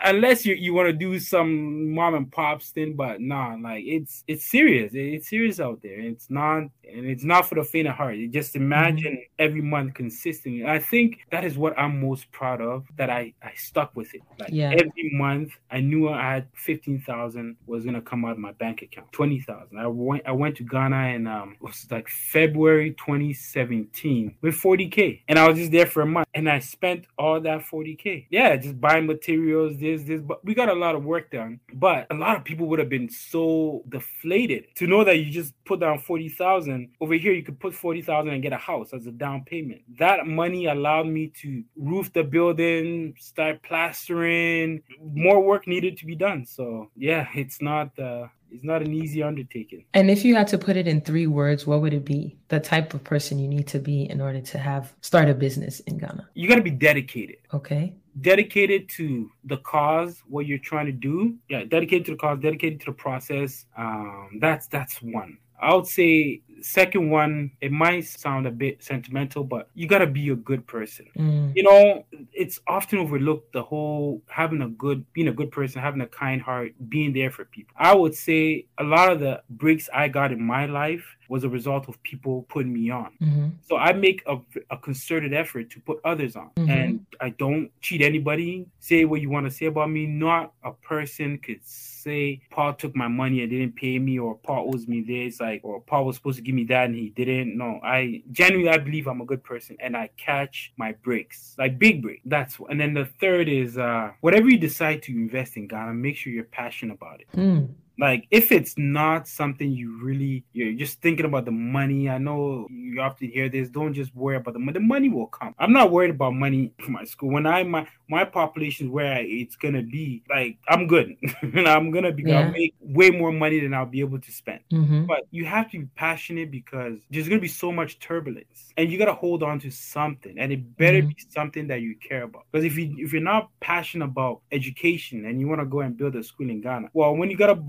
unless 0.06 0.46
you 0.46 0.56
you 0.56 0.74
want 0.74 0.88
to 0.88 0.94
do 0.94 1.20
some 1.20 1.94
mom 1.94 2.16
and 2.16 2.32
pop 2.32 2.62
thing, 2.62 2.94
but 2.94 3.22
nah, 3.22 3.56
like 3.62 3.84
it's 3.86 4.24
it's 4.28 4.46
serious. 4.46 4.92
It's 4.94 5.30
serious 5.30 5.60
out 5.60 5.82
there. 5.82 6.00
It's 6.00 6.30
not, 6.30 6.60
and 6.60 7.06
it's 7.06 7.24
not 7.24 7.48
for 7.48 7.56
the 7.56 7.64
faint 7.64 7.88
of 7.88 7.96
heart. 7.96 8.16
You 8.16 8.28
just 8.28 8.56
imagine 8.56 9.14
mm-hmm. 9.14 9.44
every 9.46 9.62
month 9.62 9.94
consistently. 9.94 10.66
I 10.66 10.80
think 10.80 11.20
that 11.32 11.44
is 11.44 11.58
what 11.58 11.78
I'm 11.78 12.02
most 12.02 12.32
proud 12.32 12.62
of. 12.62 12.86
That 12.98 13.10
I 13.10 13.34
I 13.44 13.54
stuck 13.56 13.96
with 13.96 14.14
it. 14.14 14.22
Like 14.40 14.50
yeah. 14.52 14.72
every 14.72 15.12
month, 15.14 15.54
I 15.70 15.80
knew 15.80 16.10
I 16.10 16.34
had 16.34 16.48
fifteen 16.54 17.02
thousand 17.02 17.58
was 17.66 17.86
gonna 17.86 18.02
come 18.02 18.26
out 18.26 18.32
of 18.32 18.38
my 18.38 18.52
bank 18.54 18.82
account. 18.82 19.12
Twenty 19.12 19.40
thousand. 19.40 19.78
I 19.78 19.88
went 19.88 20.24
I 20.26 20.32
went 20.32 20.58
to 20.58 20.64
Ghana 20.64 20.96
and 20.96 21.28
um 21.28 21.54
it 21.54 21.62
was 21.62 21.88
like 21.90 22.08
February 22.08 22.92
2017 22.92 24.36
with 24.42 24.56
40k, 24.56 25.22
and 25.28 25.38
I 25.38 25.48
was 25.48 25.58
just 25.58 25.72
there 25.72 25.86
for 25.86 26.02
a 26.02 26.06
month, 26.06 26.28
and 26.34 26.50
I 26.50 26.60
spent 26.60 27.06
all 27.18 27.40
that 27.42 27.66
40k. 27.66 28.28
Yeah, 28.30 28.58
just 28.62 28.80
buying 28.80 29.06
materials, 29.06 29.78
this 29.78 30.04
this. 30.04 30.22
But 30.22 30.44
we 30.46 30.54
got 30.54 30.70
a 30.70 30.74
lot 30.74 30.96
of 30.96 31.04
work 31.04 31.32
done. 31.32 31.60
But 31.74 32.08
a 32.10 32.16
lot 32.16 32.38
of 32.38 32.44
people 32.44 32.68
would 32.68 32.80
have 32.80 32.90
been 32.90 33.10
so 33.10 33.84
deflated 33.90 34.66
to 34.76 34.88
know 34.88 35.04
that 35.04 35.18
you 35.18 35.32
just 35.32 35.54
put 35.66 35.80
down 35.80 36.00
40,000 36.00 36.90
over 37.00 37.14
here. 37.14 37.34
You 37.34 37.44
could 37.44 37.60
put 37.60 37.74
40,000 37.74 38.32
and 38.32 38.42
get 38.42 38.54
a 38.54 38.58
house 38.58 38.94
as 38.94 39.08
a 39.08 39.12
down 39.12 39.44
payment. 39.46 39.82
That 39.98 40.28
money 40.28 40.66
allowed 40.68 41.08
me 41.08 41.32
to 41.42 41.64
roof 41.76 42.12
the 42.14 42.24
building, 42.24 43.16
start 43.20 43.62
plastering. 43.64 44.84
More 45.02 45.42
work 45.42 45.68
needed 45.68 45.98
to 45.98 46.06
be 46.06 46.16
done. 46.16 46.46
So 46.46 46.90
yeah, 46.96 47.28
it's 47.34 47.62
not. 47.62 47.98
Uh, 47.98 48.28
it's 48.52 48.64
not 48.64 48.82
an 48.82 48.94
easy 48.94 49.24
undertaking. 49.24 49.86
And 49.94 50.12
if 50.12 50.26
you 50.26 50.36
had 50.36 50.48
to 50.50 50.58
put 50.58 50.76
it 50.76 50.88
in 50.88 51.02
three 51.02 51.28
words, 51.28 51.66
what 51.66 51.82
would 51.82 51.94
it 51.94 52.06
be? 52.06 52.38
The 52.50 52.60
type 52.60 52.94
of 52.94 53.04
person 53.04 53.40
you 53.40 53.48
need 53.48 53.68
to 53.68 53.80
be 53.80 54.10
in 54.10 54.22
order 54.22 54.42
to 54.42 54.58
have 54.58 54.94
start 55.02 55.30
a 55.30 55.34
business 55.34 55.80
in 55.82 55.98
Ghana. 55.98 56.30
You 56.34 56.48
got 56.48 56.56
to 56.56 56.62
be 56.62 56.72
dedicated. 56.72 57.38
Okay. 57.54 57.94
Dedicated 58.20 58.90
to 58.90 59.32
the 59.46 59.58
cause, 59.58 60.22
what 60.28 60.46
you're 60.46 60.58
trying 60.58 60.88
to 60.88 60.92
do. 60.92 61.38
Yeah, 61.50 61.64
dedicated 61.64 62.06
to 62.08 62.12
the 62.12 62.18
cause, 62.18 62.40
dedicated 62.40 62.82
to 62.82 62.88
the 62.88 62.92
process. 62.92 63.66
Um, 63.78 64.38
that's 64.42 64.68
that's 64.68 65.02
one. 65.02 65.38
I 65.62 65.74
would 65.74 65.88
say 65.88 66.42
second 66.62 67.10
one, 67.10 67.52
it 67.62 67.72
might 67.72 68.06
sound 68.06 68.48
a 68.48 68.52
bit 68.52 68.84
sentimental, 68.84 69.44
but 69.44 69.70
you 69.74 69.88
gotta 69.88 70.08
be 70.08 70.30
a 70.30 70.36
good 70.36 70.66
person. 70.68 71.08
Mm. 71.18 71.54
You 71.56 71.64
know, 71.64 72.06
it's 72.32 72.60
often 72.68 73.00
overlooked 73.00 73.54
the 73.54 73.64
whole 73.64 74.22
having 74.28 74.62
a 74.62 74.70
good, 74.70 75.06
being 75.14 75.28
a 75.28 75.34
good 75.34 75.52
person, 75.52 75.82
having 75.82 76.02
a 76.02 76.08
kind 76.08 76.42
heart, 76.42 76.74
being 76.90 77.14
there 77.14 77.32
for 77.32 77.46
people. 77.46 77.74
I 77.78 77.94
would 77.94 78.16
say 78.16 78.66
a 78.78 78.84
lot 78.84 79.12
of 79.12 79.20
the 79.20 79.42
breaks 79.50 79.90
I 79.94 80.08
got 80.08 80.32
in 80.32 80.42
my 80.42 80.66
life 80.66 81.06
was 81.30 81.44
a 81.44 81.50
result 81.50 81.88
of 81.88 82.02
people 82.04 82.46
putting 82.50 82.74
me 82.74 82.90
on. 82.90 83.12
Mm-hmm. 83.22 83.48
So 83.62 83.78
I 83.78 83.94
make 83.94 84.22
a, 84.28 84.38
a, 84.70 84.78
concerted 84.78 85.34
effort 85.34 85.70
to 85.70 85.80
put 85.80 86.02
others 86.04 86.36
on. 86.36 86.50
Mm-hmm. 86.58 86.70
And 86.70 87.06
I 87.22 87.30
don't 87.30 87.72
cheat 87.80 88.02
anybody. 88.02 88.66
Say 88.80 89.06
what 89.06 89.22
you 89.22 89.30
want 89.30 89.46
to 89.46 89.52
say 89.52 89.68
about 89.68 89.90
me. 89.90 90.06
Not 90.06 90.52
a 90.64 90.74
person 90.74 91.38
could 91.38 91.62
say 92.02 92.42
Paul 92.50 92.74
took 92.74 92.96
my 92.96 93.08
money 93.08 93.42
and 93.42 93.50
didn't 93.50 93.76
pay 93.76 94.00
me 94.00 94.20
or 94.20 94.36
Paul 94.36 94.72
owes 94.74 94.88
me 94.88 95.02
this, 95.02 95.40
like, 95.40 95.62
or 95.64 95.82
Paul 95.82 96.06
was 96.06 96.16
supposed 96.16 96.38
to 96.38 96.44
give 96.44 96.56
me 96.56 96.64
that 96.66 96.86
and 96.86 96.96
he 96.96 97.10
didn't. 97.10 97.58
No, 97.58 97.80
I 97.84 98.24
genuinely 98.32 98.70
I 98.70 98.78
believe 98.78 99.08
I'm 99.08 99.22
a 99.22 99.26
good 99.26 99.44
person 99.44 99.78
and 99.80 99.96
I 99.96 100.10
catch 100.18 100.74
my 100.78 100.94
breaks, 101.04 101.56
like 101.58 101.80
big 101.80 102.02
break. 102.02 102.22
That's 102.26 102.58
and 102.70 102.80
then 102.80 102.94
the 102.94 103.06
third 103.20 103.50
is 103.50 103.78
uh 103.78 104.12
whatever 104.22 104.50
you 104.50 104.58
decide 104.58 105.02
to 105.04 105.12
invest 105.12 105.58
in 105.58 105.68
Ghana, 105.68 105.94
make 105.94 106.18
sure 106.18 106.34
you're 106.34 106.44
passionate 106.44 106.96
about 106.96 107.22
it. 107.22 107.28
Mm. 107.36 107.70
Like 108.00 108.28
if 108.32 108.52
it's 108.52 108.78
not 108.78 109.28
something 109.28 109.72
you 109.72 110.02
really 110.02 110.44
you're 110.54 110.74
just 110.74 111.02
thinking 111.02 111.26
about 111.26 111.46
the 111.46 111.52
money. 111.52 112.10
I 112.10 112.18
know 112.18 112.68
you 112.70 113.02
often 113.02 113.30
hear 113.30 113.50
this. 113.50 113.70
Don't 113.70 113.94
just 113.94 114.16
worry 114.16 114.38
about 114.38 114.54
the 114.54 114.60
money. 114.60 114.74
The 114.74 114.80
money 114.80 115.10
will 115.10 115.28
come. 115.28 115.54
I'm 115.60 115.74
not 115.74 115.92
worried 115.92 116.12
about 116.12 116.34
money 116.34 116.72
for 116.80 116.92
my 116.92 117.04
school. 117.04 117.30
When 117.30 117.46
I 117.46 117.64
my 117.64 117.88
my 118.10 118.26
population 118.26 118.88
is 118.88 118.92
where 118.92 119.18
it's 119.20 119.56
gonna 119.56 119.84
be, 119.84 120.24
like 120.30 120.58
I'm 120.68 120.88
good. 120.88 121.16
And 121.42 121.68
i'm 121.68 121.92
gonna 121.92 122.12
be 122.12 122.24
yeah. 122.26 122.50
Make 122.50 122.76
way 122.80 123.10
more 123.10 123.32
money 123.32 123.60
than 123.60 123.74
I'll 123.74 123.86
be 123.86 124.00
able 124.00 124.20
to 124.20 124.32
spend. 124.32 124.62
Mm-hmm. 124.72 125.06
But 125.06 125.22
you 125.32 125.46
have 125.46 125.70
to 125.72 125.80
be 125.80 125.88
passionate 125.96 126.52
because 126.52 127.00
there's 127.10 127.28
gonna 127.28 127.42
be 127.42 127.48
so 127.48 127.72
much 127.72 128.00
turbulence, 128.00 128.74
and 128.78 128.92
you 128.92 128.98
gotta 128.98 129.14
hold 129.14 129.44
on 129.44 129.60
to 129.60 129.72
something, 129.72 130.38
and 130.38 130.52
it 130.52 130.78
better 130.78 131.00
mm-hmm. 131.00 131.10
be 131.10 131.16
something 131.30 131.68
that 131.68 131.82
you 131.82 131.96
care 131.96 132.24
about. 132.24 132.46
Because 132.52 132.66
if 132.66 132.78
you 132.78 132.96
if 132.98 133.14
you're 133.14 133.22
not 133.22 133.50
passionate 133.60 134.06
about 134.06 134.42
education 134.52 135.26
and 135.26 135.40
you 135.40 135.48
want 135.48 135.62
to 135.62 135.66
go 135.66 135.82
and 135.82 135.98
build 135.98 136.16
a 136.16 136.24
school 136.24 136.50
in 136.50 136.62
Ghana, 136.62 136.90
well, 136.94 137.16
when 137.16 137.30
you 137.30 137.38
gotta 137.38 137.60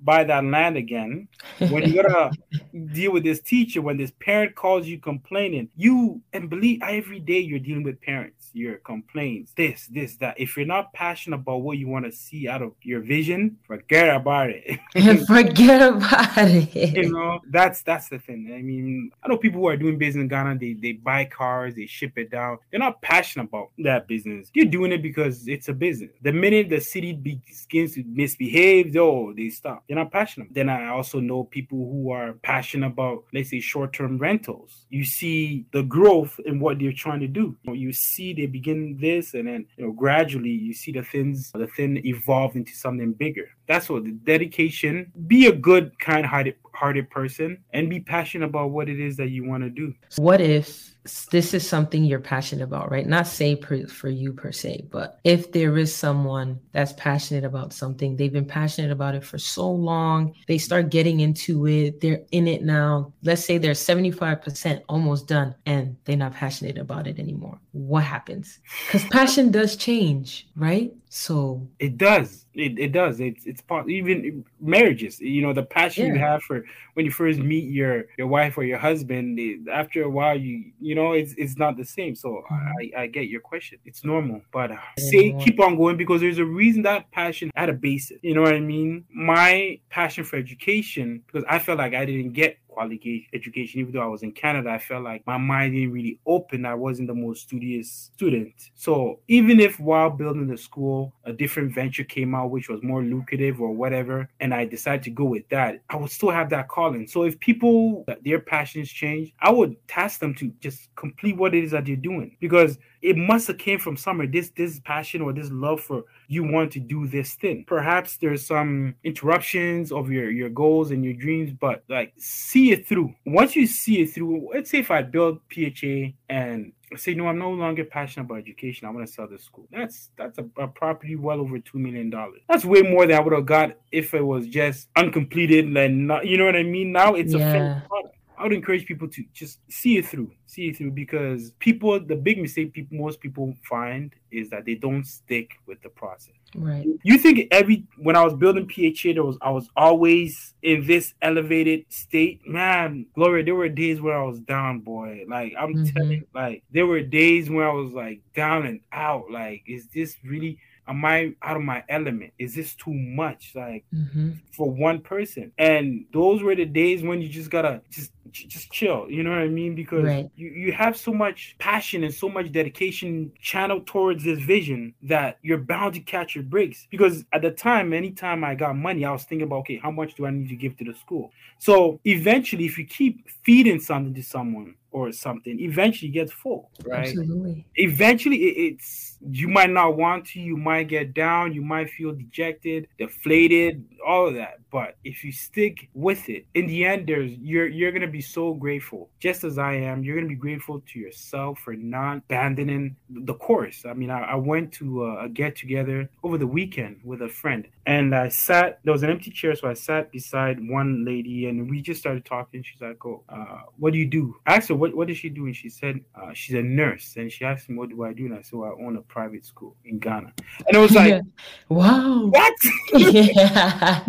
buy 0.00 0.24
that 0.24 0.44
land 0.44 0.76
again, 0.76 1.28
when 1.58 1.88
you 1.88 2.02
gotta 2.02 2.30
deal 2.92 3.12
with 3.12 3.24
this 3.24 3.40
teacher, 3.40 3.82
when 3.82 3.96
this 3.96 4.12
parent 4.20 4.54
calls 4.54 4.86
you 4.86 4.98
complaining, 4.98 5.68
you 5.76 6.20
and 6.32 6.50
believe 6.50 6.80
every 6.82 7.20
day 7.20 7.38
you're 7.38 7.58
dealing 7.58 7.82
with 7.82 8.00
parents, 8.00 8.50
your 8.52 8.76
complaints, 8.78 9.52
this, 9.56 9.86
this, 9.86 10.16
that. 10.16 10.38
If 10.38 10.56
you're 10.56 10.66
not 10.66 10.92
passionate 10.92 11.36
about 11.36 11.62
what 11.62 11.78
you 11.78 11.88
want 11.88 12.04
to 12.04 12.12
see 12.12 12.48
out 12.48 12.62
of 12.62 12.72
your 12.82 13.00
vision, 13.00 13.58
forget 13.66 14.14
about 14.14 14.50
it. 14.50 14.78
forget 15.26 15.82
about 15.82 16.36
it. 16.36 16.96
You 16.96 17.10
know, 17.10 17.40
that's 17.50 17.82
that's 17.82 18.08
the 18.08 18.18
thing. 18.18 18.52
I 18.56 18.62
mean, 18.62 19.10
I 19.22 19.28
know 19.28 19.36
people 19.36 19.60
who 19.60 19.68
are 19.68 19.76
doing 19.76 19.98
business 19.98 20.22
in 20.22 20.28
Ghana, 20.28 20.58
they 20.58 20.74
they 20.74 20.92
buy 20.92 21.24
cars, 21.24 21.74
they 21.74 21.86
ship 21.86 22.12
it 22.16 22.30
down. 22.30 22.58
They're 22.70 22.80
not 22.80 23.00
passionate 23.02 23.44
about 23.44 23.70
that 23.78 24.08
business. 24.08 24.50
You're 24.54 24.66
doing 24.66 24.92
it 24.92 25.02
because 25.02 25.48
it's 25.48 25.68
a 25.68 25.72
business. 25.72 26.10
The 26.22 26.32
minute 26.32 26.68
the 26.68 26.80
city 26.80 27.12
begins 27.12 27.94
to 27.94 28.04
misbehave, 28.06 28.96
oh, 28.96 29.32
they 29.32 29.50
stop. 29.62 29.84
They're 29.86 29.96
not 29.96 30.10
passionate. 30.10 30.48
Then 30.50 30.68
I 30.68 30.88
also 30.88 31.20
know 31.20 31.44
people 31.44 31.78
who 31.78 32.10
are 32.10 32.32
passionate 32.42 32.88
about, 32.88 33.24
let's 33.32 33.50
say, 33.50 33.60
short-term 33.60 34.18
rentals. 34.18 34.86
You 34.90 35.04
see 35.04 35.66
the 35.72 35.84
growth 35.84 36.40
in 36.46 36.58
what 36.58 36.80
they're 36.80 36.92
trying 36.92 37.20
to 37.20 37.28
do. 37.28 37.56
You, 37.62 37.70
know, 37.70 37.72
you 37.72 37.92
see 37.92 38.32
they 38.32 38.46
begin 38.46 38.98
this, 39.00 39.34
and 39.34 39.46
then 39.46 39.66
you 39.76 39.86
know 39.86 39.92
gradually 39.92 40.50
you 40.50 40.74
see 40.74 40.90
the 40.90 41.02
things, 41.02 41.52
the 41.52 41.68
thing 41.68 42.04
evolve 42.04 42.56
into 42.56 42.72
something 42.72 43.12
bigger. 43.12 43.50
That's 43.68 43.88
what 43.88 44.04
the 44.04 44.10
dedication. 44.10 45.12
Be 45.28 45.46
a 45.46 45.52
good, 45.52 45.96
kind-hearted, 46.00 46.56
hearted 46.74 47.08
person, 47.10 47.62
and 47.72 47.88
be 47.88 48.00
passionate 48.00 48.46
about 48.46 48.70
what 48.70 48.88
it 48.88 48.98
is 48.98 49.16
that 49.16 49.30
you 49.30 49.44
want 49.44 49.62
to 49.62 49.70
do. 49.70 49.94
What 50.16 50.40
if 50.40 50.92
this 51.30 51.52
is 51.52 51.68
something 51.68 52.04
you're 52.04 52.20
passionate 52.20 52.62
about, 52.62 52.90
right? 52.90 53.06
Not 53.06 53.26
say 53.26 53.56
per, 53.56 53.86
for 53.86 54.08
you 54.08 54.32
per 54.32 54.52
se, 54.52 54.86
but 54.90 55.18
if 55.24 55.50
there 55.50 55.76
is 55.76 55.94
someone 55.94 56.60
that's 56.70 56.92
passionate 56.92 57.44
about 57.44 57.72
something, 57.72 58.16
they've 58.16 58.32
been 58.32 58.46
passionate 58.46 58.92
about 58.92 59.14
it 59.14 59.24
for 59.24 59.38
so 59.38 59.68
long, 59.70 60.34
they 60.46 60.58
start 60.58 60.90
getting 60.90 61.20
into 61.20 61.66
it, 61.66 62.00
they're 62.00 62.22
in 62.30 62.46
it 62.46 62.62
now. 62.62 63.12
Let's 63.22 63.44
say 63.44 63.58
they're 63.58 63.72
75% 63.72 64.82
almost 64.88 65.26
done 65.26 65.54
and 65.66 65.96
they're 66.04 66.16
not 66.16 66.34
passionate 66.34 66.78
about 66.78 67.06
it 67.06 67.18
anymore. 67.18 67.58
What 67.72 68.04
happens? 68.04 68.60
Because 68.86 69.04
passion 69.08 69.50
does 69.50 69.76
change, 69.76 70.46
right? 70.54 70.92
So 71.14 71.68
it 71.78 71.98
does. 71.98 72.46
It, 72.54 72.78
it 72.78 72.92
does. 72.92 73.20
It's 73.20 73.44
it's 73.44 73.60
part 73.60 73.86
even 73.90 74.46
marriages. 74.60 75.20
You 75.20 75.42
know 75.42 75.52
the 75.52 75.62
passion 75.62 76.06
yeah. 76.06 76.12
you 76.14 76.18
have 76.18 76.42
for 76.42 76.64
when 76.94 77.04
you 77.04 77.12
first 77.12 77.38
meet 77.38 77.70
your 77.70 78.06
your 78.16 78.28
wife 78.28 78.56
or 78.56 78.64
your 78.64 78.78
husband. 78.78 79.38
After 79.70 80.04
a 80.04 80.08
while, 80.08 80.38
you 80.38 80.72
you 80.80 80.91
know 80.94 81.12
it's 81.12 81.34
it's 81.36 81.56
not 81.56 81.76
the 81.76 81.84
same. 81.84 82.14
So 82.14 82.42
mm-hmm. 82.50 82.94
I 82.96 83.02
I 83.02 83.06
get 83.06 83.28
your 83.28 83.40
question. 83.40 83.78
It's 83.84 84.04
normal, 84.04 84.42
but 84.52 84.72
uh, 84.72 84.76
say 84.98 85.36
keep 85.40 85.60
on 85.60 85.76
going 85.76 85.96
because 85.96 86.20
there's 86.20 86.38
a 86.38 86.44
reason 86.44 86.82
that 86.82 87.10
passion 87.10 87.50
had 87.54 87.68
a 87.68 87.74
basis. 87.74 88.18
You 88.22 88.34
know 88.34 88.42
what 88.42 88.54
I 88.54 88.60
mean? 88.60 89.04
My 89.14 89.80
passion 89.90 90.24
for 90.24 90.36
education 90.36 91.22
because 91.26 91.44
I 91.48 91.58
felt 91.58 91.78
like 91.78 91.94
I 91.94 92.04
didn't 92.04 92.32
get 92.32 92.58
quality 92.72 93.28
education. 93.32 93.80
Even 93.80 93.92
though 93.92 94.02
I 94.02 94.06
was 94.06 94.22
in 94.22 94.32
Canada, 94.32 94.70
I 94.70 94.78
felt 94.78 95.04
like 95.04 95.26
my 95.26 95.36
mind 95.36 95.74
didn't 95.74 95.92
really 95.92 96.18
open. 96.26 96.64
I 96.64 96.74
wasn't 96.74 97.08
the 97.08 97.14
most 97.14 97.42
studious 97.42 98.10
student. 98.14 98.54
So 98.74 99.20
even 99.28 99.60
if 99.60 99.78
while 99.78 100.10
building 100.10 100.46
the 100.46 100.56
school, 100.56 101.12
a 101.24 101.32
different 101.32 101.74
venture 101.74 102.04
came 102.04 102.34
out 102.34 102.50
which 102.50 102.68
was 102.68 102.82
more 102.82 103.02
lucrative 103.02 103.60
or 103.60 103.72
whatever, 103.72 104.28
and 104.40 104.54
I 104.54 104.64
decided 104.64 105.02
to 105.04 105.10
go 105.10 105.24
with 105.24 105.48
that, 105.50 105.80
I 105.90 105.96
would 105.96 106.10
still 106.10 106.30
have 106.30 106.50
that 106.50 106.68
calling. 106.68 107.06
So 107.06 107.24
if 107.24 107.38
people 107.40 108.04
their 108.24 108.40
passions 108.40 108.90
change, 108.90 109.32
I 109.40 109.50
would 109.50 109.76
task 109.88 110.20
them 110.20 110.34
to 110.36 110.52
just 110.60 110.94
complete 110.96 111.36
what 111.36 111.54
it 111.54 111.64
is 111.64 111.70
that 111.72 111.86
they're 111.86 111.96
doing 111.96 112.36
because 112.40 112.78
it 113.02 113.16
must 113.16 113.48
have 113.48 113.58
came 113.58 113.78
from 113.78 113.96
somewhere. 113.96 114.26
This 114.26 114.50
this 114.50 114.80
passion 114.80 115.20
or 115.20 115.32
this 115.32 115.50
love 115.50 115.80
for 115.80 116.04
you 116.28 116.44
want 116.44 116.72
to 116.72 116.80
do 116.80 117.06
this 117.06 117.34
thing. 117.34 117.64
Perhaps 117.66 118.16
there's 118.18 118.46
some 118.46 118.94
interruptions 119.04 119.92
of 119.92 120.10
your 120.10 120.30
your 120.30 120.48
goals 120.48 120.92
and 120.92 121.04
your 121.04 121.14
dreams, 121.14 121.52
but 121.52 121.84
like 121.88 122.12
see 122.16 122.72
it 122.72 122.86
through. 122.86 123.14
Once 123.26 123.56
you 123.56 123.66
see 123.66 124.02
it 124.02 124.12
through, 124.12 124.48
let's 124.54 124.70
say 124.70 124.78
if 124.78 124.90
I 124.90 125.02
build 125.02 125.40
PHA 125.52 126.12
and 126.28 126.72
say 126.96 127.14
no, 127.14 127.26
I'm 127.26 127.38
no 127.38 127.50
longer 127.50 127.84
passionate 127.84 128.26
about 128.26 128.38
education. 128.38 128.86
I 128.86 128.90
want 128.90 129.06
to 129.06 129.12
sell 129.12 129.26
this 129.26 129.44
school. 129.44 129.66
That's 129.72 130.10
that's 130.16 130.38
a, 130.38 130.46
a 130.56 130.68
property 130.68 131.16
well 131.16 131.40
over 131.40 131.58
two 131.58 131.78
million 131.78 132.10
dollars. 132.10 132.40
That's 132.48 132.64
way 132.64 132.82
more 132.82 133.06
than 133.06 133.16
I 133.16 133.20
would 133.20 133.32
have 133.32 133.46
got 133.46 133.76
if 133.90 134.14
it 134.14 134.24
was 134.24 134.46
just 134.46 134.88
uncompleted 134.96 135.76
and 135.76 136.06
not. 136.06 136.26
You 136.26 136.38
know 136.38 136.46
what 136.46 136.56
I 136.56 136.62
mean? 136.62 136.92
Now 136.92 137.14
it's 137.14 137.34
yeah. 137.34 137.48
a 137.48 137.52
finished 137.52 137.88
product. 137.88 138.16
I 138.42 138.46
would 138.46 138.54
encourage 138.54 138.86
people 138.86 139.06
to 139.06 139.24
just 139.32 139.60
see 139.70 139.98
it 139.98 140.06
through, 140.06 140.32
see 140.46 140.66
it 140.66 140.76
through 140.76 140.90
because 140.90 141.52
people, 141.60 142.00
the 142.00 142.16
big 142.16 142.40
mistake 142.42 142.72
people, 142.72 142.98
most 142.98 143.20
people 143.20 143.54
find 143.62 144.12
is 144.32 144.50
that 144.50 144.64
they 144.64 144.74
don't 144.74 145.04
stick 145.04 145.52
with 145.66 145.80
the 145.82 145.88
process. 145.90 146.34
Right. 146.56 146.84
You 147.04 147.18
think 147.18 147.46
every 147.52 147.86
when 147.98 148.16
I 148.16 148.24
was 148.24 148.34
building 148.34 148.68
PHA, 148.68 149.12
there 149.12 149.22
was 149.22 149.38
I 149.42 149.50
was 149.50 149.70
always 149.76 150.54
in 150.62 150.84
this 150.88 151.14
elevated 151.22 151.84
state. 151.88 152.44
Man, 152.44 153.06
Gloria, 153.14 153.44
there 153.44 153.54
were 153.54 153.68
days 153.68 154.00
where 154.00 154.20
I 154.20 154.24
was 154.24 154.40
down, 154.40 154.80
boy. 154.80 155.24
Like 155.28 155.54
I'm 155.56 155.76
Mhm. 155.76 155.94
telling 155.94 156.10
you, 156.10 156.26
like 156.34 156.64
there 156.72 156.88
were 156.88 157.00
days 157.00 157.48
where 157.48 157.70
I 157.70 157.72
was 157.72 157.92
like 157.92 158.22
down 158.34 158.66
and 158.66 158.80
out. 158.90 159.30
Like, 159.30 159.62
is 159.68 159.86
this 159.94 160.16
really 160.24 160.58
am 160.88 161.04
I 161.04 161.34
out 161.42 161.56
of 161.56 161.62
my 161.62 161.84
element? 161.88 162.32
Is 162.38 162.54
this 162.54 162.74
too 162.74 162.92
much? 162.94 163.52
Like 163.54 163.84
hmm 163.92 164.32
for 164.52 164.70
one 164.70 165.00
person. 165.00 165.50
And 165.58 166.04
those 166.12 166.42
were 166.42 166.54
the 166.54 166.66
days 166.66 167.02
when 167.02 167.22
you 167.22 167.28
just 167.28 167.50
gotta 167.50 167.82
just 167.90 168.12
just 168.32 168.70
chill. 168.70 169.10
You 169.10 169.22
know 169.22 169.30
what 169.30 169.38
I 169.40 169.48
mean? 169.48 169.74
Because 169.74 170.04
Right. 170.04 170.30
you, 170.34 170.48
you 170.48 170.72
have 170.72 170.96
so 170.96 171.12
much 171.12 171.56
passion 171.58 172.04
and 172.04 172.12
so 172.14 172.28
much 172.28 172.52
dedication 172.52 173.32
channeled 173.40 173.86
towards 173.86 174.24
this 174.24 174.38
vision 174.40 174.94
that 175.02 175.38
you're 175.42 175.58
bound 175.58 175.94
to 175.94 176.00
catch 176.00 176.34
your 176.34 176.44
breaks. 176.44 176.86
Because 176.90 177.24
at 177.32 177.42
the 177.42 177.50
time, 177.50 177.92
anytime 177.92 178.44
I 178.44 178.54
got 178.54 178.76
money, 178.76 179.04
I 179.04 179.12
was 179.12 179.24
thinking 179.24 179.46
about 179.46 179.60
okay, 179.60 179.78
how 179.82 179.90
much 179.90 180.14
do 180.14 180.26
I 180.26 180.30
need 180.30 180.48
to 180.50 180.56
give 180.56 180.76
to 180.78 180.84
the 180.84 180.94
school? 180.94 181.30
So 181.58 182.00
eventually, 182.04 182.66
if 182.66 182.78
you 182.78 182.86
keep 182.86 183.28
feeding 183.44 183.80
something 183.80 184.14
to 184.14 184.22
someone 184.22 184.74
or 184.90 185.12
something, 185.12 185.58
eventually 185.60 186.10
it 186.10 186.14
gets 186.14 186.32
full, 186.32 186.70
right? 186.84 187.20
Absolutely. 187.20 187.66
eventually 187.76 188.36
it, 188.36 188.72
it's 188.74 189.11
you 189.30 189.48
might 189.48 189.70
not 189.70 189.96
want 189.96 190.26
to 190.26 190.40
you 190.40 190.56
might 190.56 190.88
get 190.88 191.14
down 191.14 191.52
you 191.52 191.62
might 191.62 191.88
feel 191.90 192.12
dejected 192.12 192.88
deflated 192.98 193.84
all 194.06 194.28
of 194.28 194.34
that. 194.34 194.58
But 194.70 194.96
if 195.04 195.22
you 195.22 195.32
stick 195.32 195.88
with 195.94 196.28
it 196.28 196.46
in 196.54 196.66
the 196.66 196.84
end 196.84 197.06
there's 197.06 197.32
you're 197.34 197.68
you're 197.68 197.92
gonna 197.92 198.06
be 198.06 198.20
so 198.20 198.54
grateful 198.54 199.10
just 199.20 199.44
as 199.44 199.58
i 199.58 199.74
am. 199.74 200.02
You're 200.02 200.16
gonna 200.16 200.28
be 200.28 200.34
grateful 200.34 200.82
to 200.92 200.98
yourself 200.98 201.58
for 201.60 201.74
not 201.74 202.18
abandoning 202.18 202.96
the 203.08 203.34
course. 203.34 203.84
I 203.84 203.94
mean 203.94 204.10
i, 204.10 204.22
I 204.22 204.34
went 204.34 204.72
to 204.74 205.04
a, 205.04 205.24
a 205.24 205.28
get 205.28 205.56
together 205.56 206.08
over 206.22 206.38
the 206.38 206.46
weekend 206.46 207.00
with 207.04 207.22
a 207.22 207.28
friend 207.28 207.66
and 207.86 208.14
i 208.14 208.28
sat 208.28 208.80
there 208.84 208.92
was 208.92 209.02
an 209.02 209.10
empty 209.10 209.30
chair 209.30 209.54
so 209.54 209.68
i 209.68 209.74
sat 209.74 210.10
beside 210.12 210.68
one 210.68 211.04
lady 211.04 211.46
and 211.46 211.68
we 211.70 211.80
just 211.80 212.00
started 212.00 212.24
talking. 212.24 212.62
She's 212.62 212.80
like 212.80 213.04
oh 213.04 213.22
uh, 213.28 213.62
what 213.78 213.92
do 213.92 213.98
you 213.98 214.06
do? 214.06 214.36
I 214.46 214.56
asked 214.56 214.68
her 214.68 214.74
what, 214.74 214.94
what 214.94 215.08
does 215.08 215.18
she 215.18 215.28
do? 215.28 215.46
And 215.46 215.56
she 215.56 215.68
said 215.68 216.00
uh, 216.14 216.32
she's 216.32 216.56
a 216.56 216.62
nurse 216.62 217.14
and 217.16 217.30
she 217.30 217.44
asked 217.44 217.68
me 217.68 217.76
what 217.76 217.90
do 217.90 218.02
i 218.04 218.12
do? 218.12 218.26
And 218.26 218.34
i 218.34 218.42
said 218.42 218.58
well, 218.58 218.74
i 218.78 218.84
own 218.84 218.96
a 218.96 219.02
private 219.12 219.44
school 219.44 219.76
in 219.84 219.98
ghana 219.98 220.32
and 220.66 220.76
it 220.76 220.78
was 220.78 220.92
like 220.92 221.22
wow. 221.68 222.26
what 222.26 222.54
yeah. 222.94 224.00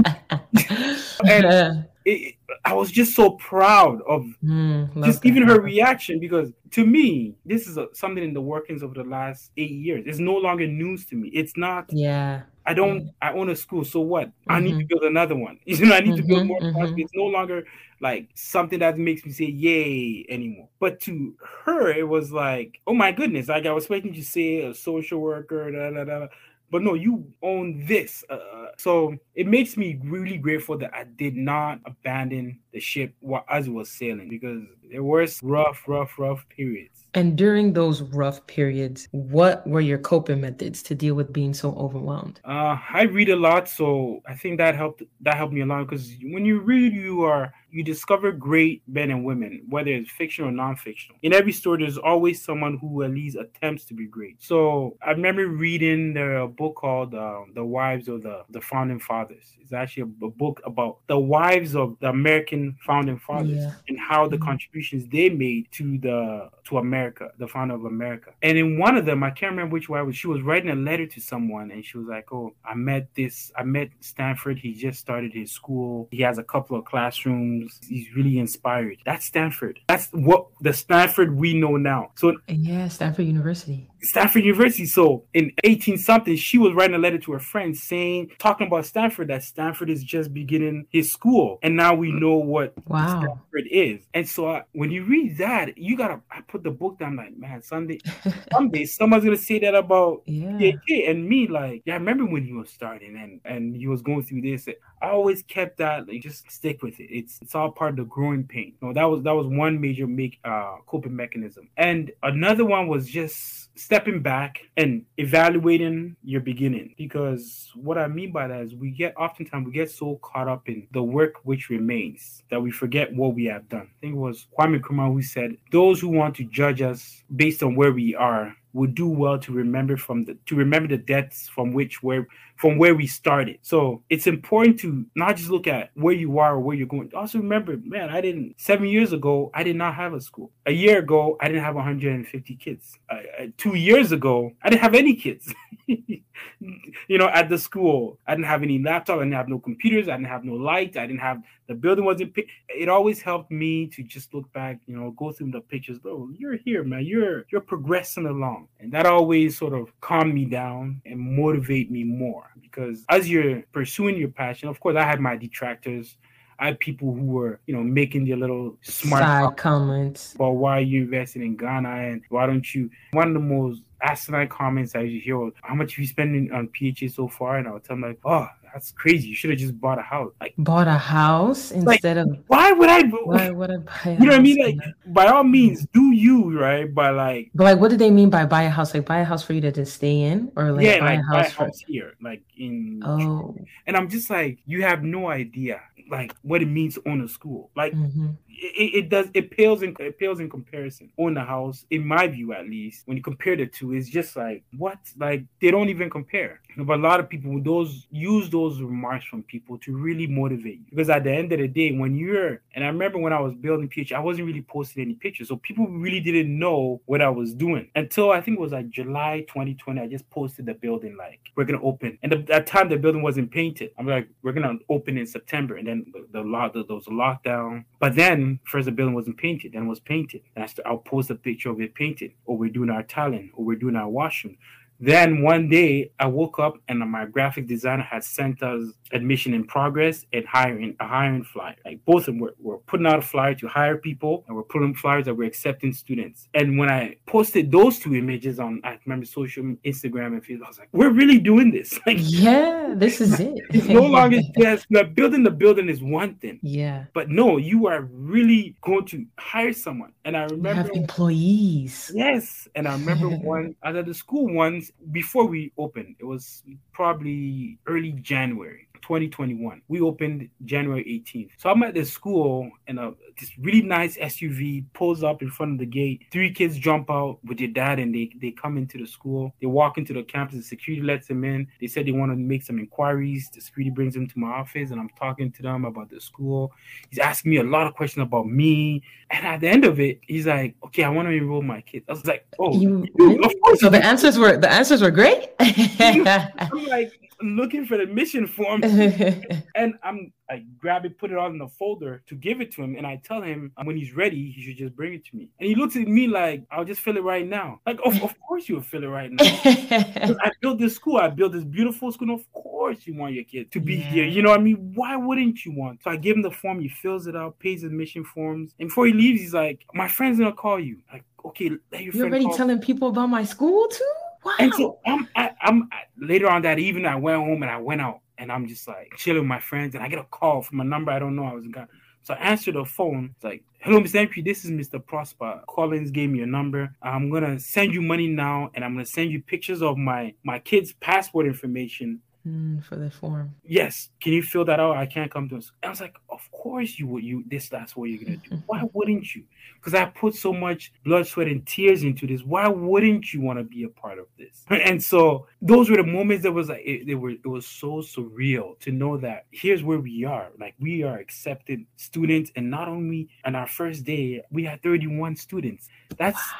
and 1.27 1.85
it, 2.05 2.35
I 2.65 2.73
was 2.73 2.91
just 2.91 3.15
so 3.15 3.31
proud 3.31 4.01
of 4.07 4.25
Mm, 4.43 4.93
just 5.03 5.23
that. 5.23 5.25
even 5.25 5.43
her 5.47 5.61
reaction 5.61 6.19
because 6.19 6.51
to 6.71 6.85
me 6.85 7.35
this 7.45 7.67
is 7.67 7.77
a, 7.77 7.87
something 7.93 8.23
in 8.23 8.33
the 8.33 8.41
workings 8.41 8.83
over 8.83 8.93
the 8.93 9.03
last 9.03 9.51
eight 9.57 9.71
years. 9.71 10.03
It's 10.07 10.19
no 10.19 10.35
longer 10.35 10.67
news 10.67 11.05
to 11.07 11.15
me. 11.15 11.29
It's 11.29 11.57
not. 11.57 11.89
Yeah. 11.91 12.43
I 12.65 12.73
don't. 12.73 13.09
I 13.21 13.33
own 13.33 13.49
a 13.49 13.55
school, 13.57 13.83
so 13.83 13.99
what? 13.99 14.31
I 14.47 14.61
need 14.61 14.77
to 14.79 14.85
build 14.87 15.03
another 15.03 15.35
one. 15.35 15.59
You 15.65 15.85
know, 15.85 15.95
I 15.95 15.99
need 15.99 16.15
to 16.15 16.23
build 16.23 16.45
more. 16.45 16.61
mhm. 16.61 16.93
It's 16.97 17.11
no 17.13 17.25
longer 17.25 17.65
like 17.99 18.29
something 18.35 18.79
that 18.79 18.97
makes 18.97 19.25
me 19.25 19.31
say 19.33 19.45
yay 19.45 20.25
anymore. 20.29 20.69
But 20.79 21.01
to 21.01 21.35
her, 21.65 21.91
it 21.91 22.07
was 22.07 22.31
like, 22.31 22.79
oh 22.87 22.93
my 22.93 23.11
goodness! 23.11 23.49
Like 23.49 23.65
I 23.65 23.73
was 23.73 23.83
expecting 23.85 24.13
to 24.13 24.23
say 24.23 24.61
a 24.61 24.73
social 24.73 25.19
worker, 25.19 25.71
da 25.71 25.91
da 25.91 26.05
da. 26.05 26.27
But 26.73 26.81
no, 26.81 26.95
you 26.95 27.31
own 27.43 27.85
this. 27.85 28.25
Uh, 28.27 28.69
so 28.79 29.15
it 29.35 29.45
makes 29.45 29.77
me 29.77 29.99
really 30.03 30.39
grateful 30.39 30.75
that 30.79 30.91
I 30.91 31.03
did 31.03 31.35
not 31.35 31.79
abandon 31.85 32.61
the 32.71 32.79
ship 32.79 33.13
as 33.47 33.67
it 33.67 33.69
was 33.69 33.91
sailing 33.91 34.27
because 34.27 34.63
there 34.89 35.03
were 35.03 35.27
rough, 35.43 35.87
rough, 35.87 36.17
rough 36.17 36.49
periods. 36.49 37.02
And 37.15 37.37
during 37.37 37.73
those 37.73 38.01
rough 38.01 38.45
periods, 38.47 39.07
what 39.11 39.65
were 39.67 39.81
your 39.81 39.99
coping 39.99 40.41
methods 40.41 40.81
to 40.83 40.95
deal 40.95 41.13
with 41.13 41.31
being 41.31 41.53
so 41.53 41.73
overwhelmed? 41.73 42.39
Uh, 42.43 42.77
I 42.89 43.03
read 43.03 43.29
a 43.29 43.35
lot, 43.35 43.69
so 43.69 44.21
I 44.25 44.33
think 44.33 44.57
that 44.57 44.75
helped. 44.75 45.03
That 45.21 45.35
helped 45.35 45.53
me 45.53 45.61
a 45.61 45.65
lot 45.65 45.87
because 45.87 46.15
when 46.23 46.43
you 46.43 46.59
read, 46.59 46.93
you 46.93 47.21
are 47.23 47.53
you 47.69 47.83
discover 47.83 48.31
great 48.31 48.83
men 48.87 49.09
and 49.11 49.23
women, 49.25 49.63
whether 49.69 49.89
it's 49.91 50.11
fiction 50.11 50.45
or 50.45 50.51
non-fiction. 50.51 51.15
In 51.23 51.33
every 51.33 51.51
story, 51.51 51.79
there's 51.81 51.97
always 51.97 52.39
someone 52.43 52.77
who 52.77 53.01
at 53.01 53.09
least 53.11 53.35
attempts 53.35 53.83
to 53.85 53.95
be 53.95 54.05
great. 54.05 54.41
So 54.41 54.95
I 55.01 55.09
remember 55.11 55.47
reading 55.47 56.13
the 56.13 56.51
book 56.55 56.75
called 56.75 57.13
uh, 57.13 57.41
"The 57.53 57.63
Wives 57.65 58.07
of 58.07 58.23
the 58.23 58.43
the 58.49 58.61
Founding 58.61 58.99
Fathers." 58.99 59.55
It's 59.61 59.73
actually 59.73 60.03
a, 60.21 60.25
a 60.25 60.29
book 60.31 60.61
about 60.65 60.97
the 61.07 61.17
wives 61.19 61.75
of 61.75 61.95
the 61.99 62.09
American 62.09 62.75
founding 62.85 63.19
fathers 63.19 63.61
Yeah. 63.61 63.73
and 63.87 63.99
how 63.99 64.27
the 64.27 64.37
Mhm. 64.37 64.45
contributions 64.45 65.07
they 65.07 65.29
made 65.29 65.67
to 65.73 65.97
the 65.99 66.49
to 66.65 66.77
America, 66.77 67.02
the 67.37 67.47
founder 67.47 67.75
of 67.75 67.85
America. 67.85 68.31
And 68.41 68.57
in 68.57 68.79
one 68.79 68.97
of 68.97 69.05
them, 69.05 69.23
I 69.23 69.31
can't 69.31 69.51
remember 69.51 69.73
which 69.73 69.89
one, 69.89 70.11
she 70.11 70.27
was 70.27 70.41
writing 70.41 70.69
a 70.69 70.75
letter 70.75 71.05
to 71.07 71.21
someone, 71.21 71.71
and 71.71 71.83
she 71.83 71.97
was 71.97 72.07
like, 72.07 72.31
"Oh, 72.31 72.53
I 72.65 72.75
met 72.75 73.07
this, 73.15 73.51
I 73.55 73.63
met 73.63 73.89
Stanford. 74.01 74.59
He 74.59 74.73
just 74.73 74.99
started 74.99 75.33
his 75.33 75.51
school. 75.51 76.07
He 76.11 76.21
has 76.21 76.37
a 76.37 76.43
couple 76.43 76.77
of 76.77 76.85
classrooms. 76.85 77.79
He's 77.87 78.13
really 78.15 78.37
inspired. 78.39 78.97
That's 79.05 79.25
Stanford. 79.25 79.79
That's 79.87 80.07
what 80.11 80.47
the 80.61 80.73
Stanford 80.73 81.35
we 81.35 81.53
know 81.53 81.77
now. 81.77 82.11
So 82.15 82.37
yeah, 82.47 82.87
Stanford 82.87 83.25
University. 83.25 83.89
Stanford 84.03 84.43
University. 84.43 84.85
So 84.85 85.23
in 85.33 85.51
18 85.63 85.97
something, 85.97 86.35
she 86.35 86.57
was 86.57 86.73
writing 86.73 86.95
a 86.95 86.99
letter 86.99 87.17
to 87.19 87.31
her 87.33 87.39
friends 87.39 87.83
saying, 87.83 88.31
talking 88.37 88.67
about 88.67 88.85
Stanford, 88.85 89.29
that 89.29 89.43
Stanford 89.43 89.89
is 89.89 90.03
just 90.03 90.33
beginning 90.33 90.85
his 90.89 91.11
school. 91.11 91.59
And 91.63 91.75
now 91.75 91.93
we 91.95 92.11
know 92.11 92.35
what 92.35 92.73
Wow. 92.87 93.21
Stanford 93.21 93.67
is. 93.71 94.05
And 94.13 94.27
so 94.27 94.49
I, 94.49 94.63
when 94.73 94.91
you 94.91 95.03
read 95.05 95.37
that, 95.37 95.77
you 95.77 95.95
gotta 95.97 96.21
I 96.29 96.41
put 96.41 96.63
the 96.63 96.71
book 96.71 96.99
down 96.99 97.15
like, 97.15 97.35
man, 97.37 97.61
Sunday, 97.61 97.99
someday 98.51 98.85
someone's 98.85 99.23
gonna 99.23 99.37
say 99.37 99.59
that 99.59 99.75
about 99.75 100.23
Yeah. 100.25 100.71
And 101.07 101.27
me, 101.27 101.47
like, 101.47 101.83
yeah, 101.85 101.93
I 101.93 101.97
remember 101.97 102.25
when 102.25 102.43
he 102.43 102.53
was 102.53 102.69
starting 102.69 103.15
and 103.17 103.39
and 103.45 103.75
he 103.75 103.87
was 103.87 104.01
going 104.01 104.23
through 104.23 104.41
this. 104.41 104.67
I 105.01 105.09
always 105.09 105.43
kept 105.43 105.77
that 105.77 106.07
like 106.07 106.21
just 106.21 106.49
stick 106.51 106.81
with 106.81 106.99
it. 106.99 107.07
It's 107.09 107.39
it's 107.41 107.55
all 107.55 107.71
part 107.71 107.91
of 107.91 107.95
the 107.97 108.03
growing 108.05 108.43
pain. 108.45 108.73
No, 108.81 108.93
that 108.93 109.03
was 109.05 109.23
that 109.23 109.31
was 109.33 109.47
one 109.47 109.79
major 109.79 110.07
make 110.07 110.39
uh 110.43 110.75
coping 110.85 111.15
mechanism. 111.15 111.69
And 111.77 112.11
another 112.21 112.65
one 112.65 112.87
was 112.87 113.07
just 113.07 113.62
stepping 113.75 114.21
back 114.21 114.61
and 114.77 115.05
evaluating 115.17 116.15
your 116.23 116.41
beginning. 116.41 116.93
Because 116.97 117.71
what 117.75 117.97
I 117.97 118.07
mean 118.07 118.31
by 118.31 118.47
that 118.47 118.61
is 118.61 118.75
we 118.75 118.91
get 118.91 119.15
oftentimes 119.17 119.65
we 119.65 119.71
get 119.71 119.91
so 119.91 120.19
caught 120.21 120.47
up 120.47 120.69
in 120.69 120.87
the 120.91 121.03
work 121.03 121.35
which 121.43 121.69
remains 121.69 122.43
that 122.49 122.61
we 122.61 122.71
forget 122.71 123.13
what 123.13 123.33
we 123.33 123.45
have 123.45 123.67
done. 123.69 123.89
I 123.89 123.99
think 124.01 124.15
it 124.15 124.19
was 124.19 124.47
Kwame 124.57 124.79
Nkrumah 124.79 125.11
who 125.11 125.21
said, 125.21 125.57
Those 125.71 125.99
who 125.99 126.09
want 126.09 126.35
to 126.35 126.43
judge 126.45 126.81
us 126.81 127.23
based 127.35 127.63
on 127.63 127.75
where 127.75 127.91
we 127.91 128.15
are 128.15 128.55
would 128.73 128.95
do 128.95 129.07
well 129.07 129.37
to 129.37 129.51
remember 129.51 129.95
from 129.95 130.25
the 130.25 130.35
to 130.47 130.55
remember 130.55 130.89
the 130.89 130.97
depths 130.97 131.47
from 131.47 131.73
which 131.73 132.01
where 132.01 132.27
from 132.55 132.77
where 132.77 132.95
we 132.95 133.07
started. 133.07 133.59
So 133.61 134.03
it's 134.09 134.27
important 134.27 134.79
to 134.79 135.05
not 135.15 135.37
just 135.37 135.49
look 135.49 135.67
at 135.67 135.91
where 135.95 136.13
you 136.13 136.39
are 136.39 136.55
or 136.55 136.59
where 136.59 136.75
you're 136.75 136.87
going. 136.87 137.11
Also 137.15 137.37
remember, 137.37 137.77
man, 137.83 138.09
I 138.09 138.21
didn't 138.21 138.55
seven 138.59 138.87
years 138.87 139.13
ago 139.13 139.51
I 139.53 139.63
did 139.63 139.75
not 139.75 139.95
have 139.95 140.13
a 140.13 140.21
school. 140.21 140.51
A 140.65 140.71
year 140.71 140.99
ago 140.99 141.37
I 141.39 141.47
didn't 141.47 141.63
have 141.63 141.75
150 141.75 142.55
kids. 142.55 142.97
Uh, 143.09 143.47
two 143.57 143.75
years 143.75 144.11
ago 144.11 144.51
I 144.63 144.69
didn't 144.69 144.81
have 144.81 144.95
any 144.95 145.15
kids. 145.15 145.53
you 145.87 147.17
know, 147.17 147.27
at 147.27 147.49
the 147.49 147.57
school 147.57 148.19
I 148.27 148.33
didn't 148.35 148.47
have 148.47 148.63
any 148.63 148.79
laptop. 148.79 149.17
I 149.17 149.23
didn't 149.23 149.33
have 149.33 149.49
no 149.49 149.59
computers. 149.59 150.07
I 150.07 150.17
didn't 150.17 150.29
have 150.29 150.43
no 150.43 150.53
light. 150.53 150.97
I 150.97 151.05
didn't 151.05 151.21
have 151.21 151.41
the 151.67 151.75
building 151.75 152.05
wasn't. 152.05 152.35
It 152.69 152.89
always 152.89 153.21
helped 153.21 153.51
me 153.51 153.87
to 153.87 154.03
just 154.03 154.33
look 154.33 154.51
back. 154.53 154.79
You 154.85 154.97
know, 154.97 155.11
go 155.11 155.31
through 155.31 155.51
the 155.51 155.61
pictures. 155.61 155.97
Oh, 156.05 156.29
you're 156.37 156.57
here, 156.57 156.83
man. 156.83 157.05
You're 157.05 157.45
you're 157.51 157.61
progressing 157.61 158.25
along, 158.25 158.62
Um, 158.63 158.69
and 158.79 158.91
that 158.93 159.05
always 159.05 159.57
sort 159.57 159.73
of 159.73 159.89
calmed 160.01 160.33
me 160.33 160.45
down 160.45 161.01
and 161.05 161.19
motivate 161.19 161.91
me 161.91 162.03
more 162.03 162.49
because 162.61 163.05
as 163.09 163.29
you're 163.29 163.61
pursuing 163.73 164.17
your 164.17 164.29
passion, 164.29 164.69
of 164.69 164.79
course, 164.79 164.95
I 164.95 165.03
had 165.03 165.19
my 165.19 165.35
detractors. 165.35 166.17
I 166.59 166.67
had 166.67 166.79
people 166.79 167.13
who 167.13 167.23
were, 167.23 167.59
you 167.65 167.75
know, 167.75 167.83
making 167.83 168.25
their 168.25 168.37
little 168.37 168.77
smart 168.81 169.23
Side 169.23 169.57
comments. 169.57 170.35
but 170.37 170.51
why 170.51 170.77
are 170.77 170.81
you 170.81 171.01
investing 171.03 171.41
in 171.41 171.57
Ghana 171.57 171.89
and 171.89 172.21
why 172.29 172.45
don't 172.45 172.73
you? 172.73 172.89
One 173.11 173.29
of 173.29 173.33
the 173.33 173.39
most 173.39 173.81
asinine 174.03 174.47
comments 174.49 174.95
I 174.95 175.05
hear 175.05 175.37
was, 175.37 175.53
"How 175.61 175.73
much 175.73 175.93
have 175.93 175.99
you 175.99 176.07
spending 176.07 176.51
on 176.51 176.69
PHA 176.69 177.07
so 177.09 177.27
far?" 177.27 177.57
And 177.57 177.67
I 177.67 177.71
would 177.71 177.83
tell 177.83 177.95
them 177.95 178.01
like, 178.01 178.19
"Oh, 178.25 178.47
that's 178.73 178.91
crazy. 178.91 179.29
You 179.29 179.35
should 179.35 179.49
have 179.49 179.59
just 179.59 179.79
bought 179.79 179.97
a 179.97 180.03
house." 180.03 180.33
Like, 180.41 180.53
Bought 180.57 180.87
a 180.87 180.97
house 180.97 181.71
instead 181.71 182.17
of 182.17 182.27
why 182.47 182.71
would 182.71 182.89
I? 182.89 183.03
why 183.03 183.49
would 183.49 183.71
I 183.71 183.77
buy 183.77 184.11
a 184.11 184.11
You 184.19 184.25
know 184.25 184.31
what 184.31 184.39
I 184.39 184.43
mean? 184.43 184.59
house? 184.59 184.85
Like, 184.85 185.13
by 185.13 185.27
all 185.27 185.43
means, 185.43 185.87
do 185.93 186.11
you 186.11 186.59
right? 186.59 186.93
But 186.93 187.15
like, 187.15 187.51
But 187.55 187.63
like, 187.63 187.79
what 187.79 187.89
do 187.89 187.97
they 187.97 188.11
mean 188.11 188.29
by 188.29 188.45
buy 188.45 188.63
a 188.63 188.69
house? 188.69 188.93
Like 188.93 189.05
buy 189.05 189.19
a 189.19 189.25
house 189.25 189.43
for 189.43 189.53
you 189.53 189.61
to 189.61 189.71
just 189.71 189.95
stay 189.95 190.21
in, 190.21 190.51
or 190.55 190.71
like 190.71 190.85
yeah, 190.85 190.99
buy 190.99 191.15
like 191.15 191.19
a 191.19 191.31
buy 191.31 191.39
a 191.39 191.43
house 191.43 191.53
for? 191.53 191.63
house 191.65 191.79
here, 191.87 192.13
like 192.21 192.43
in. 192.57 193.01
Oh, 193.05 193.55
And 193.87 193.95
I'm 193.95 194.09
just 194.09 194.29
like, 194.29 194.59
you 194.65 194.83
have 194.83 195.03
no 195.03 195.27
idea 195.27 195.81
like 196.09 196.35
what 196.41 196.61
it 196.61 196.67
means 196.67 196.95
to 196.95 197.09
own 197.09 197.23
a 197.23 197.27
school. 197.27 197.69
Like 197.75 197.93
mm-hmm. 197.93 198.31
It, 198.55 198.95
it, 198.95 199.09
does 199.09 199.27
it 199.33 199.51
pales 199.51 199.81
in 199.81 199.95
it 199.99 200.19
pales 200.19 200.39
in 200.39 200.49
comparison. 200.49 201.11
on 201.17 201.33
the 201.33 201.41
house, 201.41 201.85
in 201.89 202.05
my 202.05 202.27
view 202.27 202.53
at 202.53 202.65
least, 202.65 203.07
when 203.07 203.17
you 203.17 203.23
compare 203.23 203.55
the 203.55 203.65
two, 203.65 203.93
it's 203.93 204.09
just 204.09 204.35
like 204.35 204.63
what? 204.77 204.97
Like 205.17 205.43
they 205.61 205.71
don't 205.71 205.89
even 205.89 206.09
compare. 206.09 206.61
But 206.77 206.99
a 206.99 207.01
lot 207.01 207.19
of 207.19 207.29
people 207.29 207.61
those 207.61 208.07
use 208.11 208.49
those 208.49 208.81
remarks 208.81 209.25
from 209.25 209.43
people 209.43 209.77
to 209.79 209.95
really 209.95 210.27
motivate 210.27 210.79
you. 210.79 210.85
Because 210.89 211.09
at 211.09 211.23
the 211.23 211.31
end 211.31 211.51
of 211.51 211.59
the 211.59 211.67
day, 211.67 211.91
when 211.91 212.15
you're 212.15 212.61
and 212.75 212.83
I 212.83 212.87
remember 212.87 213.19
when 213.19 213.33
I 213.33 213.39
was 213.39 213.53
building 213.53 213.87
PH, 213.87 214.13
I 214.13 214.19
wasn't 214.19 214.47
really 214.47 214.61
posting 214.61 215.03
any 215.03 215.13
pictures. 215.13 215.49
So 215.49 215.57
people 215.57 215.87
really 215.87 216.19
didn't 216.19 216.57
know 216.57 217.01
what 217.05 217.21
I 217.21 217.29
was 217.29 217.53
doing 217.53 217.89
until 217.95 218.31
I 218.31 218.41
think 218.41 218.57
it 218.57 218.61
was 218.61 218.71
like 218.71 218.89
July 218.89 219.45
2020. 219.47 220.01
I 220.01 220.07
just 220.07 220.29
posted 220.29 220.65
the 220.65 220.73
building 220.73 221.15
like 221.17 221.39
we're 221.55 221.65
gonna 221.65 221.83
open. 221.83 222.17
And 222.23 222.31
the, 222.31 222.37
that 222.47 222.67
time 222.67 222.89
the 222.89 222.97
building 222.97 223.21
wasn't 223.21 223.51
painted. 223.51 223.91
I'm 223.97 224.07
like, 224.07 224.27
we're 224.41 224.53
gonna 224.53 224.75
open 224.89 225.17
in 225.17 225.25
September. 225.25 225.77
And 225.77 225.87
then 225.87 226.05
the, 226.13 226.27
the 226.31 226.41
lot 226.41 226.73
there 226.73 226.83
was 226.87 227.07
a 227.07 227.11
lockdown. 227.11 227.85
But 227.99 228.15
then 228.15 228.42
first 228.63 228.85
the 228.85 228.91
building 228.91 229.15
wasn't 229.15 229.37
painted, 229.37 229.75
it 229.75 229.81
was 229.81 229.99
painted. 229.99 230.41
That's 230.55 230.73
I 230.85 230.89
I'll 230.89 230.97
post 230.97 231.29
a 231.29 231.35
picture 231.35 231.69
of 231.69 231.81
it 231.81 231.95
painted, 231.95 232.31
or 232.45 232.57
we're 232.57 232.75
doing 232.77 232.89
our 232.89 233.03
tiling, 233.03 233.51
or 233.53 233.65
we're 233.65 233.83
doing 233.83 233.95
our 233.95 234.09
washroom. 234.09 234.57
Then 235.03 235.41
one 235.41 235.67
day 235.67 236.11
I 236.17 236.27
woke 236.27 236.59
up 236.59 236.77
and 236.87 236.99
my 236.99 237.25
graphic 237.25 237.67
designer 237.67 238.03
had 238.03 238.23
sent 238.23 238.63
us 238.63 238.83
admission 239.11 239.53
in 239.53 239.65
progress 239.65 240.25
and 240.31 240.45
hiring 240.45 240.95
a 241.01 241.05
hiring 241.05 241.43
flyer. 241.43 241.75
Like 241.83 241.99
both 242.05 242.21
of 242.21 242.25
them 242.27 242.39
were, 242.39 242.55
were 242.57 242.77
putting 242.77 243.05
out 243.05 243.19
a 243.19 243.21
flyer 243.21 243.53
to 243.55 243.67
hire 243.67 243.97
people 243.97 244.45
and 244.47 244.55
we're 244.55 244.63
putting 244.63 244.95
flyers 244.95 245.25
that 245.25 245.35
we're 245.35 245.47
accepting 245.47 245.91
students. 245.91 246.47
And 246.53 246.77
when 246.77 246.89
I 246.89 247.17
posted 247.25 247.69
those 247.69 247.99
two 247.99 248.15
images 248.15 248.61
on 248.61 248.79
I 248.85 248.97
remember 249.05 249.25
social 249.25 249.63
Instagram 249.85 250.27
and 250.27 250.41
Facebook, 250.41 250.63
I 250.63 250.69
was 250.69 250.79
like, 250.79 250.87
we're 250.93 251.11
really 251.11 251.39
doing 251.39 251.69
this. 251.69 251.99
Like 252.07 252.17
Yeah, 252.19 252.93
this 252.95 253.21
is 253.21 253.39
it. 253.39 253.59
it's 253.69 253.87
no 253.87 254.03
longer 254.03 254.39
just 254.57 254.85
the 254.89 255.03
building 255.03 255.43
the 255.43 255.51
building 255.51 255.89
is 255.89 256.01
one 256.01 256.35
thing. 256.35 256.59
Yeah. 256.61 257.05
But 257.13 257.29
no, 257.29 257.57
you 257.57 257.87
are 257.87 258.01
really 258.01 258.75
going 258.81 259.05
to 259.07 259.25
hire 259.37 259.73
someone. 259.73 260.13
And 260.25 260.37
I 260.37 260.43
remember 260.43 260.69
you 260.69 260.75
have 260.75 260.89
employees. 260.91 262.11
Yes. 262.13 262.69
And 262.75 262.87
I 262.87 262.93
remember 262.93 263.29
one 263.29 263.75
out 263.83 263.97
of 263.97 264.05
the 264.05 264.13
school 264.13 264.53
ones 264.53 264.91
before 265.11 265.45
we 265.45 265.71
opened, 265.77 266.15
it 266.19 266.25
was 266.25 266.63
probably 266.93 267.77
early 267.87 268.13
January. 268.13 268.87
2021. 269.03 269.81
We 269.87 270.01
opened 270.01 270.49
January 270.65 271.03
18th. 271.03 271.51
So 271.57 271.69
I'm 271.69 271.83
at 271.83 271.93
the 271.93 272.05
school 272.05 272.71
and 272.87 272.99
a, 272.99 273.13
this 273.39 273.51
really 273.59 273.81
nice 273.81 274.17
SUV 274.17 274.85
pulls 274.93 275.23
up 275.23 275.41
in 275.41 275.51
front 275.51 275.73
of 275.73 275.79
the 275.79 275.85
gate. 275.85 276.25
Three 276.31 276.51
kids 276.51 276.77
jump 276.77 277.11
out 277.11 277.39
with 277.43 277.59
their 277.59 277.67
dad 277.67 277.99
and 277.99 278.15
they, 278.15 278.31
they 278.41 278.51
come 278.51 278.77
into 278.77 278.97
the 278.97 279.05
school. 279.05 279.53
They 279.59 279.67
walk 279.67 279.97
into 279.97 280.13
the 280.13 280.23
campus. 280.23 280.57
The 280.57 280.63
security 280.63 281.03
lets 281.03 281.27
them 281.27 281.43
in. 281.43 281.67
They 281.79 281.87
said 281.87 282.07
they 282.07 282.11
want 282.11 282.31
to 282.31 282.37
make 282.37 282.63
some 282.63 282.79
inquiries. 282.79 283.49
The 283.53 283.61
security 283.61 283.91
brings 283.91 284.13
them 284.13 284.27
to 284.27 284.39
my 284.39 284.49
office 284.49 284.91
and 284.91 284.99
I'm 284.99 285.09
talking 285.19 285.51
to 285.51 285.61
them 285.61 285.85
about 285.85 286.09
the 286.09 286.21
school. 286.21 286.71
He's 287.09 287.19
asking 287.19 287.51
me 287.51 287.57
a 287.57 287.63
lot 287.63 287.85
of 287.85 287.95
questions 287.95 288.23
about 288.23 288.47
me. 288.47 289.03
And 289.29 289.45
at 289.45 289.59
the 289.59 289.67
end 289.67 289.83
of 289.83 289.99
it, 289.99 290.21
he's 290.27 290.47
like, 290.47 290.75
okay, 290.85 291.03
I 291.03 291.09
want 291.09 291.27
to 291.27 291.33
enroll 291.33 291.61
my 291.61 291.81
kids. 291.81 292.05
I 292.07 292.13
was 292.13 292.25
like, 292.25 292.47
oh, 292.59 292.79
you, 292.79 293.03
of 293.43 293.53
course. 293.61 293.81
So 293.81 293.89
the 293.89 294.03
answers 294.03 294.37
were, 294.37 294.57
the 294.57 294.71
answers 294.71 295.01
were 295.01 295.11
great. 295.11 295.49
I'm 295.59 296.85
like, 296.87 297.11
looking 297.43 297.85
for 297.85 297.97
the 297.97 298.05
mission 298.05 298.47
form 298.47 298.83
and 299.75 299.93
I'm 300.03 300.33
I 300.49 300.65
grab 300.77 301.05
it, 301.05 301.17
put 301.17 301.31
it 301.31 301.37
all 301.37 301.49
in 301.49 301.59
a 301.61 301.67
folder 301.67 302.21
to 302.27 302.35
give 302.35 302.61
it 302.61 302.71
to 302.73 302.83
him, 302.83 302.95
and 302.95 303.07
I 303.07 303.19
tell 303.23 303.41
him 303.41 303.71
um, 303.77 303.87
when 303.87 303.95
he's 303.95 304.13
ready, 304.13 304.51
he 304.51 304.61
should 304.61 304.77
just 304.77 304.95
bring 304.95 305.13
it 305.13 305.25
to 305.25 305.35
me. 305.35 305.49
And 305.59 305.67
he 305.67 305.73
looks 305.73 305.95
at 305.95 306.07
me 306.07 306.27
like, 306.27 306.63
I'll 306.69 306.85
just 306.85 307.01
fill 307.01 307.17
it 307.17 307.23
right 307.23 307.47
now. 307.47 307.79
Like, 307.87 307.99
of, 308.05 308.21
of 308.21 308.39
course 308.39 308.67
you'll 308.69 308.81
fill 308.81 309.03
it 309.03 309.07
right 309.07 309.31
now. 309.31 309.43
I 309.43 310.51
built 310.61 310.79
this 310.79 310.95
school, 310.95 311.17
I 311.17 311.29
built 311.29 311.53
this 311.53 311.63
beautiful 311.63 312.11
school. 312.11 312.35
Of 312.35 312.51
course 312.51 313.07
you 313.07 313.15
want 313.15 313.33
your 313.33 313.45
kid 313.45 313.71
to 313.71 313.79
be 313.79 313.95
yeah. 313.95 314.03
here. 314.03 314.25
You 314.25 314.41
know 314.41 314.49
what 314.49 314.59
I 314.59 314.63
mean? 314.63 314.91
Why 314.93 315.15
wouldn't 315.15 315.65
you 315.65 315.71
want? 315.71 316.03
So 316.03 316.11
I 316.11 316.17
give 316.17 316.35
him 316.35 316.43
the 316.43 316.51
form, 316.51 316.81
he 316.81 316.89
fills 316.89 317.25
it 317.25 317.35
out, 317.35 317.57
pays 317.59 317.81
his 317.81 317.91
mission 317.91 318.23
forms, 318.23 318.75
and 318.79 318.89
before 318.89 319.07
he 319.07 319.13
leaves, 319.13 319.41
he's 319.41 319.53
like, 319.53 319.85
My 319.93 320.07
friend's 320.07 320.37
gonna 320.39 320.53
call 320.53 320.79
you. 320.79 320.99
Like, 321.11 321.23
okay, 321.45 321.71
let 321.91 322.03
your 322.03 322.13
You're 322.13 322.27
already 322.27 322.45
call. 322.45 322.57
telling 322.57 322.79
people 322.79 323.07
about 323.07 323.27
my 323.27 323.43
school 323.43 323.87
too? 323.87 324.13
Wow. 324.43 324.53
And 324.59 324.73
so 324.73 324.99
I'm, 325.05 325.27
I, 325.35 325.51
am 325.61 325.89
later 326.17 326.49
on 326.49 326.61
that 326.63 326.79
evening, 326.79 327.05
I 327.05 327.15
went 327.15 327.37
home 327.37 327.63
and 327.63 327.71
I 327.71 327.77
went 327.77 328.01
out 328.01 328.19
and 328.37 328.51
I'm 328.51 328.67
just 328.67 328.87
like 328.87 329.11
chilling 329.17 329.41
with 329.41 329.47
my 329.47 329.59
friends 329.59 329.95
and 329.95 330.03
I 330.03 330.07
get 330.07 330.19
a 330.19 330.23
call 330.25 330.61
from 330.61 330.79
a 330.79 330.83
number 330.83 331.11
I 331.11 331.19
don't 331.19 331.35
know. 331.35 331.45
I 331.45 331.53
was 331.53 331.67
gone. 331.67 331.87
So 332.23 332.33
I 332.33 332.37
answered 332.37 332.75
the 332.75 332.85
phone. 332.85 333.31
It's 333.35 333.43
like, 333.43 333.63
hello, 333.79 333.99
Mr. 333.99 334.27
MP, 334.27 334.43
this 334.43 334.63
is 334.63 334.71
Mr. 334.71 335.05
Prosper. 335.05 335.61
Collins 335.67 336.09
gave 336.09 336.29
me 336.29 336.39
your 336.39 336.47
number. 336.47 336.95
I'm 337.01 337.29
gonna 337.29 337.59
send 337.59 337.93
you 337.93 338.01
money 338.01 338.27
now 338.27 338.71
and 338.73 338.83
I'm 338.83 338.93
gonna 338.93 339.05
send 339.05 339.31
you 339.31 339.41
pictures 339.41 339.81
of 339.81 339.97
my 339.97 340.33
my 340.43 340.59
kid's 340.59 340.93
passport 340.93 341.45
information 341.45 342.21
Mm, 342.45 342.83
for 342.83 342.97
the 342.97 343.09
form. 343.09 343.55
Yes. 343.63 344.09
Can 344.19 344.33
you 344.33 344.43
fill 344.43 344.65
that 344.65 344.77
out? 344.77 344.97
I 344.97 345.05
can't 345.05 345.31
come 345.31 345.47
to 345.47 345.57
us. 345.57 345.71
I 345.81 345.89
was 345.89 346.01
like, 346.01 346.17
of 346.29 346.41
course 346.51 346.99
you 346.99 347.07
would. 347.07 347.23
You 347.23 347.41
this 347.47 347.69
that's 347.69 347.95
what 347.95 348.09
you're 348.09 348.21
gonna 348.21 348.37
do. 348.37 348.61
Why 348.65 348.83
wouldn't 348.91 349.33
you? 349.33 349.43
Because 349.75 349.93
I 349.93 350.05
put 350.05 350.35
so 350.35 350.51
much 350.51 350.91
blood, 351.05 351.25
sweat, 351.25 351.47
and 351.47 351.65
tears 351.65 352.03
into 352.03 352.27
this. 352.27 352.43
Why 352.43 352.67
wouldn't 352.67 353.33
you 353.33 353.39
want 353.39 353.59
to 353.59 353.63
be 353.63 353.85
a 353.85 353.89
part 353.89 354.19
of 354.19 354.25
this? 354.37 354.65
And 354.83 355.01
so 355.01 355.47
those 355.61 355.89
were 355.89 355.95
the 355.95 356.03
moments 356.03 356.43
that 356.43 356.51
was 356.51 356.67
like 356.67 356.81
it, 356.83 357.07
they 357.07 357.15
were. 357.15 357.29
It 357.29 357.47
was 357.47 357.65
so 357.65 358.01
surreal 358.01 358.77
to 358.79 358.91
know 358.91 359.15
that 359.17 359.45
here's 359.51 359.81
where 359.81 359.99
we 359.99 360.25
are. 360.25 360.49
Like 360.59 360.75
we 360.79 361.03
are 361.03 361.17
accepted 361.17 361.85
students, 361.95 362.51
and 362.57 362.69
not 362.69 362.89
only 362.89 363.29
on 363.45 363.55
our 363.55 363.67
first 363.67 364.03
day, 364.03 364.43
we 364.51 364.65
had 364.65 364.83
31 364.83 365.37
students. 365.37 365.87
That's. 366.17 366.35
Wow. 366.35 366.59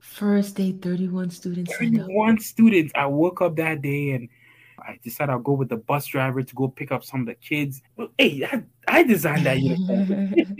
First 0.00 0.56
day, 0.56 0.72
31 0.72 1.30
students. 1.30 1.76
31 1.76 2.38
students. 2.40 2.92
I 2.94 3.06
woke 3.06 3.42
up 3.42 3.56
that 3.56 3.82
day 3.82 4.12
and 4.12 4.28
I 4.88 4.98
decided 5.02 5.32
I'll 5.32 5.38
go 5.38 5.52
with 5.52 5.68
the 5.68 5.76
bus 5.76 6.06
driver 6.06 6.42
to 6.42 6.54
go 6.54 6.68
pick 6.68 6.90
up 6.90 7.04
some 7.04 7.20
of 7.20 7.26
the 7.26 7.34
kids. 7.34 7.82
Well, 7.96 8.08
hey, 8.16 8.48
I, 8.50 8.62
I 8.88 9.02
designed 9.02 9.44
that 9.44 9.60
uniform. 9.60 10.34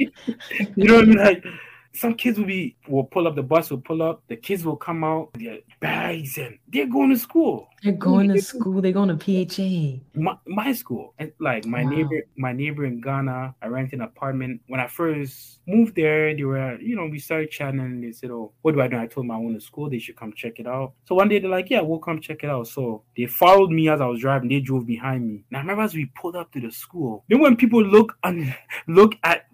you 0.76 0.84
know 0.84 0.96
what 0.96 1.04
I 1.04 1.06
mean? 1.06 1.16
Like, 1.16 1.44
some 1.92 2.14
kids 2.14 2.38
will 2.38 2.46
be 2.46 2.76
will 2.86 3.04
pull 3.04 3.26
up 3.26 3.34
the 3.34 3.42
bus 3.42 3.70
will 3.70 3.80
pull 3.80 4.02
up 4.02 4.22
the 4.28 4.36
kids 4.36 4.64
will 4.64 4.76
come 4.76 5.02
out 5.02 5.30
with 5.32 5.44
their 5.44 5.58
bags 5.80 6.38
and 6.38 6.58
they're 6.68 6.86
going 6.86 7.10
to 7.10 7.18
school. 7.18 7.68
They're 7.82 7.92
going 7.92 8.28
to 8.28 8.42
school. 8.42 8.82
They're 8.82 8.92
going 8.92 9.16
to 9.16 9.46
pha 9.46 10.00
my, 10.14 10.36
my 10.46 10.72
school 10.72 11.14
and 11.18 11.32
like 11.38 11.64
my 11.64 11.84
wow. 11.84 11.90
neighbor 11.90 12.22
my 12.36 12.52
neighbor 12.52 12.84
in 12.84 13.00
ghana 13.00 13.54
i 13.62 13.66
rented 13.66 14.00
an 14.00 14.04
apartment. 14.04 14.60
When 14.66 14.80
i 14.80 14.86
first 14.86 15.60
moved 15.66 15.94
there 15.94 16.34
they 16.34 16.44
were 16.44 16.78
you 16.80 16.96
know 16.96 17.06
we 17.06 17.18
started 17.18 17.50
chatting 17.50 17.80
and 17.80 18.02
they 18.02 18.12
said 18.12 18.30
oh 18.30 18.52
what 18.62 18.74
do 18.74 18.80
i 18.80 18.88
do? 18.88 18.98
I 18.98 19.06
told 19.06 19.26
them 19.26 19.30
i 19.30 19.36
want 19.36 19.54
to 19.54 19.64
school. 19.64 19.88
They 19.88 19.98
should 19.98 20.16
come 20.16 20.32
check 20.32 20.58
it 20.58 20.66
out. 20.66 20.92
So 21.04 21.14
one 21.14 21.28
day 21.28 21.38
they're 21.38 21.50
like 21.50 21.70
yeah 21.70 21.80
we'll 21.80 21.98
come 21.98 22.20
check 22.20 22.44
it 22.44 22.50
out. 22.50 22.68
So 22.68 23.02
they 23.16 23.26
followed 23.26 23.70
me 23.70 23.88
as 23.88 24.00
i 24.00 24.06
was 24.06 24.20
driving. 24.20 24.48
They 24.48 24.60
drove 24.60 24.86
behind 24.86 25.26
me. 25.26 25.44
Now 25.50 25.58
I 25.58 25.62
remember 25.62 25.82
as 25.82 25.94
we 25.94 26.06
pulled 26.20 26.36
up 26.36 26.52
to 26.52 26.60
the 26.60 26.70
school 26.70 27.24
then 27.28 27.40
when 27.40 27.56
people 27.56 27.82
look 27.82 28.16
and 28.24 28.54
look 28.88 29.14
at 29.24 29.46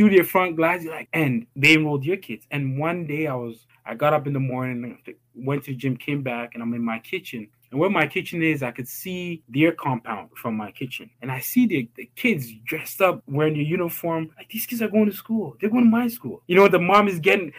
through 0.00 0.08
their 0.08 0.24
front 0.24 0.56
glass, 0.56 0.82
like, 0.86 1.10
and 1.12 1.46
they 1.54 1.74
enrolled 1.74 2.06
your 2.06 2.16
kids. 2.16 2.46
And 2.50 2.78
one 2.78 3.06
day 3.06 3.26
I 3.26 3.34
was, 3.34 3.66
I 3.84 3.94
got 3.94 4.14
up 4.14 4.26
in 4.26 4.32
the 4.32 4.40
morning, 4.40 4.96
went 5.34 5.64
to 5.64 5.72
the 5.72 5.76
gym, 5.76 5.94
came 5.94 6.22
back, 6.22 6.54
and 6.54 6.62
I'm 6.62 6.72
in 6.72 6.82
my 6.82 6.98
kitchen. 7.00 7.50
And 7.70 7.78
where 7.78 7.90
my 7.90 8.06
kitchen 8.06 8.42
is, 8.42 8.62
I 8.62 8.70
could 8.70 8.88
see 8.88 9.42
their 9.50 9.72
compound 9.72 10.30
from 10.36 10.56
my 10.56 10.70
kitchen. 10.70 11.10
And 11.20 11.30
I 11.30 11.40
see 11.40 11.66
the, 11.66 11.86
the 11.96 12.10
kids 12.16 12.50
dressed 12.64 13.02
up, 13.02 13.22
wearing 13.26 13.52
their 13.52 13.62
uniform. 13.62 14.30
Like, 14.38 14.48
these 14.48 14.64
kids 14.64 14.80
are 14.80 14.88
going 14.88 15.04
to 15.10 15.14
school. 15.14 15.54
They're 15.60 15.68
going 15.68 15.84
to 15.84 15.90
my 15.90 16.08
school. 16.08 16.42
You 16.46 16.56
know, 16.56 16.66
the 16.66 16.78
mom 16.78 17.06
is 17.06 17.18
getting, 17.18 17.52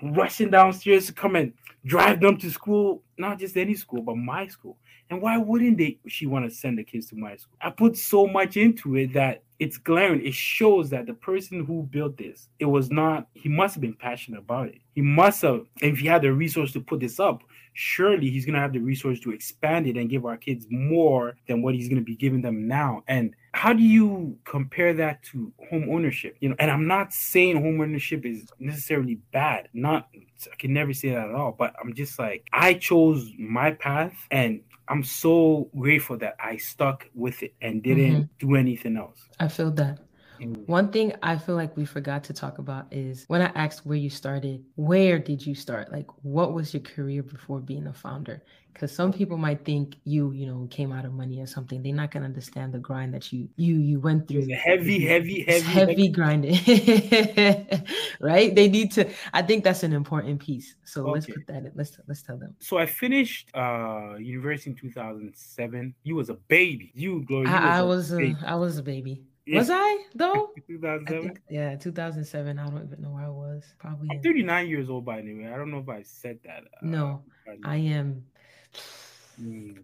rushing 0.00 0.48
downstairs 0.48 1.06
to 1.06 1.12
come 1.12 1.34
and 1.34 1.52
drive 1.84 2.20
them 2.20 2.36
to 2.36 2.52
school, 2.52 3.02
not 3.18 3.40
just 3.40 3.56
any 3.56 3.74
school, 3.74 4.02
but 4.02 4.16
my 4.16 4.46
school. 4.46 4.78
And 5.10 5.20
why 5.20 5.38
wouldn't 5.38 5.78
they? 5.78 5.98
She 6.06 6.26
want 6.26 6.48
to 6.48 6.54
send 6.54 6.78
the 6.78 6.84
kids 6.84 7.08
to 7.08 7.16
my 7.16 7.34
school. 7.34 7.56
I 7.60 7.70
put 7.70 7.96
so 7.96 8.28
much 8.28 8.56
into 8.56 8.94
it 8.94 9.12
that 9.14 9.42
it's 9.60 9.76
glaring. 9.76 10.24
It 10.24 10.34
shows 10.34 10.88
that 10.90 11.06
the 11.06 11.12
person 11.12 11.64
who 11.64 11.82
built 11.82 12.16
this, 12.16 12.48
it 12.58 12.64
was 12.64 12.90
not. 12.90 13.28
He 13.34 13.50
must 13.50 13.74
have 13.74 13.82
been 13.82 13.94
passionate 13.94 14.38
about 14.38 14.68
it. 14.68 14.78
He 14.94 15.02
must 15.02 15.42
have. 15.42 15.66
If 15.82 15.98
he 15.98 16.06
had 16.06 16.22
the 16.22 16.32
resource 16.32 16.72
to 16.72 16.80
put 16.80 17.00
this 17.00 17.20
up, 17.20 17.42
surely 17.74 18.30
he's 18.30 18.46
gonna 18.46 18.58
have 18.58 18.72
the 18.72 18.80
resource 18.80 19.20
to 19.20 19.32
expand 19.32 19.86
it 19.86 19.98
and 19.98 20.08
give 20.08 20.24
our 20.24 20.38
kids 20.38 20.66
more 20.70 21.36
than 21.46 21.60
what 21.60 21.74
he's 21.74 21.88
gonna 21.88 22.00
be 22.00 22.16
giving 22.16 22.40
them 22.40 22.66
now. 22.66 23.04
And 23.06 23.34
how 23.52 23.74
do 23.74 23.82
you 23.82 24.38
compare 24.44 24.94
that 24.94 25.22
to 25.24 25.52
home 25.68 25.88
ownership? 25.90 26.36
You 26.40 26.48
know, 26.48 26.56
and 26.58 26.70
I'm 26.70 26.86
not 26.86 27.12
saying 27.12 27.56
home 27.56 27.80
ownership 27.80 28.24
is 28.24 28.46
necessarily 28.58 29.16
bad. 29.30 29.68
Not 29.74 30.08
I 30.50 30.56
can 30.56 30.72
never 30.72 30.94
say 30.94 31.10
that 31.10 31.28
at 31.28 31.34
all. 31.34 31.52
But 31.52 31.74
I'm 31.78 31.92
just 31.92 32.18
like 32.18 32.48
I 32.52 32.74
chose 32.74 33.30
my 33.38 33.72
path 33.72 34.14
and 34.30 34.62
I'm 34.90 35.04
so 35.04 35.70
grateful 35.78 36.18
that 36.18 36.34
I 36.40 36.56
stuck 36.56 37.06
with 37.14 37.44
it 37.44 37.54
and 37.62 37.80
didn't 37.80 38.12
mm-hmm. 38.12 38.46
do 38.48 38.56
anything 38.56 38.96
else. 38.96 39.20
I 39.38 39.46
feel 39.46 39.70
that. 39.72 40.00
One 40.40 40.90
thing 40.90 41.12
I 41.22 41.36
feel 41.36 41.54
like 41.54 41.76
we 41.76 41.84
forgot 41.84 42.24
to 42.24 42.32
talk 42.32 42.58
about 42.58 42.86
is 42.90 43.24
when 43.28 43.42
I 43.42 43.52
asked 43.54 43.84
where 43.84 43.96
you 43.96 44.10
started, 44.10 44.64
where 44.76 45.18
did 45.18 45.44
you 45.44 45.54
start? 45.54 45.92
Like, 45.92 46.06
what 46.22 46.52
was 46.52 46.72
your 46.72 46.82
career 46.82 47.22
before 47.22 47.60
being 47.60 47.86
a 47.86 47.92
founder? 47.92 48.42
Because 48.72 48.92
some 48.92 49.12
people 49.12 49.36
might 49.36 49.64
think 49.64 49.96
you, 50.04 50.32
you 50.32 50.46
know, 50.46 50.66
came 50.70 50.92
out 50.92 51.04
of 51.04 51.12
money 51.12 51.40
or 51.40 51.46
something. 51.46 51.82
They're 51.82 51.92
not 51.92 52.10
gonna 52.10 52.24
understand 52.24 52.72
the 52.72 52.78
grind 52.78 53.12
that 53.14 53.32
you 53.32 53.48
you 53.56 53.74
you 53.74 54.00
went 54.00 54.28
through. 54.28 54.46
Heavy, 54.54 55.04
heavy, 55.04 55.42
heavy, 55.42 55.42
heavy, 55.42 55.64
heavy 55.64 56.08
grinding. 56.08 56.52
right? 58.20 58.54
They 58.54 58.68
need 58.68 58.92
to. 58.92 59.10
I 59.34 59.42
think 59.42 59.64
that's 59.64 59.82
an 59.82 59.92
important 59.92 60.40
piece. 60.40 60.76
So 60.84 61.02
okay. 61.02 61.10
let's 61.10 61.26
put 61.26 61.46
that 61.48 61.64
in. 61.66 61.72
Let's 61.74 61.98
let's 62.06 62.22
tell 62.22 62.38
them. 62.38 62.54
So 62.60 62.78
I 62.78 62.86
finished 62.86 63.50
uh 63.54 64.14
university 64.18 64.70
in 64.70 64.76
2007. 64.76 65.94
You 66.04 66.14
was 66.14 66.30
a 66.30 66.34
baby. 66.34 66.92
You, 66.94 67.24
Gloria. 67.24 67.50
You 67.50 67.56
I, 67.56 67.82
was, 67.82 68.12
I 68.12 68.16
was 68.16 68.22
a, 68.22 68.36
I 68.46 68.54
was 68.54 68.78
a 68.78 68.82
baby. 68.82 69.24
Was 69.56 69.70
I 69.70 70.04
though? 70.14 70.50
2007. 70.68 71.38
yeah, 71.48 71.76
2007. 71.76 72.58
I 72.58 72.66
don't 72.68 72.84
even 72.84 73.02
know 73.02 73.10
where 73.10 73.24
I 73.24 73.28
was. 73.28 73.64
Probably. 73.78 74.08
I'm 74.10 74.22
39 74.22 74.68
years 74.68 74.90
old 74.90 75.04
by 75.04 75.20
the 75.20 75.34
way. 75.34 75.46
I 75.46 75.56
don't 75.56 75.70
know 75.70 75.78
if 75.78 75.88
I 75.88 76.02
said 76.02 76.38
that. 76.44 76.64
Uh, 76.64 76.82
no, 76.82 77.22
I 77.64 77.76
am. 77.76 78.24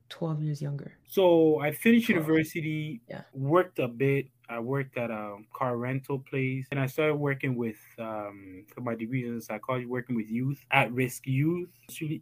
12 0.09 0.43
years 0.43 0.61
younger. 0.61 0.93
So 1.09 1.61
I 1.61 1.73
finished 1.73 2.09
university, 2.09 3.01
yeah. 3.09 3.23
worked 3.33 3.79
a 3.79 3.89
bit, 3.89 4.27
I 4.49 4.59
worked 4.59 4.97
at 4.97 5.11
a 5.11 5.37
car 5.53 5.77
rental 5.77 6.19
place, 6.19 6.67
and 6.71 6.81
I 6.81 6.87
started 6.87 7.17
working 7.17 7.57
with 7.57 7.77
um, 7.99 8.65
my 8.79 8.95
degree 8.95 9.27
in 9.27 9.41
psychology, 9.41 9.87
working 9.87 10.17
with 10.17 10.31
youth, 10.31 10.65
at-risk 10.71 11.27
youth. 11.27 11.69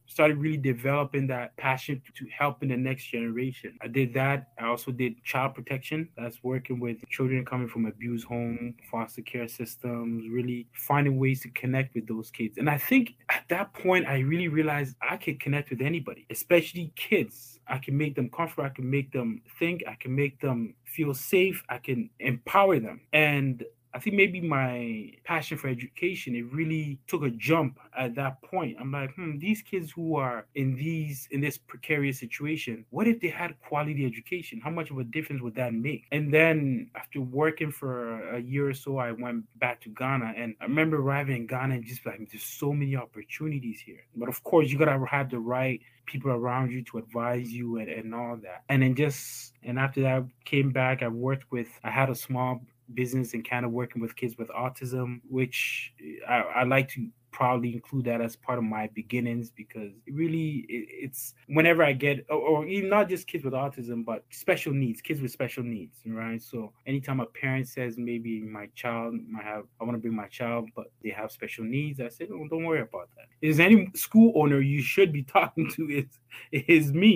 Started 0.07 0.39
really 0.39 0.57
developing 0.57 1.27
that 1.29 1.57
passion 1.57 2.01
to 2.17 2.27
helping 2.37 2.69
the 2.69 2.77
next 2.77 3.07
generation. 3.07 3.79
I 3.83 3.89
did 3.89 4.15
that. 4.15 4.49
I 4.59 4.67
also 4.67 4.91
did 4.91 5.23
child 5.25 5.55
protection. 5.55 6.09
That's 6.17 6.43
working 6.43 6.81
with 6.81 7.07
children 7.09 7.45
coming 7.45 7.69
from 7.69 7.87
abused 7.87 8.27
home, 8.27 8.75
foster 8.91 9.23
care 9.23 9.49
systems, 9.49 10.29
really 10.31 10.67
finding 10.73 11.19
ways 11.19 11.41
to 11.43 11.49
connect 11.51 11.95
with 11.95 12.07
those 12.07 12.31
kids. 12.31 12.59
And 12.59 12.69
I 12.69 12.79
think 12.79 13.15
at 13.31 13.45
that 13.49 13.73
point, 13.75 14.07
I 14.07 14.19
really 14.19 14.49
realized 14.49 14.97
I 15.03 15.17
could 15.17 15.41
connect 15.41 15.71
with 15.71 15.81
anybody, 15.81 16.27
especially 16.31 16.93
kids. 16.97 17.59
I 17.69 17.79
can 17.79 17.97
make 17.97 18.15
them 18.15 18.31
comfortable. 18.31 18.65
I 18.65 18.71
can 18.71 18.91
make 18.91 19.13
them 19.13 19.43
think. 19.59 19.83
I 19.89 19.95
can 19.95 20.15
make 20.15 20.41
them 20.41 20.75
feel 20.85 21.15
safe. 21.15 21.63
I 21.69 21.79
can 21.79 22.11
empower 22.21 22.79
them. 22.79 23.01
And 23.13 23.65
I 23.95 24.01
think 24.01 24.17
maybe 24.17 24.41
my 24.41 25.13
passion 25.23 25.57
for 25.57 25.69
education 25.69 26.35
it 26.35 26.53
really 26.53 26.99
took 27.07 27.23
a 27.23 27.31
jump 27.31 27.79
at 27.97 28.17
that 28.17 28.43
point. 28.43 28.77
I'm 28.81 28.91
like, 28.91 29.15
hmm, 29.15 29.39
these 29.39 29.63
kids 29.63 29.93
who 29.93 30.17
are 30.17 30.47
in 30.57 30.75
these 30.75 31.29
in 31.31 31.41
this 31.41 31.57
precarious 31.57 32.19
situation, 32.19 32.85
what 32.91 33.07
if 33.07 33.21
they 33.21 33.29
had 33.29 33.55
quality 33.61 34.05
education? 34.05 34.61
How 34.61 34.71
much 34.71 34.91
of 34.91 34.99
a 34.99 35.05
difference 35.05 35.43
would 35.43 35.55
that 35.55 35.73
make? 35.75 36.07
And 36.11 36.35
then 36.35 36.91
after 36.97 37.21
working 37.21 37.71
for 37.71 38.29
a 38.31 38.41
year 38.41 38.69
or 38.69 38.75
so, 38.75 38.99
I 38.99 39.13
went 39.13 39.45
back 39.61 39.81
to 39.83 39.89
Ghana, 39.91 40.35
and 40.37 40.57
I 40.61 40.65
remember 40.65 40.97
arriving 40.97 41.37
in 41.37 41.47
Ghana 41.47 41.75
and 41.77 41.85
just 41.85 42.05
like, 42.05 42.19
there's 42.31 42.43
so 42.43 42.73
many 42.73 42.97
opportunities 42.97 43.81
here. 43.81 44.07
But 44.17 44.29
of 44.29 44.43
course, 44.43 44.71
you 44.71 44.79
gotta 44.79 44.99
have 45.07 45.31
the 45.31 45.39
right 45.39 45.81
people 46.07 46.31
around 46.31 46.71
you 46.71 46.83
to 46.83 46.99
advise 46.99 47.51
you 47.51 47.79
and, 47.79 47.89
and 47.89 48.15
all 48.15 48.37
that. 48.43 48.65
And 48.69 48.83
then 48.83 48.95
just 48.95 49.53
and 49.63 49.79
after 49.79 50.03
that 50.03 50.25
came 50.45 50.71
back, 50.71 51.03
I 51.03 51.09
worked 51.09 51.51
with 51.51 51.69
I 51.85 51.91
had 51.91 52.11
a 52.11 52.15
small 52.15 52.61
business 52.93 53.35
and 53.35 53.49
kind 53.49 53.65
of 53.65 53.73
working 53.73 54.03
with 54.03 54.15
kids 54.17 54.37
with 54.37 54.49
autism, 54.49 55.21
which 55.29 55.93
I, 56.29 56.41
I 56.41 56.63
like 56.65 56.89
to 56.91 57.09
proudly 57.35 57.75
include 57.75 58.05
that 58.05 58.21
as 58.21 58.37
part 58.37 58.59
of 58.59 58.65
my 58.65 58.89
beginnings 58.95 59.51
because 59.51 59.91
it 60.07 60.15
really 60.15 60.65
it, 60.69 60.87
it's 60.89 61.35
whenever 61.49 61.83
I 61.83 61.93
get 61.93 62.25
or, 62.31 62.37
or, 62.37 62.67
even 62.67 62.89
not 62.89 63.09
just 63.09 63.27
kids 63.27 63.45
with 63.45 63.55
autism 63.55 64.05
but 64.05 64.25
special 64.31 64.73
needs 64.73 65.01
kids 65.01 65.21
with 65.21 65.33
special 65.33 65.65
needs 65.65 65.99
right? 66.07 66.41
So 66.41 66.73
anytime 66.87 67.19
a 67.19 67.27
parent 67.27 67.67
says 67.67 67.99
maybe 67.99 68.41
my 68.41 68.69
child 68.77 69.17
might 69.29 69.43
have 69.43 69.65
I 69.81 69.85
want 69.85 69.97
to 69.97 69.99
bring 69.99 70.15
my 70.15 70.29
child 70.29 70.71
but 70.77 70.93
they 71.03 71.11
have 71.11 71.33
special 71.33 71.65
needs 71.65 72.01
I 72.01 72.09
say 72.09 72.29
oh, 72.33 72.47
don't 72.49 72.65
worry 72.65 72.83
about 72.83 73.09
that. 73.17 73.27
Is 73.43 73.59
any 73.59 73.91
school 73.97 74.33
owner 74.37 74.61
you 74.61 74.81
should 74.81 75.13
be 75.13 75.23
talking 75.37 75.69
to 75.73 75.89
is 75.91 76.21
is 76.53 76.93
me 76.93 77.09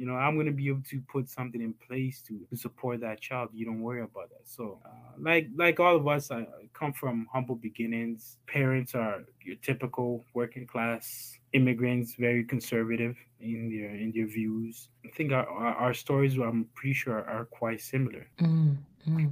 you 0.00 0.06
know 0.06 0.14
I'm 0.14 0.36
going 0.36 0.46
to 0.46 0.52
be 0.52 0.68
able 0.68 0.84
to 0.88 1.02
put 1.02 1.28
something 1.28 1.60
in 1.60 1.74
place 1.86 2.22
to, 2.28 2.40
to 2.48 2.56
support 2.56 3.00
that 3.00 3.20
child 3.20 3.50
you 3.52 3.66
don't 3.66 3.82
worry 3.82 4.00
about 4.00 4.30
that. 4.30 4.46
So 4.46 4.80
uh, 4.86 4.88
like 5.18 5.48
like 5.54 5.78
all 5.80 5.96
of 5.96 6.08
us 6.08 6.30
I 6.30 6.46
come 6.72 6.94
from 6.94 7.26
humble 7.30 7.56
beginnings. 7.56 8.38
Parents 8.46 8.94
are 8.94 9.24
your 9.42 9.56
typical 9.66 10.24
working 10.32 10.66
class 10.66 11.38
immigrants, 11.52 12.14
very 12.14 12.44
conservative 12.44 13.16
in 13.40 13.68
their 13.68 13.90
in 13.90 14.12
their 14.14 14.26
views. 14.26 14.88
I 15.04 15.08
think 15.16 15.32
our, 15.32 15.46
our 15.46 15.94
stories, 15.94 16.38
I'm 16.38 16.68
pretty 16.74 16.94
sure, 16.94 17.18
are 17.28 17.46
quite 17.46 17.80
similar. 17.80 18.26
Mm-hmm. 18.40 19.26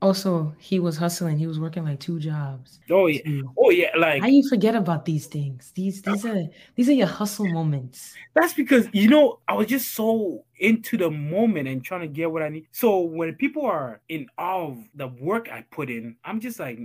Also, 0.00 0.54
he 0.58 0.78
was 0.78 0.96
hustling. 0.96 1.38
He 1.38 1.48
was 1.48 1.58
working 1.58 1.84
like 1.84 1.98
two 1.98 2.20
jobs. 2.20 2.78
Oh 2.88 3.06
yeah. 3.06 3.42
Oh 3.56 3.70
yeah. 3.70 3.90
Like 3.96 4.22
how 4.22 4.28
you 4.28 4.48
forget 4.48 4.76
about 4.76 5.04
these 5.04 5.26
things? 5.26 5.72
These 5.74 6.02
these 6.02 6.24
are 6.24 6.44
these 6.76 6.88
are 6.88 6.92
your 6.92 7.08
hustle 7.08 7.48
moments. 7.48 8.14
That's 8.34 8.54
because 8.54 8.88
you 8.92 9.08
know 9.08 9.40
I 9.48 9.54
was 9.54 9.66
just 9.66 9.94
so 9.94 10.44
into 10.60 10.96
the 10.96 11.10
moment 11.10 11.66
and 11.66 11.84
trying 11.84 12.02
to 12.02 12.06
get 12.08 12.30
what 12.30 12.42
I 12.42 12.48
need. 12.48 12.66
So 12.70 13.00
when 13.00 13.34
people 13.34 13.66
are 13.66 14.00
in 14.08 14.26
awe 14.38 14.68
of 14.68 14.78
the 14.94 15.08
work 15.08 15.48
I 15.50 15.64
put 15.70 15.90
in, 15.90 16.16
I'm 16.24 16.38
just 16.38 16.60
like, 16.60 16.78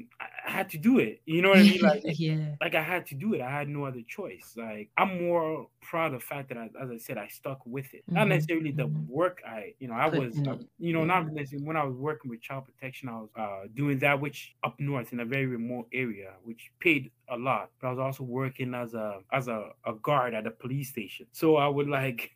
I 0.46 0.52
had 0.52 0.70
to 0.72 0.78
do 0.78 1.00
it. 1.00 1.22
You 1.26 1.42
know 1.42 1.50
what 1.50 1.60
I 1.60 1.64
mean? 1.64 1.80
Like, 1.84 2.02
yeah. 2.06 2.56
like 2.62 2.76
I 2.76 2.82
had 2.82 3.06
to 3.08 3.16
do 3.16 3.34
it. 3.34 3.42
I 3.42 3.50
had 3.50 3.68
no 3.68 3.86
other 3.86 4.02
choice. 4.08 4.54
Like 4.56 4.90
I'm 4.98 5.22
more 5.28 5.68
proud 5.82 6.14
of 6.14 6.22
the 6.22 6.26
fact 6.26 6.50
that, 6.50 6.58
I, 6.58 6.70
as 6.82 6.90
I 6.90 6.98
said, 6.98 7.18
I 7.18 7.28
stuck 7.28 7.60
with 7.66 7.94
it. 7.94 8.04
Mm-hmm. 8.06 8.16
Not 8.16 8.28
necessarily 8.30 8.72
the 8.72 8.84
mm-hmm. 8.84 9.12
work 9.12 9.42
I, 9.48 9.74
you 9.80 9.88
know, 9.88 9.96
I 9.96 10.08
was, 10.08 10.38
uh, 10.48 10.58
you 10.80 10.94
know, 10.94 11.00
yeah. 11.00 11.06
not 11.06 11.32
necessarily 11.32 11.66
when 11.66 11.78
I 11.78 11.84
was 11.84 11.96
working 11.96 12.30
with 12.30 12.42
child 12.42 12.66
protection, 12.66 13.10
I 13.10 13.14
was 13.14 13.30
uh, 13.36 13.68
doing 13.74 14.00
that, 14.00 14.20
which 14.20 14.56
up 14.64 14.80
north 14.80 15.14
in 15.14 15.20
a 15.20 15.26
very 15.26 15.46
remote 15.46 15.88
area, 15.94 16.32
which 16.44 16.72
paid 16.80 17.12
a 17.30 17.38
lot. 17.38 17.72
But 17.82 17.88
I 17.88 17.90
was 17.92 18.00
also 18.00 18.24
working 18.24 18.74
as 18.74 18.94
a 18.94 19.20
as 19.32 19.48
a, 19.48 19.70
a 19.86 19.94
guard 19.94 20.34
at 20.34 20.48
a 20.48 20.52
police 20.52 20.90
station. 20.90 21.28
So 21.32 21.58
I 21.58 21.68
would 21.68 21.90
like 21.90 22.32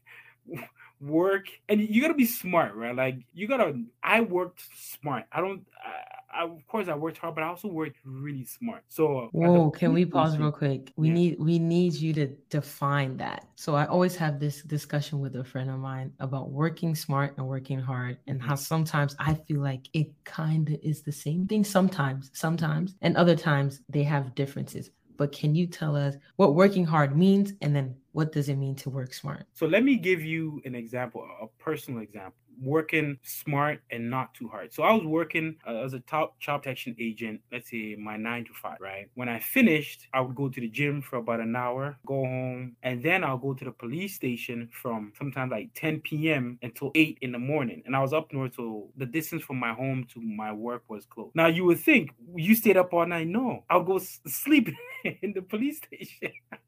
work 0.99 1.47
and 1.69 1.79
you 1.79 2.01
gotta 2.01 2.15
be 2.15 2.25
smart 2.25 2.73
right 2.73 2.95
like 2.95 3.19
you 3.31 3.47
gotta 3.47 3.79
i 4.01 4.19
worked 4.19 4.63
smart 4.75 5.25
i 5.31 5.39
don't 5.39 5.63
I, 5.85 6.16
I, 6.37 6.43
of 6.43 6.65
course 6.67 6.87
i 6.87 6.95
worked 6.95 7.17
hard 7.17 7.35
but 7.35 7.43
i 7.43 7.47
also 7.47 7.67
worked 7.67 7.97
really 8.03 8.45
smart 8.45 8.83
so 8.89 9.29
Whoa, 9.31 9.71
can 9.71 9.93
we 9.93 10.05
pause 10.05 10.37
real 10.37 10.51
quick 10.51 10.93
we 10.95 11.07
yeah. 11.07 11.13
need 11.13 11.39
we 11.39 11.59
need 11.59 11.93
you 11.93 12.13
to 12.13 12.27
define 12.49 13.17
that 13.17 13.45
so 13.55 13.75
i 13.75 13.85
always 13.85 14.15
have 14.15 14.39
this 14.39 14.61
discussion 14.63 15.19
with 15.19 15.35
a 15.35 15.43
friend 15.43 15.69
of 15.69 15.79
mine 15.79 16.11
about 16.19 16.49
working 16.49 16.95
smart 16.95 17.35
and 17.37 17.47
working 17.47 17.79
hard 17.79 18.17
and 18.27 18.41
how 18.41 18.53
mm-hmm. 18.53 18.55
sometimes 18.55 19.15
i 19.19 19.33
feel 19.33 19.61
like 19.61 19.87
it 19.93 20.07
kind 20.23 20.69
of 20.69 20.79
is 20.83 21.01
the 21.01 21.11
same 21.11 21.47
thing 21.47 21.63
sometimes 21.63 22.29
sometimes 22.33 22.95
and 23.01 23.17
other 23.17 23.35
times 23.35 23.81
they 23.89 24.03
have 24.03 24.35
differences 24.35 24.91
but 25.17 25.31
can 25.31 25.55
you 25.55 25.65
tell 25.65 25.95
us 25.95 26.15
what 26.35 26.55
working 26.55 26.85
hard 26.85 27.17
means 27.17 27.53
and 27.61 27.75
then 27.75 27.95
what 28.11 28.31
does 28.31 28.49
it 28.49 28.55
mean 28.55 28.75
to 28.75 28.89
work 28.89 29.13
smart? 29.13 29.45
So 29.53 29.67
let 29.67 29.83
me 29.83 29.95
give 29.95 30.23
you 30.23 30.61
an 30.65 30.73
example, 30.73 31.27
a 31.41 31.47
personal 31.61 32.01
example 32.01 32.33
working 32.61 33.17
smart 33.23 33.81
and 33.91 34.09
not 34.09 34.33
too 34.33 34.47
hard. 34.47 34.73
So 34.73 34.83
I 34.83 34.93
was 34.93 35.03
working 35.05 35.55
uh, 35.67 35.75
as 35.83 35.93
a 35.93 35.99
top 36.01 36.39
child 36.39 36.63
protection 36.63 36.95
agent, 36.99 37.41
let's 37.51 37.69
say 37.69 37.95
my 37.95 38.17
nine 38.17 38.45
to 38.45 38.53
five, 38.53 38.77
right? 38.79 39.09
When 39.15 39.29
I 39.29 39.39
finished, 39.39 40.07
I 40.13 40.21
would 40.21 40.35
go 40.35 40.49
to 40.49 40.59
the 40.59 40.69
gym 40.69 41.01
for 41.01 41.17
about 41.17 41.39
an 41.39 41.55
hour, 41.55 41.97
go 42.05 42.15
home, 42.25 42.75
and 42.83 43.01
then 43.03 43.23
I'll 43.23 43.37
go 43.37 43.53
to 43.53 43.65
the 43.65 43.71
police 43.71 44.15
station 44.15 44.69
from 44.71 45.13
sometimes 45.17 45.51
like 45.51 45.69
10 45.73 46.29
p.m. 46.31 46.57
until 46.61 46.91
8 46.95 47.17
in 47.21 47.31
the 47.31 47.39
morning. 47.39 47.83
And 47.85 47.95
I 47.95 47.99
was 48.01 48.13
up 48.13 48.31
north, 48.33 48.55
so 48.55 48.89
the 48.97 49.05
distance 49.05 49.43
from 49.43 49.57
my 49.57 49.73
home 49.73 50.05
to 50.13 50.21
my 50.21 50.51
work 50.51 50.83
was 50.89 51.05
close. 51.05 51.31
Now 51.35 51.47
you 51.47 51.65
would 51.65 51.79
think 51.79 52.11
you 52.35 52.55
stayed 52.55 52.77
up 52.77 52.93
all 52.93 53.05
night. 53.05 53.27
No, 53.27 53.63
I'll 53.69 53.83
go 53.83 53.97
s- 53.97 54.19
sleep 54.27 54.69
in 55.21 55.33
the 55.33 55.41
police 55.41 55.77
station. 55.77 56.31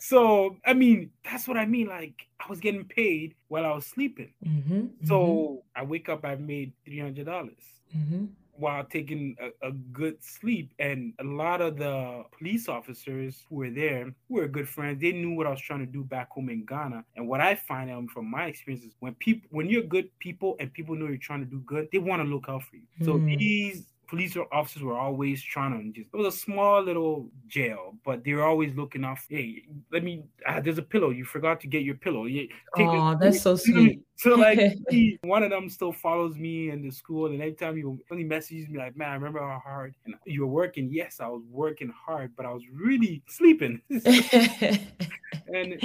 so 0.00 0.56
I 0.64 0.72
mean, 0.72 1.10
that's 1.24 1.46
what 1.46 1.58
I 1.58 1.66
mean. 1.66 1.86
Like 1.86 2.14
I 2.40 2.48
was 2.48 2.58
getting 2.58 2.84
paid 2.84 3.34
while 3.48 3.66
I 3.66 3.72
was 3.72 3.86
sleeping. 3.86 4.32
Mm-hmm, 4.44 5.06
so 5.06 5.14
mm-hmm. 5.14 5.80
I 5.80 5.84
wake 5.84 6.08
up, 6.08 6.24
I've 6.24 6.40
made 6.40 6.72
three 6.84 6.98
hundred 6.98 7.26
dollars. 7.26 7.62
Mm-hmm. 7.96 8.26
While 8.52 8.84
taking 8.84 9.36
a, 9.40 9.68
a, 9.68 9.72
good 9.72 10.22
sleep, 10.22 10.74
and 10.78 11.14
a 11.18 11.24
lot 11.24 11.62
of 11.62 11.78
the 11.78 12.24
police 12.36 12.68
officers 12.68 13.42
who 13.48 13.56
were 13.56 13.70
there, 13.70 14.12
were 14.28 14.46
good 14.48 14.68
friends, 14.68 15.00
they 15.00 15.12
knew 15.12 15.30
what 15.30 15.46
I 15.46 15.50
was 15.50 15.60
trying 15.62 15.80
to 15.80 15.86
do 15.86 16.04
back 16.04 16.30
home 16.30 16.50
in 16.50 16.66
Ghana. 16.66 17.02
And 17.16 17.26
what 17.26 17.40
I 17.40 17.54
find 17.54 17.90
out 17.90 18.10
from 18.10 18.30
my 18.30 18.46
experiences, 18.46 18.92
when 19.00 19.14
people, 19.14 19.48
when 19.50 19.70
you're 19.70 19.84
good 19.84 20.10
people 20.18 20.56
and 20.60 20.70
people 20.74 20.94
know 20.94 21.06
you're 21.06 21.16
trying 21.16 21.40
to 21.40 21.50
do 21.50 21.60
good, 21.60 21.88
they 21.90 21.98
want 21.98 22.20
to 22.20 22.28
look 22.28 22.50
out 22.50 22.62
for 22.64 22.76
you. 22.76 22.82
So 23.02 23.14
mm. 23.14 23.38
these 23.38 23.86
police 24.10 24.36
officers 24.50 24.82
were 24.82 24.98
always 24.98 25.40
trying 25.40 25.72
to 25.72 26.00
just 26.00 26.12
it 26.12 26.16
was 26.16 26.34
a 26.34 26.36
small 26.36 26.82
little 26.82 27.30
jail 27.46 27.94
but 28.04 28.24
they 28.24 28.32
were 28.32 28.42
always 28.42 28.74
looking 28.74 29.04
off 29.04 29.24
hey 29.30 29.62
let 29.92 30.02
me 30.02 30.24
uh, 30.48 30.60
there's 30.60 30.78
a 30.78 30.82
pillow 30.82 31.10
you 31.10 31.24
forgot 31.24 31.60
to 31.60 31.68
get 31.68 31.82
your 31.82 31.94
pillow. 31.94 32.24
Yeah, 32.24 32.46
oh 32.76 33.16
that's 33.18 33.40
so 33.40 33.56
sweet. 33.56 34.02
So 34.16 34.34
like 34.34 34.60
he, 34.90 35.18
one 35.22 35.42
of 35.42 35.48
them 35.48 35.70
still 35.70 35.92
follows 35.92 36.36
me 36.36 36.68
in 36.68 36.82
the 36.82 36.90
school 36.90 37.26
and 37.26 37.40
every 37.40 37.54
time 37.54 37.74
he, 37.74 38.16
he 38.18 38.22
messages 38.22 38.68
me 38.68 38.76
like 38.76 38.94
man 38.94 39.08
i 39.08 39.14
remember 39.14 39.38
how 39.38 39.62
hard 39.64 39.94
and 40.04 40.14
you 40.26 40.42
were 40.42 40.46
working. 40.46 40.90
Yes 40.92 41.20
i 41.20 41.28
was 41.28 41.42
working 41.48 41.90
hard 42.06 42.32
but 42.36 42.44
i 42.44 42.52
was 42.52 42.64
really 42.72 43.22
sleeping. 43.28 43.80
And 45.52 45.80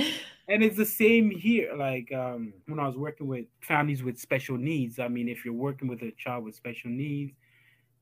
and 0.48 0.64
it's 0.64 0.78
the 0.78 0.86
same 0.86 1.32
here 1.32 1.74
like 1.76 2.12
um, 2.14 2.54
when 2.68 2.80
i 2.80 2.86
was 2.86 2.96
working 2.96 3.28
with 3.28 3.46
families 3.62 4.04
with 4.04 4.20
special 4.20 4.58
needs 4.58 5.00
i 5.00 5.08
mean 5.08 5.28
if 5.28 5.44
you're 5.44 5.54
working 5.54 5.88
with 5.88 6.02
a 6.04 6.12
child 6.12 6.46
with 6.46 6.56
special 6.56 6.92
needs 6.92 7.34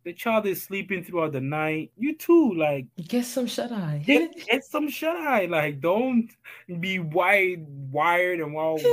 the 0.04 0.14
child 0.14 0.46
is 0.46 0.64
sleeping 0.64 1.04
throughout 1.04 1.32
the 1.32 1.42
night. 1.42 1.92
You 1.98 2.16
too, 2.16 2.54
like 2.54 2.88
get 3.08 3.26
some 3.26 3.48
shut 3.48 3.72
eye. 3.72 4.02
Get, 4.06 4.46
get 4.46 4.64
some 4.64 4.90
shut 4.90 5.16
eye. 5.16 5.46
Like 5.46 5.80
don't 5.80 6.30
be 6.80 7.00
wide 7.00 7.66
wired 7.92 8.40
and 8.40 8.54
wild 8.54 8.82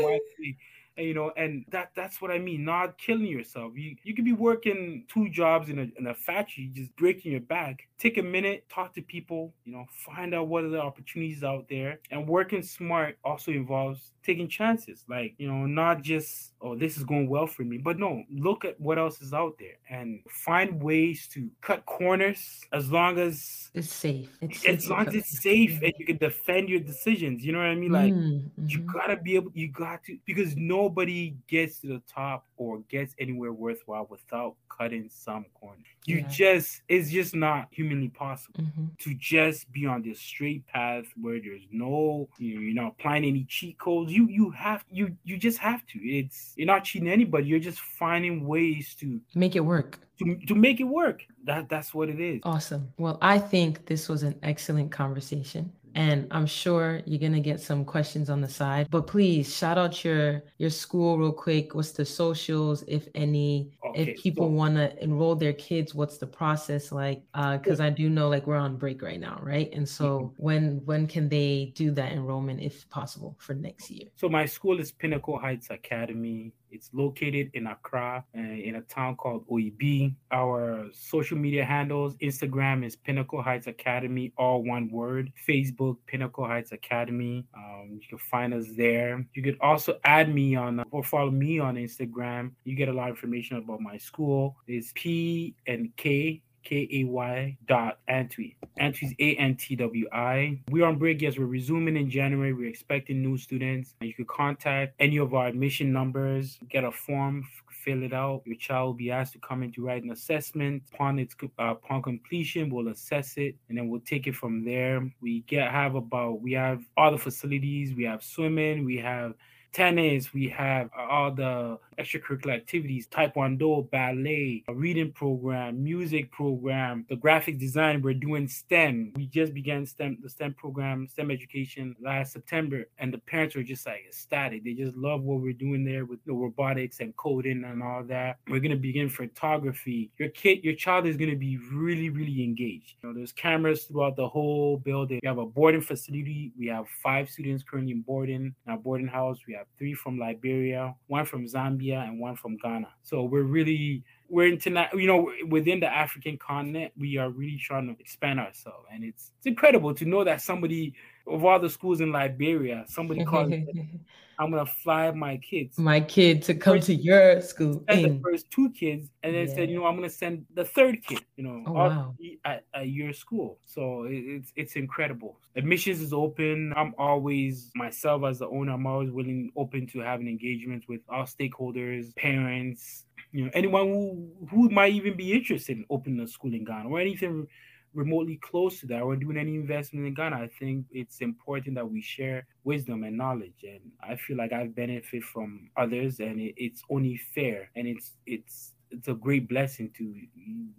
and, 1.01 1.09
you 1.09 1.15
know, 1.15 1.33
and 1.37 1.65
that 1.71 1.93
that's 1.95 2.21
what 2.21 2.31
I 2.31 2.39
mean. 2.39 2.65
Not 2.65 2.99
killing 2.99 3.27
yourself. 3.27 3.73
You 3.75 3.97
you 4.03 4.15
could 4.15 4.25
be 4.25 4.35
working 4.35 5.05
two 5.09 5.31
jobs 5.31 5.71
in 5.71 5.79
a 5.79 5.87
in 5.99 6.07
a 6.09 6.15
factory, 6.15 6.71
just 6.75 6.95
breaking 6.97 7.33
your 7.33 7.41
back. 7.41 7.89
Take 7.99 8.19
a 8.19 8.23
minute, 8.23 8.67
talk 8.69 8.95
to 8.95 9.03
people. 9.03 9.55
You 9.65 9.73
know, 9.73 9.87
find 9.91 10.35
out 10.35 10.49
what 10.49 10.65
are 10.65 10.69
the 10.69 10.81
opportunities 10.81 11.43
out 11.43 11.67
there. 11.71 12.01
And 12.11 12.29
working 12.29 12.63
smart 12.63 13.17
also 13.25 13.51
involves 13.51 14.13
taking 14.23 14.49
chances. 14.49 15.05
Like 15.09 15.35
you 15.39 15.49
know, 15.49 15.65
not 15.65 16.03
just 16.03 16.50
oh 16.63 16.77
this 16.77 16.97
is 16.97 17.05
going 17.05 17.29
well 17.29 17.47
for 17.47 17.63
me, 17.63 17.79
but 17.79 17.99
no, 17.99 18.23
look 18.31 18.65
at 18.65 18.81
what 18.81 18.99
else 18.99 19.21
is 19.21 19.33
out 19.33 19.55
there 19.59 19.79
and 19.89 20.21
find 20.29 20.83
ways 20.83 21.29
to 21.33 21.49
cut 21.61 21.85
corners 21.87 22.61
as 22.73 22.91
long 22.91 23.19
as 23.19 23.71
it's 23.75 23.93
safe. 23.93 24.29
It's 24.41 24.65
as 24.67 24.89
long 24.89 25.09
as 25.09 25.15
it's 25.15 25.43
safe 25.43 25.81
and 25.83 25.93
you 25.99 26.07
can 26.07 26.17
defend 26.17 26.69
your 26.69 26.81
decisions. 26.81 27.45
You 27.45 27.53
know 27.53 27.59
what 27.59 27.69
I 27.69 27.75
mean? 27.75 27.93
Like 27.93 28.13
mm-hmm. 28.13 28.67
you 28.67 28.79
gotta 28.81 29.17
be 29.17 29.37
able. 29.37 29.51
You 29.55 29.69
got 29.69 30.05
to 30.05 30.19
because 30.27 30.57
nobody 30.57 31.37
gets 31.49 31.81
to 31.81 31.89
the 31.89 32.03
top 32.13 32.47
or 32.57 32.81
gets 32.91 33.15
anywhere 33.19 33.53
worthwhile 33.53 34.07
without 34.11 34.57
cutting 34.69 35.09
some 35.11 35.47
corners. 35.55 35.85
You 36.07 36.19
yeah. 36.19 36.29
just 36.29 36.83
it's 36.89 37.11
just 37.11 37.35
not 37.35 37.69
humanly 37.71 38.09
possible 38.09 38.65
mm-hmm. 38.65 38.87
to 38.99 39.15
just 39.15 39.71
be 39.73 39.87
on 39.87 40.03
this 40.03 40.21
straight 40.21 40.67
path 40.67 41.05
where 41.21 41.41
there's 41.41 41.67
no 41.71 42.29
you're 42.39 42.75
not 42.75 42.95
applying 42.99 43.25
any 43.25 43.45
cheat 43.45 43.79
codes. 43.79 44.13
You 44.13 44.27
you 44.29 44.51
have 44.51 44.85
you 44.91 45.17
you 45.25 45.37
just 45.37 45.59
have 45.59 45.87
to. 45.89 45.99
It's 45.99 46.50
you're 46.57 46.67
not 46.67 46.85
cheating 46.85 47.09
anybody. 47.09 47.47
You're 47.47 47.59
just 47.59 47.81
finding 47.81 48.47
ways 48.47 48.95
to 49.01 49.21
make 49.35 49.57
it 49.57 49.61
work. 49.61 49.99
To, 50.19 50.37
to 50.49 50.55
make 50.55 50.81
it 50.81 50.85
work. 50.85 51.25
That 51.45 51.69
that's 51.69 51.95
what 51.95 52.09
it 52.09 52.21
is. 52.21 52.41
Awesome. 52.45 52.93
Well, 52.99 53.19
I 53.23 53.39
think 53.39 53.87
this 53.87 54.09
was 54.09 54.23
an 54.23 54.39
excellent 54.43 54.93
conversation 54.93 55.73
and 55.95 56.27
I'm 56.31 56.47
sure 56.47 57.03
you're 57.05 57.21
gonna 57.21 57.41
get 57.41 57.61
some 57.61 57.85
questions 57.85 58.31
on 58.31 58.41
the 58.41 58.49
side. 58.49 58.89
But 58.91 59.07
please 59.07 59.55
shout 59.55 59.79
out 59.79 60.05
your 60.05 60.43
your 60.59 60.71
school 60.71 61.19
real 61.19 61.33
quick. 61.33 61.75
What's 61.75 61.93
the 61.93 62.05
socials, 62.05 62.85
if 62.87 63.09
any? 63.15 63.71
Okay, 63.85 64.03
if 64.03 64.23
people 64.23 64.47
so, 64.47 64.53
want 64.53 64.77
to 64.77 65.03
enroll 65.03 65.35
their 65.35 65.53
kids, 65.53 65.95
what's 65.95 66.19
the 66.19 66.27
process 66.27 66.93
like? 66.93 67.23
Because 67.33 67.81
uh, 67.81 67.85
I 67.85 67.91
do 67.91 68.09
know 68.09 68.29
like 68.29 68.47
we're 68.47 68.57
on 68.57 68.77
break 68.77 69.03
right 69.03 69.21
now, 69.21 69.41
right? 69.43 69.71
And 69.73 69.89
so 69.89 70.21
mm-hmm. 70.21 70.43
when 70.43 70.83
when 70.85 71.07
can 71.07 71.29
they 71.29 71.73
do 71.75 71.91
that 71.93 72.13
enrollment 72.13 72.61
if 72.61 72.89
possible 72.91 73.37
for 73.39 73.55
next 73.55 73.91
year? 73.91 74.09
So 74.17 74.29
my 74.29 74.47
school 74.47 74.81
is 74.81 74.93
Pinnacle 74.93 75.39
Heights 75.39 75.69
Academy. 75.71 76.53
It's 76.71 76.91
located 76.93 77.51
in 77.55 77.67
Accra, 77.67 78.25
uh, 78.37 78.41
in 78.41 78.77
a 78.77 78.83
town 78.83 79.17
called 79.17 79.47
Oyibi. 79.49 80.15
Our 80.31 80.89
social 80.93 81.37
media 81.39 81.65
handles 81.65 82.17
Instagram 82.17 82.85
is 82.85 82.97
Pinnacle 82.97 83.43
Heights 83.43 83.67
Academy, 83.67 84.33
all 84.37 84.63
one 84.63 84.91
word. 84.91 85.33
Facebook, 85.49 85.97
Pinnacle 86.07 86.47
Heights 86.47 86.73
Academy. 86.73 87.47
Um, 87.57 87.99
you 88.01 88.09
can 88.09 88.19
find 88.19 88.55
us 88.55 88.67
there. 88.77 89.27
You 89.35 89.43
could 89.43 89.59
also 89.61 89.99
add 90.05 90.33
me 90.33 90.55
on 90.57 90.85
or 90.91 91.03
follow 91.03 91.31
me 91.31 91.59
on 91.59 91.77
Instagram. 91.77 92.53
You 92.65 92.77
get 92.77 92.89
a 92.89 92.93
lot 92.93 93.11
of 93.11 93.17
information 93.17 93.57
about 93.57 93.81
my 93.81 93.97
school. 93.97 94.57
It's 94.67 94.93
P 94.95 95.55
and 95.67 95.95
K 95.97 96.43
K-A-Y 96.65 97.59
dot 97.67 97.99
Antwi. 98.09 98.57
Antwi's 98.79 99.15
A-N-T-W-I. 99.19 100.61
We're 100.71 100.87
on 100.87 100.99
break. 100.99 101.23
Yes, 101.23 101.39
we're 101.39 101.47
resuming 101.47 101.97
in 101.97 102.11
January. 102.11 102.53
We're 102.53 102.69
expecting 102.69 103.23
new 103.23 103.37
students. 103.37 103.95
You 104.01 104.15
can 104.15 104.27
contact 104.27 104.95
any 104.99 105.19
of 105.19 105.35
our 105.35 105.47
admission 105.49 105.93
numbers, 105.93 106.59
get 106.69 106.85
a 106.85 106.93
form, 106.93 107.45
fill 107.85 108.03
it 108.03 108.13
out. 108.13 108.43
Your 108.45 108.57
child 108.57 108.89
will 108.89 108.95
be 108.95 109.11
asked 109.11 109.33
to 109.35 109.39
come 109.39 109.63
in 109.63 109.73
to 109.73 109.85
write 109.85 110.03
an 110.03 110.11
assessment. 110.11 110.83
Upon 110.95 111.19
its 111.19 111.35
uh, 111.59 111.73
upon 111.73 112.03
completion, 112.03 112.71
we'll 112.71 112.89
assess 112.89 113.37
it 113.37 113.57
and 113.69 113.79
then 113.79 113.89
we'll 113.89 114.01
take 114.01 114.27
it 114.27 114.35
from 114.35 114.65
there. 114.65 115.09
We 115.21 115.41
get 115.43 115.71
have 115.71 115.95
about 115.95 116.41
we 116.41 116.53
have 116.53 116.83
all 116.97 117.11
the 117.11 117.19
facilities. 117.19 117.95
We 117.95 118.05
have 118.05 118.23
swimming. 118.23 118.85
We 118.85 118.99
have 118.99 119.35
tennis, 119.73 120.33
we 120.33 120.49
have 120.49 120.91
all 120.97 121.33
the 121.33 121.79
extracurricular 121.99 122.55
activities, 122.55 123.07
taekwondo, 123.09 123.89
ballet, 123.91 124.65
a 124.69 124.75
reading 124.75 125.13
program, 125.13 125.83
music 125.83 126.31
program, 126.33 127.05
the 127.09 127.17
graphic 127.17 127.59
design, 127.59 128.03
we're 128.03 128.15
doing 128.15 128.49
STEM. 128.49 129.13
We 129.17 129.27
just 129.27 129.53
began 129.53 129.87
STEM, 129.87 130.19
the 130.23 130.31
STEM 130.31 130.55
program, 130.55 131.07
STEM 131.07 131.31
education 131.31 131.95
last 132.03 132.33
September, 132.33 132.85
and 132.99 133.13
the 133.13 133.19
parents 133.19 133.55
were 133.55 133.63
just 133.63 133.87
like 133.87 134.05
ecstatic. 134.09 134.65
They 134.65 134.75
just 134.75 134.97
love 134.97 135.23
what 135.23 135.41
we're 135.41 135.53
doing 135.53 135.85
there 135.85 136.05
with 136.05 136.25
the 136.25 136.33
robotics 136.33 137.01
and 137.01 137.15
coding 137.17 137.65
and 137.65 137.83
all 137.83 138.03
that. 138.05 138.39
We're 138.49 138.61
gonna 138.61 138.77
begin 138.77 139.09
photography. 139.09 140.11
Your 140.19 140.31
kid, 140.31 140.65
your 140.65 140.75
child 140.75 141.07
is 141.07 141.17
gonna 141.17 141.37
be 141.37 141.59
really, 141.73 142.09
really 142.09 142.43
engaged. 142.43 142.95
You 143.03 143.09
know, 143.09 143.15
there's 143.15 143.33
cameras 143.33 143.85
throughout 143.85 144.17
the 144.17 144.29
whole 144.29 144.79
building. 144.79 145.21
We 145.23 145.29
have 145.29 145.39
a 145.39 145.47
boarding 145.47 145.83
facility. 145.83 146.53
We 146.59 146.67
have 146.69 146.87
five 147.03 147.29
students 147.29 147.63
currently 147.63 147.93
in 147.93 148.03
boarding 148.03 148.55
in 148.67 148.73
our 148.73 148.79
boarding 148.79 149.07
house. 149.07 149.39
We 149.47 149.55
have 149.55 149.60
three 149.79 149.95
from 149.95 150.19
Liberia, 150.19 150.95
one 151.07 151.25
from 151.25 151.47
Zambia, 151.47 152.07
and 152.07 152.19
one 152.19 152.37
from 152.37 152.57
Ghana. 152.57 152.89
So 153.03 153.25
we're 153.25 153.43
really 153.43 154.03
we're 154.29 154.49
international. 154.49 155.01
You 155.01 155.07
know, 155.07 155.33
within 155.49 155.81
the 155.81 155.87
African 155.87 156.39
continent, 156.39 156.93
we 156.97 157.17
are 157.17 157.31
really 157.31 157.59
trying 157.59 157.95
to 157.95 158.01
expand 158.01 158.41
ourselves, 158.41 158.87
and 158.93 159.05
it's 159.05 159.33
it's 159.39 159.47
incredible 159.47 159.95
to 159.95 160.05
know 160.05 160.25
that 160.25 160.41
somebody 160.43 160.95
of 161.27 161.45
all 161.45 161.59
the 161.59 161.71
schools 161.71 162.01
in 162.01 162.13
Liberia, 162.13 162.85
somebody 162.87 163.25
called. 163.25 163.51
Me, 163.51 163.67
I'm 164.41 164.51
gonna 164.51 164.65
fly 164.65 165.11
my 165.11 165.37
kids, 165.37 165.79
my 165.79 166.01
kid, 166.01 166.43
to 166.45 166.55
come 166.55 166.77
first, 166.77 166.87
to 166.87 166.95
your 166.95 167.43
school. 167.43 167.85
The 167.87 168.19
first 168.25 168.51
two 168.51 168.71
kids, 168.71 169.11
and 169.23 169.35
then 169.35 169.47
yeah. 169.47 169.55
said, 169.55 169.69
you 169.69 169.79
know, 169.79 169.85
I'm 169.85 169.97
gonna 169.97 170.09
send 170.09 170.47
the 170.55 170.65
third 170.65 171.05
kid. 171.05 171.21
You 171.37 171.45
know, 171.45 171.65
oh, 171.67 171.73
wow. 171.73 172.15
at, 172.47 172.65
at 172.73 172.89
your 172.89 173.13
school. 173.13 173.59
So 173.67 174.05
it, 174.05 174.15
it's 174.15 174.53
it's 174.57 174.77
incredible. 174.77 175.39
Admissions 175.57 176.01
is 176.01 176.15
open. 176.15 176.73
I'm 176.75 176.95
always 176.97 177.71
myself 177.75 178.25
as 178.25 178.39
the 178.39 178.49
owner. 178.49 178.73
I'm 178.73 178.87
always 178.87 179.11
willing, 179.11 179.53
open 179.57 179.87
to 179.89 179.99
having 179.99 180.27
engagements 180.27 180.89
with 180.89 181.03
all 181.11 181.25
stakeholders, 181.25 182.17
parents, 182.17 183.05
you 183.33 183.45
know, 183.45 183.51
anyone 183.53 183.89
who 183.89 184.31
who 184.51 184.71
might 184.71 184.95
even 184.95 185.19
be 185.19 185.35
interested 185.35 185.77
in 185.77 185.85
opening 185.91 186.21
a 186.21 186.27
school 186.27 186.55
in 186.55 186.65
Ghana 186.65 186.89
or 186.89 186.99
anything 186.99 187.47
remotely 187.95 188.37
close 188.37 188.81
to 188.81 188.87
that 188.87 189.03
or 189.03 189.17
doing 189.17 189.37
any 189.37 189.55
investment 189.55 190.07
in 190.07 190.15
Ghana, 190.15 190.37
I 190.37 190.49
think 190.59 190.87
it's 190.91 191.21
important 191.21 191.77
that 191.77 191.91
we 191.91 192.01
share 192.01 192.47
wisdom 192.65 193.05
and 193.05 193.17
knowledge. 193.17 193.65
And 193.65 193.81
I 194.03 194.17
feel 194.17 194.37
like 194.37 194.53
I've 194.53 194.75
benefited 194.75 195.25
from 195.25 195.71
others, 195.77 196.21
and 196.21 196.41
it, 196.41 196.55
it's 196.57 196.83
only 196.91 197.21
fair. 197.35 197.71
And 197.77 197.87
it's 197.87 198.17
it's 198.27 198.75
it's 198.91 199.09
a 199.09 199.15
great 199.15 199.49
blessing 199.49 199.91
to 199.97 200.15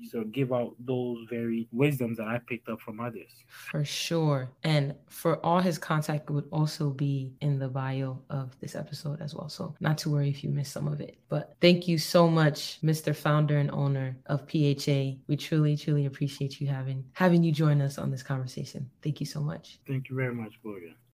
sort 0.09 0.25
of 0.25 0.31
give 0.31 0.51
out 0.51 0.75
those 0.79 1.25
very 1.29 1.67
wisdoms 1.71 2.17
that 2.17 2.27
I 2.27 2.39
picked 2.47 2.69
up 2.69 2.81
from 2.81 2.99
others. 2.99 3.31
For 3.47 3.85
sure. 3.85 4.49
And 4.63 4.95
for 5.09 5.43
all 5.45 5.59
his 5.59 5.77
contact 5.77 6.29
would 6.29 6.47
also 6.51 6.89
be 6.89 7.33
in 7.41 7.59
the 7.59 7.67
bio 7.67 8.19
of 8.29 8.57
this 8.59 8.75
episode 8.75 9.21
as 9.21 9.35
well. 9.35 9.49
So 9.49 9.75
not 9.79 9.97
to 9.99 10.09
worry 10.09 10.29
if 10.29 10.43
you 10.43 10.49
missed 10.49 10.73
some 10.73 10.87
of 10.87 11.01
it. 11.01 11.17
But 11.29 11.55
thank 11.61 11.87
you 11.87 11.97
so 11.97 12.27
much, 12.27 12.79
Mr. 12.83 13.15
Founder 13.15 13.57
and 13.57 13.71
owner 13.71 14.17
of 14.25 14.41
PHA. 14.41 15.17
We 15.27 15.37
truly, 15.37 15.77
truly 15.77 16.05
appreciate 16.05 16.59
you 16.59 16.67
having 16.67 17.03
having 17.13 17.43
you 17.43 17.51
join 17.51 17.81
us 17.81 17.97
on 17.97 18.11
this 18.11 18.23
conversation. 18.23 18.89
Thank 19.01 19.19
you 19.19 19.25
so 19.25 19.39
much. 19.41 19.79
Thank 19.87 20.09
you 20.09 20.15
very 20.15 20.33
much, 20.33 20.53
Gloria. 20.61 20.93